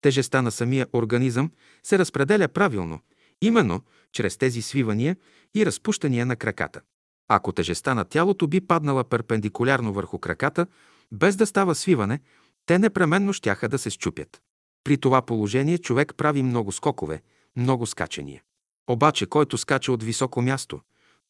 [0.00, 1.50] Тежестта на самия организъм
[1.82, 3.00] се разпределя правилно,
[3.42, 5.16] именно чрез тези свивания
[5.54, 6.80] и разпущания на краката.
[7.28, 10.66] Ако тежестта на тялото би паднала перпендикулярно върху краката,
[11.12, 12.20] без да става свиване,
[12.66, 14.42] те непременно щяха да се щупят.
[14.88, 17.22] При това положение човек прави много скокове,
[17.56, 18.42] много скачания.
[18.90, 20.80] Обаче, който скача от високо място,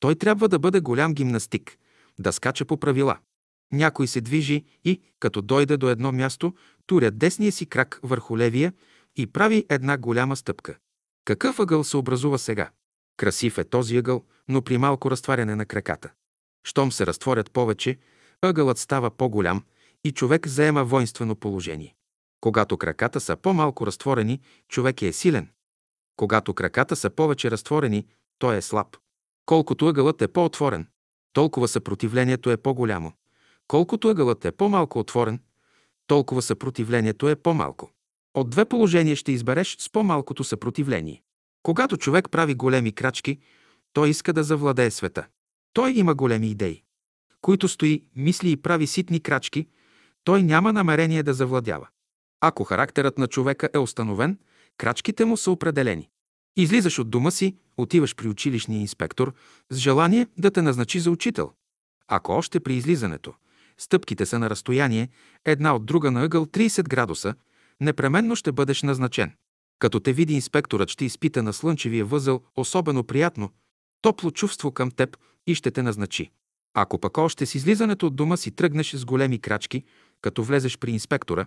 [0.01, 1.79] той трябва да бъде голям гимнастик,
[2.19, 3.19] да скача по правила.
[3.73, 6.55] Някой се движи и, като дойде до едно място,
[6.87, 8.73] туря десния си крак върху левия
[9.17, 10.77] и прави една голяма стъпка.
[11.25, 12.71] Какъв ъгъл се образува сега?
[13.17, 16.11] Красив е този ъгъл, но при малко разтваряне на краката.
[16.65, 17.99] Щом се разтворят повече,
[18.43, 19.63] ъгълът става по-голям
[20.05, 21.95] и човек заема воинствено положение.
[22.41, 25.49] Когато краката са по-малко разтворени, човек е силен.
[26.17, 28.07] Когато краката са повече разтворени,
[28.39, 28.97] той е слаб.
[29.47, 30.87] Колкото ъгълът е по-отворен,
[31.33, 33.13] толкова съпротивлението е по-голямо.
[33.69, 35.41] Колкото ъгълът е по-малко отворен,
[36.07, 37.91] толкова съпротивлението е по-малко.
[38.35, 41.23] От две положения ще избереш с по-малкото съпротивление.
[41.63, 43.39] Когато човек прави големи крачки,
[43.93, 45.27] той иска да завладее света.
[45.73, 46.83] Той има големи идеи.
[47.41, 49.69] Които стои, мисли и прави ситни крачки,
[50.25, 51.89] той няма намерение да завладява.
[52.41, 54.39] Ако характерът на човека е установен,
[54.79, 56.09] крачките му са определени.
[56.57, 59.35] Излизаш от дома си, отиваш при училищния инспектор
[59.71, 61.53] с желание да те назначи за учител.
[62.09, 63.35] Ако още при излизането
[63.79, 65.09] стъпките са на разстояние,
[65.45, 67.35] една от друга на ъгъл 30 градуса,
[67.81, 69.33] непременно ще бъдеш назначен.
[69.79, 73.51] Като те види инспекторът, ще изпита на слънчевия възел особено приятно,
[74.03, 75.17] топло чувство към теб
[75.47, 76.31] и ще те назначи.
[76.75, 79.85] Ако пък още с излизането от дома си тръгнеш с големи крачки,
[80.21, 81.47] като влезеш при инспектора,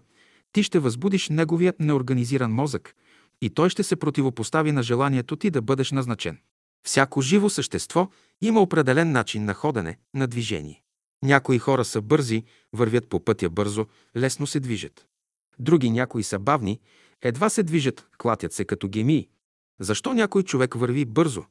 [0.51, 2.95] ти ще възбудиш неговия неорганизиран мозък
[3.41, 6.37] и той ще се противопостави на желанието ти да бъдеш назначен.
[6.83, 8.09] Всяко живо същество
[8.41, 10.83] има определен начин на ходене, на движение.
[11.23, 13.85] Някои хора са бързи, вървят по пътя бързо,
[14.17, 15.05] лесно се движат.
[15.59, 16.79] Други някои са бавни,
[17.21, 19.29] едва се движат, клатят се като гемии.
[19.79, 21.45] Защо някой човек върви бързо,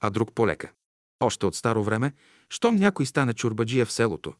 [0.00, 0.72] а друг полека?
[1.20, 2.12] Още от старо време,
[2.50, 4.34] щом някой стане чурбаджия в селото,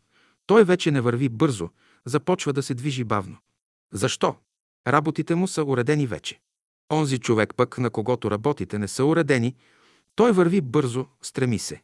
[0.47, 1.71] той вече не върви бързо,
[2.05, 3.37] започва да се движи бавно.
[3.93, 4.37] Защо?
[4.87, 6.41] Работите му са уредени вече.
[6.93, 9.55] Онзи човек пък, на когото работите не са уредени,
[10.15, 11.83] той върви бързо, стреми се.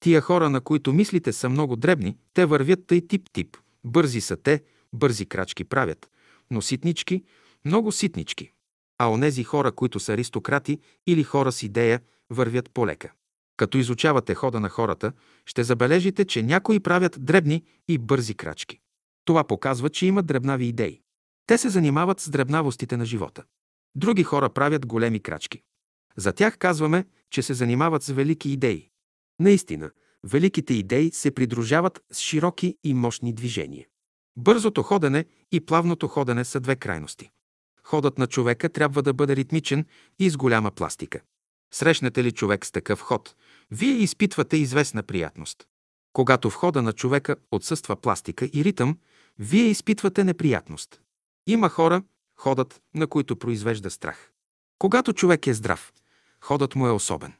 [0.00, 3.56] Тия хора, на които мислите са много дребни, те вървят тъй тип-тип.
[3.84, 4.62] Бързи са те,
[4.92, 6.10] бързи крачки правят,
[6.50, 7.24] но ситнички,
[7.64, 8.50] много ситнички.
[8.98, 12.00] А онези хора, които са аристократи или хора с идея,
[12.30, 13.12] вървят полека.
[13.56, 15.12] Като изучавате хода на хората,
[15.46, 18.80] ще забележите, че някои правят дребни и бързи крачки.
[19.24, 21.00] Това показва, че имат дребнави идеи.
[21.46, 23.44] Те се занимават с дребнавостите на живота.
[23.94, 25.62] Други хора правят големи крачки.
[26.16, 28.90] За тях казваме, че се занимават с велики идеи.
[29.40, 29.90] Наистина,
[30.24, 33.86] великите идеи се придружават с широки и мощни движения.
[34.36, 37.30] Бързото ходене и плавното ходене са две крайности.
[37.82, 39.86] Ходът на човека трябва да бъде ритмичен
[40.18, 41.20] и с голяма пластика.
[41.74, 43.34] Срещнете ли човек с такъв ход,
[43.70, 45.64] вие изпитвате известна приятност.
[46.12, 48.98] Когато в хода на човека отсъства пластика и ритъм,
[49.38, 51.00] вие изпитвате неприятност.
[51.46, 52.02] Има хора,
[52.36, 54.30] ходът на които произвежда страх.
[54.78, 55.92] Когато човек е здрав,
[56.40, 57.32] ходът му е особен.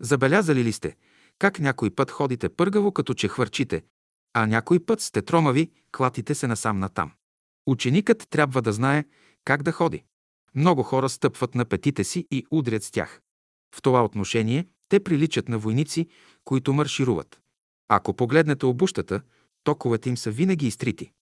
[0.00, 0.96] Забелязали ли сте,
[1.38, 3.84] как някой път ходите пъргаво, като че хвърчите,
[4.34, 7.12] а някой път сте тромави, клатите се насам натам.
[7.66, 9.04] Ученикът трябва да знае
[9.44, 10.04] как да ходи.
[10.54, 13.20] Много хора стъпват на петите си и удрят с тях.
[13.74, 16.08] В това отношение те приличат на войници,
[16.44, 17.40] които маршируват.
[17.88, 19.20] Ако погледнете обущата,
[19.64, 21.12] токовете им са винаги изтрити.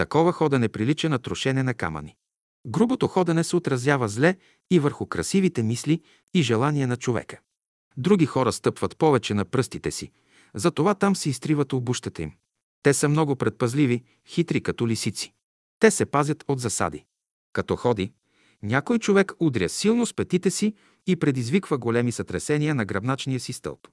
[0.00, 2.16] Такова ходене прилича на трошене на камъни.
[2.66, 4.36] Грубото ходене се отразява зле
[4.70, 6.02] и върху красивите мисли
[6.34, 7.40] и желания на човека.
[7.96, 10.12] Други хора стъпват повече на пръстите си,
[10.54, 12.32] затова там се изтриват обущата им.
[12.82, 15.32] Те са много предпазливи, хитри като лисици.
[15.78, 17.04] Те се пазят от засади.
[17.52, 18.12] Като ходи,
[18.62, 20.74] някой човек удря силно с петите си
[21.06, 23.88] и предизвиква големи сътресения на гръбначния си стълб.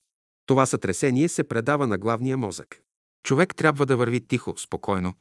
[0.45, 2.81] Това сътресение се предава на главния мозък.
[3.23, 5.13] Човек трябва да върви тихо, спокойно,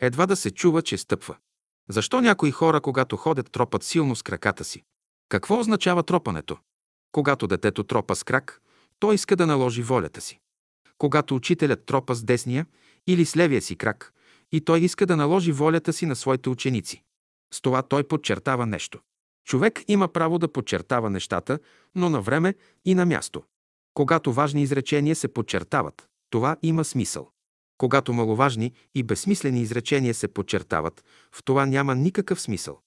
[0.00, 1.36] едва да се чува, че стъпва.
[1.88, 4.82] Защо някои хора, когато ходят, тропат силно с краката си?
[5.28, 6.58] Какво означава тропането?
[7.12, 8.62] Когато детето тропа с крак,
[8.98, 10.38] той иска да наложи волята си.
[10.98, 12.66] Когато учителят тропа с десния
[13.06, 14.12] или с левия си крак,
[14.52, 17.02] и той иска да наложи волята си на своите ученици.
[17.54, 19.00] С това той подчертава нещо.
[19.44, 21.58] Човек има право да подчертава нещата,
[21.94, 22.54] но на време
[22.84, 23.42] и на място.
[23.94, 27.30] Когато важни изречения се подчертават, това има смисъл.
[27.80, 32.80] Когато маловажни и безсмислени изречения се подчертават, в това няма никакъв смисъл.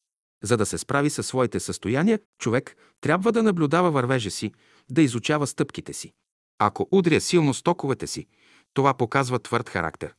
[0.43, 4.51] За да се справи със своите състояния, човек трябва да наблюдава вървежа си,
[4.89, 6.13] да изучава стъпките си.
[6.59, 8.27] Ако удря силно стоковете си,
[8.73, 10.13] това показва твърд характер.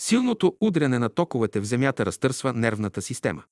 [0.00, 3.42] Силното удряне на токовете в земята разтърсва нервната система.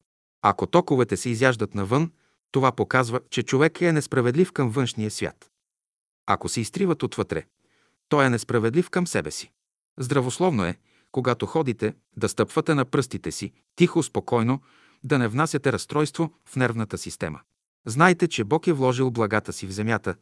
[0.43, 2.13] Ако токовете се изяждат навън,
[2.53, 5.51] това показва, че човек е несправедлив към външния свят.
[6.27, 7.45] Ако се изтриват отвътре,
[8.09, 9.53] той е несправедлив към себе си.
[9.99, 10.79] Здравословно е,
[11.13, 14.61] когато ходите, да стъпвате на пръстите си, тихо, спокойно,
[15.05, 17.41] да не внасяте разстройство в нервната система.
[17.87, 20.15] Знайте, че Бог е вложил благата си в земята,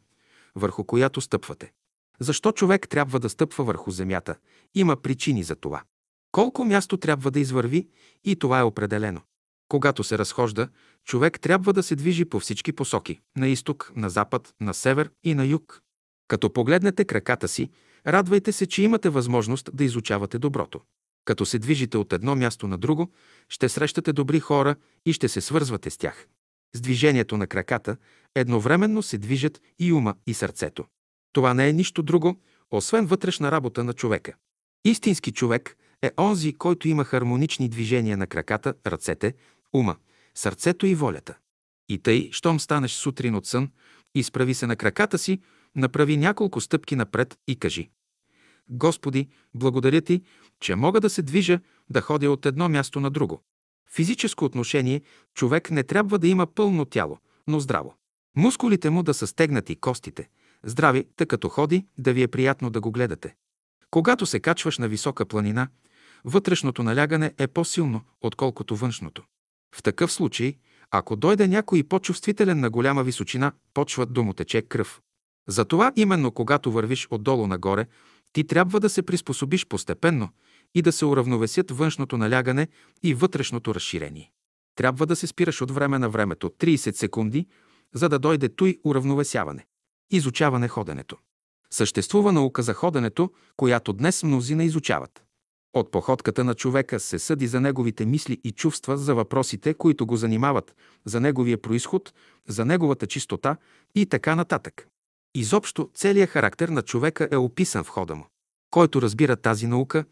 [0.55, 1.71] върху която стъпвате.
[2.19, 4.35] Защо човек трябва да стъпва върху земята?
[4.75, 5.83] Има причини за това.
[6.31, 7.87] Колко място трябва да извърви
[8.23, 9.21] и това е определено.
[9.69, 10.69] Когато се разхожда,
[11.05, 15.35] човек трябва да се движи по всички посоки– на изток, на запад, на север и
[15.35, 15.81] на юг.
[16.27, 17.69] Като погледнете краката си,
[18.07, 20.81] радвайте се, че имате възможност да изучавате доброто.
[21.25, 23.11] Като се движите от едно място на друго,
[23.49, 24.75] ще срещате добри хора
[25.05, 26.27] и ще се свързвате с тях.
[26.75, 27.97] С движението на краката
[28.35, 30.85] едновременно се движат и ума, и сърцето.
[31.33, 32.41] Това не е нищо друго,
[32.71, 34.33] освен вътрешна работа на човека.
[34.85, 39.33] Истински човек е онзи, който има хармонични движения на краката, ръцете,
[39.73, 39.95] ума,
[40.35, 41.37] сърцето и волята.
[41.89, 43.71] И тъй, щом станеш сутрин от сън,
[44.15, 45.41] изправи се на краката си,
[45.77, 47.89] направи няколко стъпки напред и кажи
[48.69, 50.21] Господи, благодаря Ти,
[50.59, 51.59] че мога да се движа,
[51.89, 53.43] да ходя от едно място на друго.
[53.91, 55.01] Физическо отношение
[55.33, 57.17] човек не трябва да има пълно тяло,
[57.47, 57.95] но здраво.
[58.35, 60.29] Мускулите му да са стегнати костите,
[60.63, 63.35] здрави, тъй като ходи, да ви е приятно да го гледате.
[63.91, 65.67] Когато се качваш на висока планина,
[66.25, 69.23] вътрешното налягане е по-силно, отколкото външното.
[69.75, 70.55] В такъв случай,
[70.91, 75.01] ако дойде някой по-чувствителен на голяма височина, почва да му тече кръв.
[75.47, 77.85] Затова именно когато вървиш отдолу нагоре,
[78.33, 80.29] ти трябва да се приспособиш постепенно
[80.75, 82.67] и да се уравновесят външното налягане
[83.03, 84.31] и вътрешното разширение.
[84.75, 87.47] Трябва да се спираш от време на времето 30 секунди,
[87.93, 89.65] за да дойде той уравновесяване.
[90.11, 91.17] Изучаване ходенето.
[91.71, 95.23] Съществува наука за ходенето, която днес мнозина изучават.
[95.73, 100.17] От походката на човека се съди за неговите мисли и чувства, за въпросите, които го
[100.17, 100.75] занимават,
[101.05, 102.13] за неговия происход,
[102.47, 103.57] за неговата чистота
[103.95, 104.87] и така нататък.
[105.35, 108.27] Изобщо целият характер на човека е описан в хода му.
[108.71, 110.05] Който разбира тази наука,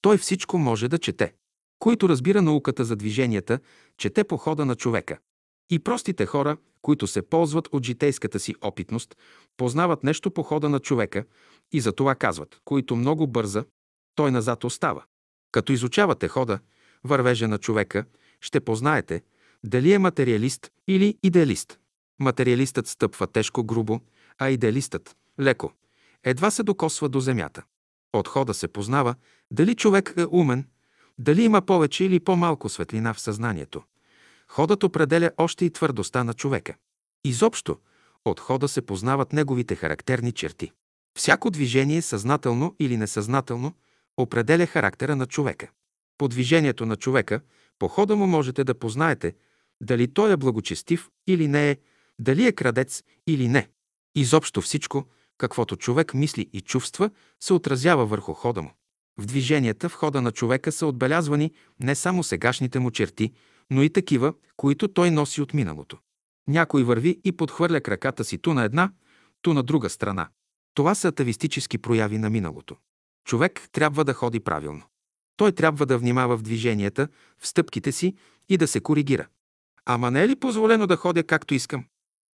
[0.00, 1.34] той всичко може да чете.
[1.78, 3.58] Който разбира науката за движенията,
[3.96, 5.18] чете по хода на човека.
[5.70, 9.16] И простите хора, които се ползват от житейската си опитност,
[9.56, 11.24] познават нещо по хода на човека
[11.72, 13.64] и за това казват, които много бърза,
[14.14, 15.04] той назад остава.
[15.52, 16.58] Като изучавате хода,
[17.04, 18.04] вървежа на човека,
[18.40, 19.22] ще познаете
[19.64, 21.78] дали е материалист или идеалист.
[22.20, 24.00] Материалистът стъпва тежко, грубо,
[24.38, 25.72] а идеалистът– леко.
[26.24, 27.62] Едва се докосва до земята.
[28.12, 29.14] От хода се познава
[29.50, 30.68] дали човек е умен,
[31.18, 33.82] дали има повече или по-малко светлина в съзнанието.
[34.48, 36.74] Ходът определя още и твърдостта на човека.
[37.24, 37.76] Изобщо,
[38.24, 40.72] от хода се познават неговите характерни черти.
[41.18, 43.72] Всяко движение, съзнателно или несъзнателно,
[44.16, 45.70] определя характера на човека.
[46.18, 47.40] По движението на човека,
[47.78, 49.34] по хода му можете да познаете
[49.80, 51.76] дали той е благочестив или не е,
[52.18, 53.68] дали е крадец или не.
[54.14, 55.04] Изобщо всичко,
[55.38, 57.10] каквото човек мисли и чувства,
[57.40, 58.70] се отразява върху хода му.
[59.18, 63.32] В движенията в хода на човека са отбелязвани не само сегашните му черти,
[63.70, 65.98] но и такива, които той носи от миналото.
[66.48, 68.92] Някой върви и подхвърля краката си ту на една,
[69.42, 70.28] ту на друга страна.
[70.74, 72.76] Това са атавистически прояви на миналото.
[73.24, 74.82] Човек трябва да ходи правилно.
[75.36, 77.08] Той трябва да внимава в движенията,
[77.38, 78.14] в стъпките си
[78.48, 79.26] и да се коригира.
[79.84, 81.84] Ама не е ли позволено да ходя както искам?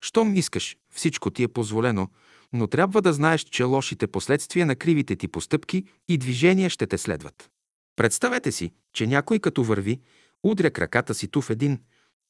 [0.04, 2.08] Щом искаш, всичко ти е позволено,
[2.52, 6.98] но трябва да знаеш, че лошите последствия на кривите ти постъпки и движения ще те
[6.98, 7.50] следват.
[7.96, 10.00] Представете си, че някой като върви,
[10.42, 11.80] удря краката си ту в един,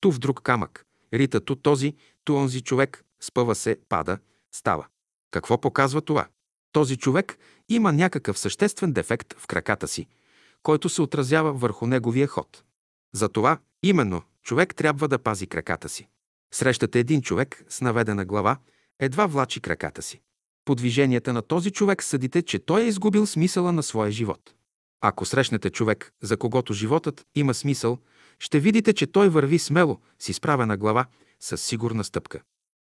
[0.00, 1.94] ту в друг камък, рита ту този,
[2.24, 4.18] ту онзи човек, спъва се, пада,
[4.52, 4.86] става.
[5.30, 6.26] Какво показва това?
[6.72, 7.38] Този човек
[7.68, 10.06] има някакъв съществен дефект в краката си,
[10.62, 12.64] който се отразява върху неговия ход.
[13.14, 16.08] Затова, именно, човек трябва да пази краката си.
[16.54, 18.56] Срещате един човек с наведена глава,
[19.00, 20.20] едва влачи краката си.
[20.64, 24.54] По движенията на този човек съдите, че той е изгубил смисъла на своя живот.
[25.00, 27.98] Ако срещнете човек, за когото животът има смисъл,
[28.38, 31.06] ще видите, че той върви смело, с изправена глава,
[31.40, 32.40] с сигурна стъпка.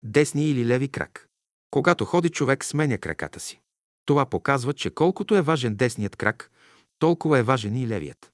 [0.02, 1.28] Десни или леви крак.
[1.70, 3.60] Когато ходи човек, сменя краката си.
[4.04, 6.50] Това показва, че колкото е важен десният крак,
[6.98, 8.32] толкова е важен и левият.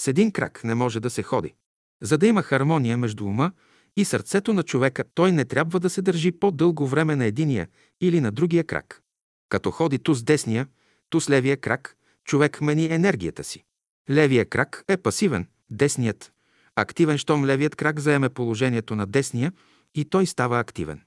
[0.00, 1.54] С един крак не може да се ходи.
[2.02, 3.52] За да има хармония между ума
[3.96, 7.68] и сърцето на човека, той не трябва да се държи по-дълго време на единия
[8.00, 9.02] или на другия крак.
[9.48, 10.66] Като ходи ту с десния,
[11.10, 13.64] ту с левия крак, човек мени енергията си.
[14.10, 16.32] Левия крак е пасивен, десният–
[16.76, 19.52] активен, щом левият крак заеме положението на десния
[19.94, 21.00] и той става активен.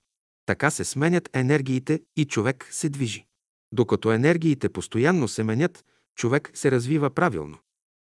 [0.46, 3.26] Така се сменят енергиите и човек се движи.
[3.72, 5.86] Докато енергиите постоянно се менят,
[6.16, 7.58] човек се развива правилно.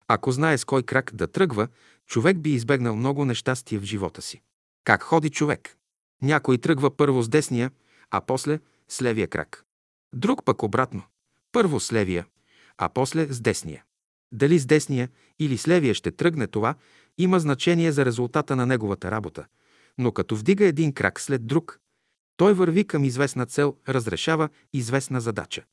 [0.08, 1.68] Ако знае с кой крак да тръгва,
[2.08, 4.42] човек би избегнал много нещастие в живота си.
[4.86, 5.78] Как ходи човек?
[6.22, 7.72] Някой тръгва първо с десния,
[8.12, 8.60] а после
[8.90, 9.66] с левия крак.
[10.14, 11.04] Друг пък обратно.
[11.52, 12.26] Първо с левия,
[12.78, 13.84] а после с десния.
[14.32, 15.10] Дали с десния
[15.40, 16.76] или с левия ще тръгне това,
[17.18, 19.46] има значение за резултата на неговата работа.
[19.98, 21.80] Но като вдига един крак след друг,
[22.38, 25.64] той върви към известна цел, разрешава известна задача.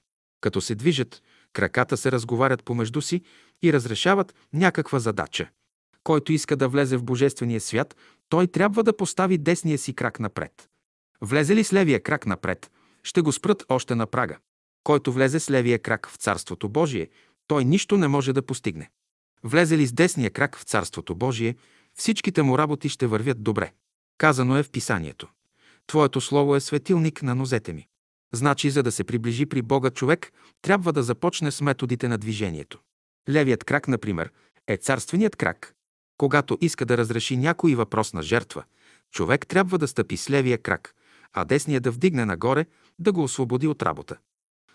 [0.40, 1.22] Като се движат,
[1.52, 3.22] краката се разговарят помежду си
[3.62, 5.48] и разрешават някаква задача.
[6.04, 7.96] Който иска да влезе в Божествения свят,
[8.28, 10.68] той трябва да постави десния си крак напред.
[11.20, 12.70] Влезе ли с левия крак напред,
[13.02, 14.38] ще го спрат още на прага.
[14.84, 17.08] Който влезе с левия крак в Царството Божие,
[17.46, 18.90] той нищо не може да постигне.
[19.44, 21.56] Влезе ли с десния крак в Царството Божие,
[21.94, 23.72] всичките му работи ще вървят добре.
[24.18, 25.28] Казано е в Писанието.
[25.86, 27.88] Твоето слово е светилник на нозете ми.
[28.34, 32.80] Значи, за да се приближи при Бога човек, трябва да започне с методите на движението.
[33.28, 34.32] Левият крак, например,
[34.68, 35.74] е царственият крак.
[36.18, 38.64] Когато иска да разреши някой въпрос на жертва,
[39.10, 40.94] човек трябва да стъпи с левия крак,
[41.32, 42.66] а десния да вдигне нагоре,
[42.98, 44.16] да го освободи от работа.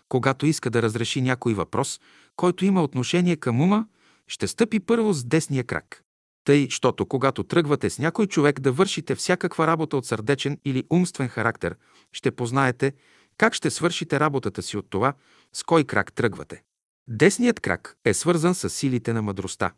[0.08, 2.00] Когато иска да разреши някой въпрос,
[2.36, 3.86] който има отношение към ума,
[4.26, 6.02] ще стъпи първо с десния крак.
[6.44, 11.28] Тъй, щото когато тръгвате с някой човек да вършите всякаква работа от сърдечен или умствен
[11.28, 11.76] характер,
[12.12, 12.92] ще познаете
[13.38, 15.14] как ще свършите работата си от това,
[15.52, 16.62] с кой крак тръгвате.
[17.08, 19.72] Десният крак е свързан с силите на мъдростта,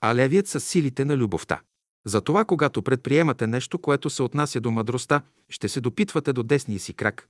[0.00, 1.60] а левият с силите на любовта.
[2.06, 6.94] Затова, когато предприемате нещо, което се отнася до мъдростта, ще се допитвате до десния си
[6.94, 7.28] крак.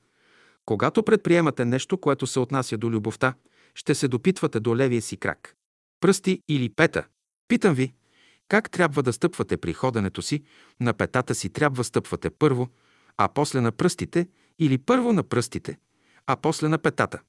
[0.65, 3.35] Когато предприемате нещо, което се отнася до любовта,
[3.75, 5.57] ще се допитвате до левия си крак.
[6.01, 7.07] Пръсти или пета.
[7.49, 7.95] Питам ви,
[8.49, 10.43] как трябва да стъпвате при ходенето си?
[10.81, 12.69] На петата си трябва стъпвате първо,
[13.17, 14.29] а после на пръстите
[14.59, 15.79] или първо на пръстите,
[16.27, 17.21] а после на петата.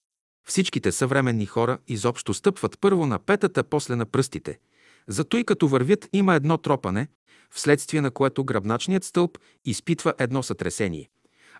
[0.48, 4.60] Всичките съвременни хора изобщо стъпват първо на петата, после на пръстите.
[5.08, 7.08] Зато и като вървят има едно тропане,
[7.52, 11.10] вследствие на което гръбначният стълб изпитва едно сътресение,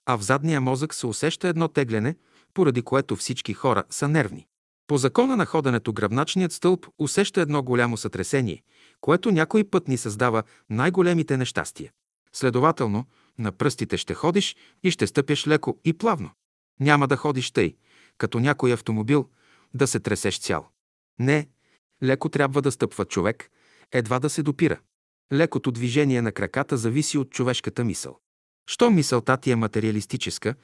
[0.06, 2.16] а в задния мозък се усеща едно тегляне,
[2.54, 4.48] поради което всички хора са нервни.
[4.88, 8.64] По закона на ходенето гръбначният стълб усеща едно голямо сътресение,
[9.02, 11.92] което някой път ни създава най-големите нещастия.
[12.34, 13.06] Следователно,
[13.40, 16.30] на пръстите ще ходиш и ще стъпяш леко и плавно.
[16.80, 17.76] Няма да ходиш тъй,
[18.18, 19.30] като някой автомобил,
[19.74, 20.70] да се тресеш цял.
[21.20, 21.48] Не,
[22.04, 23.50] леко трябва да стъпва човек,
[23.92, 24.80] едва да се допира.
[25.34, 28.20] Лекото движение на краката зависи от човешката мисъл.
[28.70, 30.56] Що мисълта ти е материалистическа,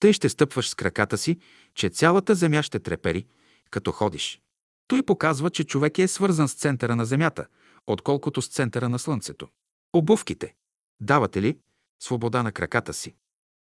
[0.00, 1.38] тъй ще стъпваш с краката си,
[1.74, 3.26] че цялата земя ще трепери,
[3.70, 4.40] като ходиш.
[4.88, 7.46] Той показва, че човек е свързан с центъра на земята,
[7.86, 9.48] отколкото с центъра на слънцето.
[9.92, 10.54] Обувките.
[11.00, 11.58] Давате ли
[12.02, 13.14] свобода на краката си?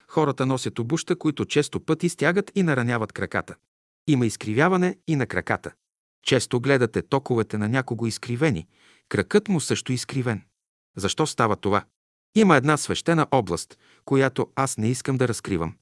[0.08, 3.54] Хората носят обуща, които често пъти стягат и нараняват краката.
[4.06, 5.72] Има изкривяване и на краката.
[6.22, 8.66] Често гледате токовете на някого изкривени,
[9.08, 10.42] кракът му също изкривен.
[10.96, 11.84] Защо става това?
[12.34, 15.74] Има една свещена област, която аз не искам да разкривам.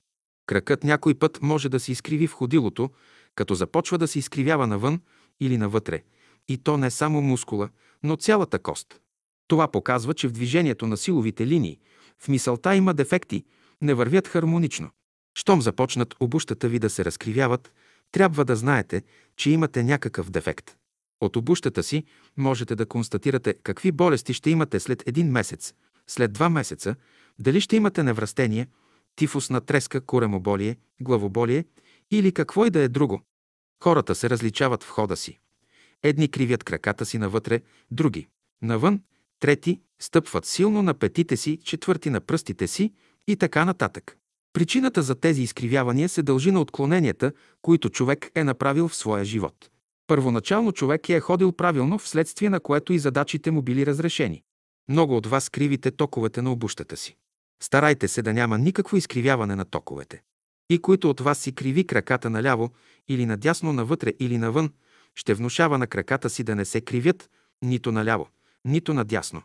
[0.47, 2.91] Кракът някой път може да се изкриви в ходилото,
[3.35, 5.01] като започва да се изкривява навън
[5.41, 6.03] или навътре,
[6.49, 7.69] и то не само мускула,
[8.03, 9.01] но цялата кост.
[9.49, 11.79] Това показва, че в движението на силовите линии,
[12.19, 13.45] в мисълта има дефекти,
[13.81, 14.91] не вървят хармонично.
[15.39, 17.73] Щом започнат обущата ви да се разкривяват,
[18.13, 19.03] трябва да знаете,
[19.37, 20.77] че имате някакъв дефект.
[21.21, 22.05] От обущата си
[22.37, 25.75] можете да констатирате какви болести ще имате след един месец,
[26.07, 26.95] след два месеца,
[27.39, 28.69] дали ще имате невръстение,
[29.17, 31.65] тифусна треска, коремоболие, главоболие
[32.11, 33.23] или какво и да е друго.
[33.85, 35.39] Хората се различават в хода си.
[36.03, 37.61] Едни кривят краката си навътре,
[37.91, 38.29] други–
[38.63, 39.03] навън,
[39.41, 42.93] трети стъпват силно на петите си, четвърти на пръстите си
[43.27, 44.19] и така нататък.
[44.59, 47.33] Причината за тези изкривявания се дължи на отклоненията,
[47.63, 49.71] които човек е направил в своя живот.
[50.07, 54.43] Първоначално човек е ходил правилно, вследствие на което и задачите му били разрешени.
[54.89, 57.17] Много от вас кривите токовете на обущата си.
[57.63, 60.23] Старайте се да няма никакво изкривяване на токовете.
[60.71, 62.71] И които от вас си криви краката наляво
[63.09, 64.73] или надясно, навътре или навън,
[65.15, 67.31] ще внушава на краката си да не се кривят
[67.63, 68.29] нито наляво,
[68.65, 69.43] нито надясно.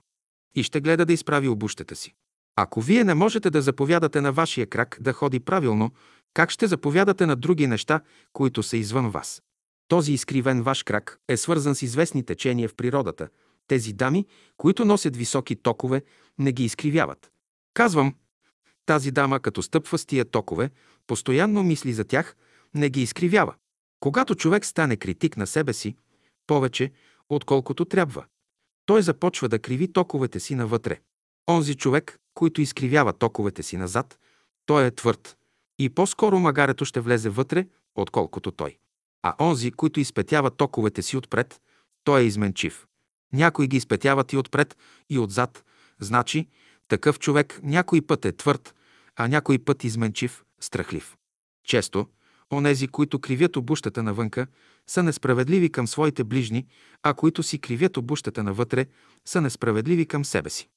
[0.55, 2.15] И ще гледа да изправи обущата си.
[2.55, 5.91] Ако вие не можете да заповядате на вашия крак да ходи правилно,
[6.33, 8.01] как ще заповядате на други неща,
[8.33, 9.41] които са извън вас?
[9.87, 13.29] Този изкривен ваш крак е свързан с известни течения в природата.
[13.67, 14.25] Тези дами,
[14.57, 16.03] които носят високи токове,
[16.39, 17.31] не ги изкривяват.
[17.73, 18.15] Казвам,
[18.85, 20.69] тази дама, като стъпва с тия токове,
[21.07, 22.35] постоянно мисли за тях,
[22.73, 23.55] не ги изкривява.
[23.99, 25.95] Когато човек стане критик на себе си,
[26.47, 26.91] повече,
[27.29, 28.25] отколкото трябва,
[28.85, 30.99] той започва да криви токовете си навътре.
[31.49, 34.19] Онзи човек, който изкривява токовете си назад,
[34.65, 35.37] той е твърд
[35.79, 38.77] и по-скоро магарето ще влезе вътре, отколкото той.
[39.21, 41.61] А онзи, който изпетява токовете си отпред,
[42.03, 42.87] той е изменчив.
[43.33, 44.77] Някои ги изпетяват и отпред,
[45.09, 45.63] и отзад.
[45.99, 46.47] Значи,
[46.87, 48.75] такъв човек някой път е твърд,
[49.15, 51.17] а някой път изменчив, страхлив.
[51.63, 52.07] Често,
[52.51, 54.47] онези, които кривят обущата навънка,
[54.87, 56.67] са несправедливи към своите ближни,
[57.03, 58.85] а които си кривят обущата навътре,
[59.25, 60.69] са несправедливи към себе си.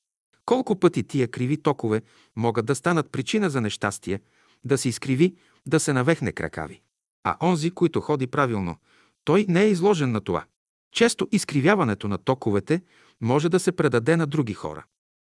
[0.47, 2.03] Колко пъти тия криви токове
[2.37, 4.21] могат да станат причина за нещастие,
[4.65, 5.35] да се изкриви,
[5.67, 6.81] да се навехне кракави.
[7.25, 8.77] А онзи, който ходи правилно,
[9.25, 10.45] той не е изложен на това.
[10.93, 12.83] Често изкривяването на токовете
[13.21, 14.85] може да се предаде на други хора.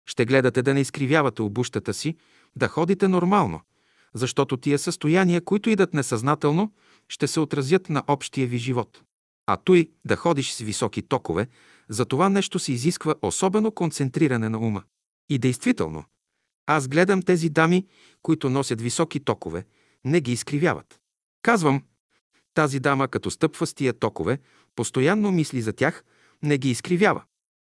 [0.07, 2.17] Ще гледате да не изкривявате обущата си,
[2.57, 3.61] да ходите нормално,
[4.15, 6.73] защото тия състояния, които идат несъзнателно,
[7.09, 9.03] ще се отразят на общия ви живот.
[9.47, 11.49] А той да ходиш с високи токове,
[11.89, 14.83] за това нещо се изисква особено концентриране на ума.
[15.29, 16.05] И действително,
[16.67, 17.87] аз гледам тези дами,
[18.23, 19.67] които носят високи токове,
[20.05, 21.01] не ги изкривяват.
[21.43, 21.83] Казвам,
[22.55, 24.39] тази дама, като стъпва с тия токове,
[24.77, 26.05] постоянно мисли за тях,
[26.43, 27.23] не ги изкривява.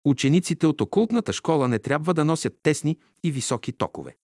[0.05, 4.15] Учениците от окултната школа не трябва да носят тесни и високи токове.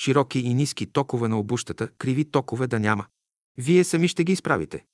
[0.00, 3.06] Широки и ниски токове на обущата, криви токове да няма.
[3.58, 4.84] Вие сами ще ги изправите.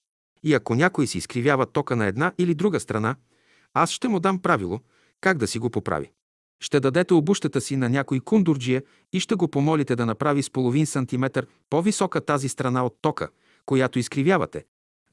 [0.43, 3.17] И ако някой си изкривява тока на една или друга страна,
[3.75, 4.81] аз ще му дам правило
[5.21, 6.13] как да си го поправи.
[6.63, 8.83] Ще дадете обущата си на някой кундурджия
[9.13, 13.29] и ще го помолите да направи с половин сантиметър по-висока тази страна от тока,
[13.67, 14.65] която изкривявате,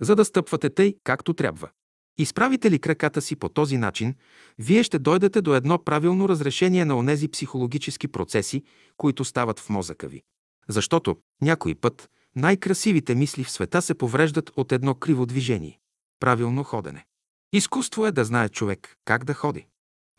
[0.01, 1.69] за да стъпвате тъй, както трябва.
[2.17, 4.15] Изправите ли краката си по този начин,
[4.59, 8.63] вие ще дойдете до едно правилно разрешение на онези психологически процеси,
[8.97, 10.21] които стават в мозъка ви.
[10.67, 15.80] Защото някой път най-красивите мисли в света се повреждат от едно криво движение.
[16.19, 17.05] Правилно ходене.
[17.53, 19.67] Изкуство е да знае човек как да ходи.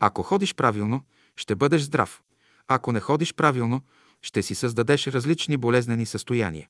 [0.03, 1.01] Ако ходиш правилно,
[1.37, 2.21] ще бъдеш здрав.
[2.67, 3.81] Ако не ходиш правилно,
[4.21, 6.67] ще си създадеш различни болезнени състояния.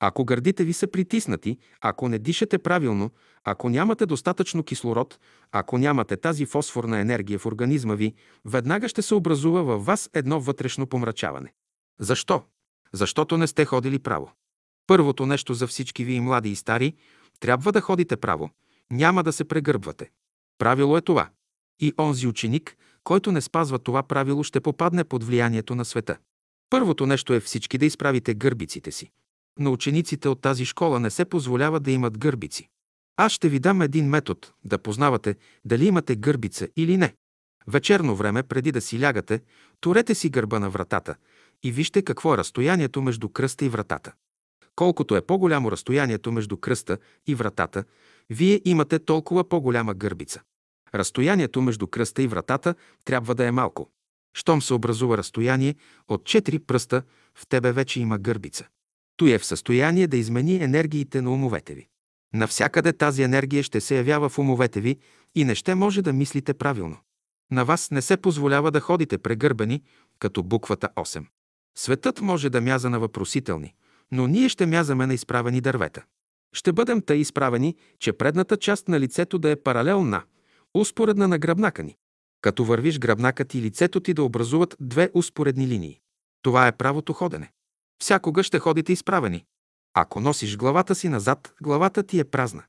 [0.00, 3.10] Ако гърдите ви са притиснати, ако не дишате правилно,
[3.44, 5.18] ако нямате достатъчно кислород,
[5.52, 8.14] ако нямате тази фосфорна енергия в организма ви,
[8.44, 11.52] веднага ще се образува във вас едно вътрешно помрачаване.
[12.00, 12.42] Защо?
[12.92, 14.32] Защото не сте ходили право.
[14.86, 16.94] Първото нещо за всички ви, млади и стари,
[17.40, 18.50] трябва да ходите право.
[18.90, 20.10] Няма да се прегърбвате.
[20.58, 21.28] Правило е това.
[21.80, 26.16] И онзи ученик, който не спазва това правило, ще попадне под влиянието на света.
[26.70, 29.10] Първото нещо е всички да изправите гърбиците си.
[29.58, 32.68] На учениците от тази школа не се позволява да имат гърбици.
[33.16, 37.14] Аз ще ви дам един метод да познавате дали имате гърбица или не.
[37.66, 39.40] Вечерно време, преди да си лягате,
[39.80, 41.14] турете си гърба на вратата
[41.62, 44.12] и вижте какво е разстоянието между кръста и вратата.
[44.76, 47.84] Колкото е по-голямо разстоянието между кръста и вратата,
[48.30, 50.42] вие имате толкова по-голяма гърбица.
[50.94, 53.90] Разстоянието между кръста и вратата трябва да е малко.
[54.36, 55.74] Щом се образува разстояние
[56.08, 57.02] от 4 пръста,
[57.34, 58.66] в тебе вече има гърбица.
[59.16, 61.88] Той е в състояние да измени енергиите на умовете ви.
[62.34, 64.98] Навсякъде тази енергия ще се явява в умовете ви
[65.34, 66.96] и не ще може да мислите правилно.
[67.50, 69.82] На вас не се позволява да ходите прегърбени,
[70.18, 71.26] като буквата 8.
[71.76, 73.74] Светът може да мяза на въпросителни,
[74.12, 76.04] но ние ще мязаме на изправени дървета.
[76.52, 80.22] Ще бъдем тъй изправени, че предната част на лицето да е паралелна,
[80.74, 81.96] успоредна на гръбнака ни.
[82.40, 86.00] Като вървиш гръбнакът и лицето ти да образуват две успоредни линии.
[86.42, 87.52] Това е правото ходене.
[88.02, 89.44] Всякога ще ходите изправени.
[89.94, 92.62] Ако носиш главата си назад, главата ти е празна.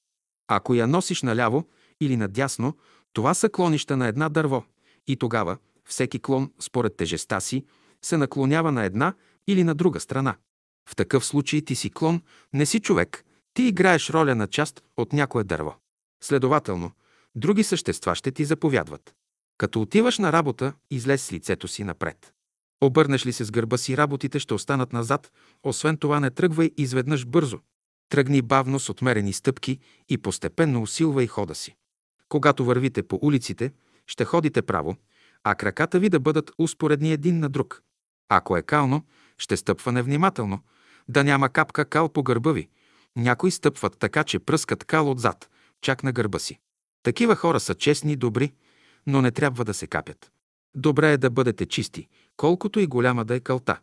[0.48, 1.68] Ако я носиш наляво
[2.02, 2.78] или надясно,
[3.14, 4.64] това са клонища на една дърво.
[5.08, 7.66] И тогава всеки клон, според тежеста си,
[8.02, 9.14] се наклонява на една
[9.48, 10.36] или на друга страна.
[10.90, 12.22] В такъв случай ти си клон,
[12.54, 15.76] не си човек, ти играеш роля на част от някое дърво.
[16.24, 16.92] Следователно,
[17.36, 19.16] други същества ще ти заповядват.
[19.58, 22.34] Като отиваш на работа, излез с лицето си напред.
[22.82, 25.32] Обърнеш ли се с гърба си, работите ще останат назад,
[25.64, 27.60] освен това не тръгвай изведнъж бързо.
[28.10, 29.80] Тръгни бавно с отмерени стъпки
[30.10, 31.76] и постепенно усилвай хода си.
[32.30, 33.72] Когато вървите по улиците,
[34.08, 34.96] ще ходите право,
[35.44, 37.84] а краката ви да бъдат успоредни един на друг.
[38.30, 39.06] Ако е кално,
[39.38, 40.60] ще стъпва невнимателно,
[41.08, 42.70] да няма капка кал по гърба ви.
[43.16, 45.50] Някои стъпват така, че пръскат кал отзад,
[45.82, 46.60] чак на гърба си.
[47.06, 48.54] Такива хора са честни и добри,
[49.08, 50.32] но не трябва да се капят.
[50.76, 52.08] Добре е да бъдете чисти,
[52.38, 53.80] колкото и голяма да е кълта.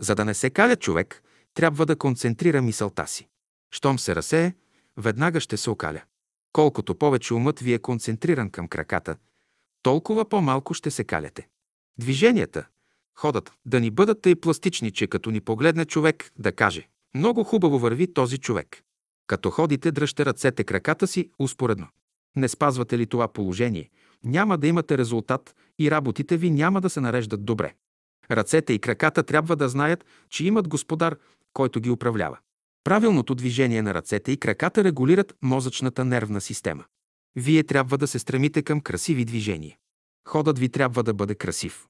[0.00, 1.22] За да не се каля човек,
[1.54, 3.28] трябва да концентрира мисълта си.
[3.70, 4.52] Щом се разсее,
[4.96, 6.02] веднага ще се окаля.
[6.52, 9.16] Колкото повече умът ви е концентриран към краката,
[9.82, 11.48] толкова по-малко ще се каляте.
[11.98, 12.66] Движенията,
[13.18, 17.78] ходът да ни бъдат тъй пластични, че като ни погледне човек да каже «Много хубаво
[17.78, 18.82] върви този човек».
[19.26, 21.88] Като ходите, дръжте ръцете, краката си успоредно.
[22.36, 23.90] Не спазвате ли това положение,
[24.24, 27.74] няма да имате резултат и работите ви няма да се нареждат добре.
[28.30, 31.16] Ръцете и краката трябва да знаят, че имат господар,
[31.52, 32.38] който ги управлява.
[32.84, 36.84] Правилното движение на ръцете и краката регулират мозъчната нервна система.
[37.36, 39.76] Вие трябва да се стремите към красиви движения.
[40.28, 41.86] Ходът ви трябва да бъде красив.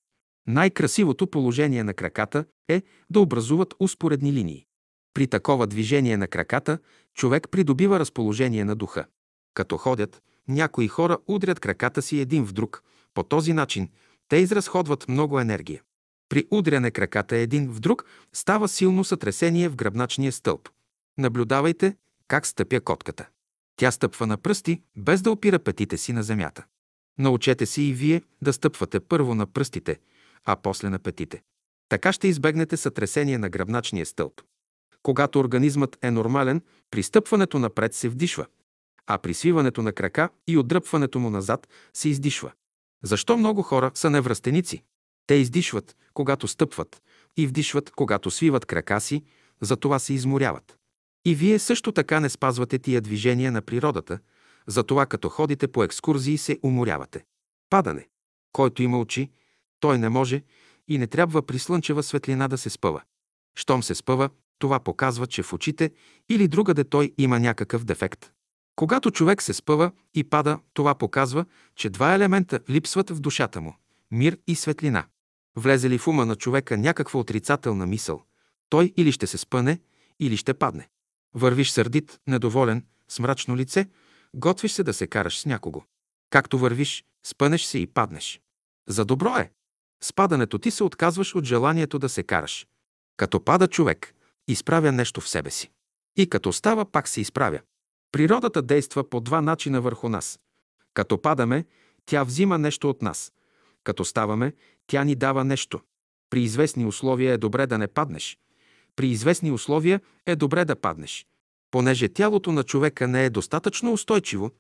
[0.47, 4.66] Най-красивото положение на краката е да образуват успоредни линии.
[5.14, 6.78] При такова движение на краката
[7.14, 9.06] човек придобива разположение на духа.
[9.55, 12.82] Като ходят, някои хора удрят краката си един в друг.
[13.14, 13.89] По този начин
[14.28, 15.82] те изразходват много енергия.
[16.28, 20.69] При удряне краката един в друг става силно сътресение в гръбначния стълб.
[21.19, 21.97] Наблюдавайте
[22.28, 23.28] как стъпя котката.
[23.77, 26.64] Тя стъпва на пръсти, без да опира петите си на земята.
[27.19, 29.98] Научете си и вие да стъпвате първо на пръстите,
[30.44, 31.43] а после на петите.
[31.89, 34.40] Така ще избегнете сътресение на гръбначния стълб.
[35.02, 38.47] Когато организмът е нормален, при стъпването напред се вдишва,
[39.07, 42.53] а при свиването на крака и отдръпването му назад се издишва.
[43.05, 44.83] Защо много хора са невръстеници?
[45.27, 47.03] Те издишват, когато стъпват,
[47.37, 49.23] и вдишват, когато свиват крака си,
[49.61, 50.77] затова се изморяват.
[51.24, 54.19] И вие също така не спазвате тия движения на природата,
[54.66, 57.24] затова като ходите по екскурзии се уморявате.
[57.70, 58.09] Падане.
[58.53, 59.31] Който има очи,
[59.81, 60.43] той не може
[60.89, 63.03] и не трябва при слънчева светлина да се спъва.
[63.55, 65.91] Щом се спъва, това показва, че в очите
[66.29, 68.33] или другаде той има някакъв дефект.
[68.77, 71.44] Когато човек се спъва и пада, това показва,
[71.77, 73.77] че два елемента липсват в душата му–
[74.11, 75.05] мир и светлина.
[75.57, 78.23] Влезе ли в ума на човека някаква отрицателна мисъл,
[78.69, 79.81] той или ще се спъне,
[80.20, 80.89] или ще падне.
[81.35, 83.89] Вървиш сърдит, недоволен, с мрачно лице,
[84.35, 85.82] готвиш се да се караш с някого.
[86.31, 88.40] Както вървиш, спънеш се и паднеш.
[88.89, 89.53] За добро е.
[90.03, 92.66] С падането ти се отказваш от желанието да се караш.
[93.16, 94.15] Като пада човек,
[94.49, 95.70] изправя нещо в себе си.
[96.16, 97.61] И като става, пак се изправя.
[98.13, 100.41] Природата действа по два начина върху нас.
[100.95, 101.65] Като падаме,
[102.07, 103.33] тя взима нещо от нас.
[103.85, 104.53] Като ставаме,
[104.87, 105.81] тя ни дава нещо.
[106.31, 108.39] При известни условия е добре да не паднеш.
[108.97, 111.27] При известни условия е добре да паднеш.
[111.71, 114.51] Понеже тялото на човека не е достатъчно устойчиво,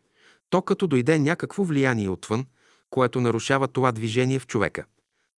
[0.50, 2.46] то като дойде някакво влияние отвън,
[2.90, 4.84] което нарушава това движение в човека.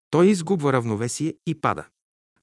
[0.09, 1.85] Той изгубва равновесие и пада.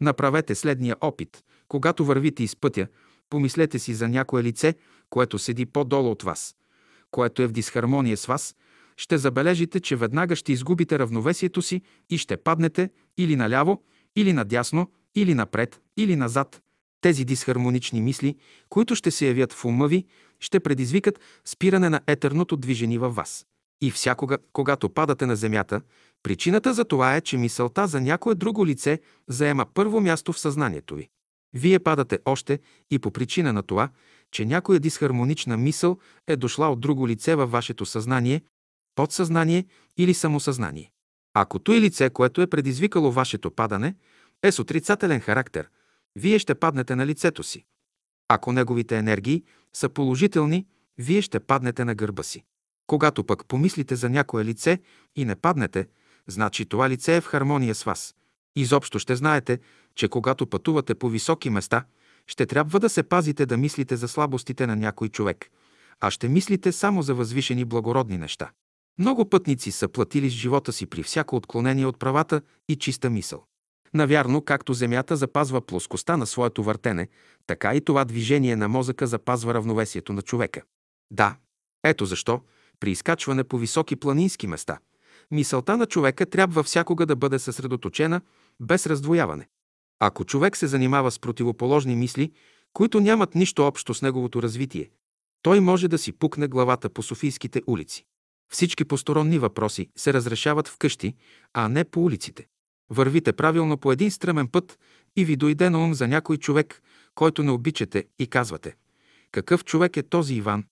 [0.01, 1.45] Направете следния опит.
[1.69, 2.87] Когато вървите из пътя,
[3.31, 4.75] помислете си за някое лице,
[5.11, 6.57] което седи по-долу от вас,
[7.11, 8.57] което е в дисхармония с вас,
[8.97, 13.83] ще забележите, че веднага ще изгубите равновесието си и ще паднете или наляво,
[14.17, 16.63] или надясно, или напред, или назад.
[17.01, 18.37] Тези дисхармонични мисли,
[18.69, 20.05] които ще се явят в ума ви,
[20.41, 23.47] ще предизвикат спиране на етерното движение във вас.
[23.81, 25.81] И всякога, когато падате на земята,
[26.23, 30.95] причината за това е, че мисълта за някое друго лице заема първо място в съзнанието
[30.95, 31.09] ви.
[31.55, 32.59] Вие падате още
[32.91, 33.89] и по причина на това,
[34.31, 38.43] че някоя дисхармонична мисъл е дошла от друго лице във вашето съзнание,
[38.95, 39.67] подсъзнание
[39.97, 40.93] или самосъзнание.
[41.35, 43.95] Ако той лице, което е предизвикало вашето падане,
[44.43, 45.69] е с отрицателен характер,
[46.17, 47.65] вие ще паднете на лицето си.
[48.29, 50.67] Ако неговите енергии са положителни,
[50.99, 52.45] вие ще паднете на гърба си.
[52.87, 54.79] Когато пък помислите за някое лице
[55.17, 55.89] и не паднете,
[56.27, 58.15] значи това лице е в хармония с вас.
[58.57, 59.59] Изобщо ще знаете,
[59.95, 61.85] че когато пътувате по високи места,
[62.31, 65.51] ще трябва да се пазите да мислите за слабостите на някой човек,
[66.01, 68.51] а ще мислите само за възвишени благородни неща.
[68.99, 73.45] Много пътници са платили с живота си при всяко отклонение от правата и чиста мисъл.
[73.95, 77.09] Навярно, както Земята запазва плоскостта на своето въртене,
[77.47, 80.63] така и това движение на мозъка запазва равновесието на човека.
[81.11, 81.37] Да,
[81.85, 82.41] ето защо,
[82.81, 84.79] при изкачване по високи планински места,
[85.31, 88.21] мисълта на човека трябва всякога да бъде съсредоточена,
[88.61, 89.49] без раздвояване.
[90.01, 92.33] Ако човек се занимава с противоположни мисли,
[92.73, 94.91] които нямат нищо общо с неговото развитие,
[95.43, 98.05] той може да си пукне главата по Софийските улици.
[98.53, 101.15] Всички посторонни въпроси се разрешават вкъщи,
[101.53, 102.47] а не по улиците.
[102.91, 104.79] Вървите правилно по един стръмен път
[105.17, 106.83] и ви дойде на ум за някой човек,
[107.15, 108.77] който не обичате и казвате
[109.33, 110.65] «Какъв човек е този Иван?»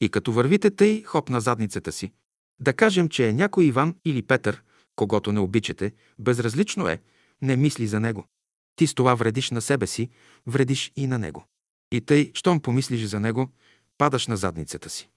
[0.00, 2.12] И като вървите тъй, хоп на задницата си.
[2.60, 4.62] Да кажем, че е някой Иван или Петър,
[4.96, 7.00] когато не обичате, безразлично е,
[7.42, 8.24] не мисли за него.
[8.76, 10.10] Ти с това вредиш на себе си,
[10.46, 11.44] вредиш и на него.
[11.92, 13.48] И тъй, щом помислиш за него,
[13.98, 15.08] падаш на задницата си.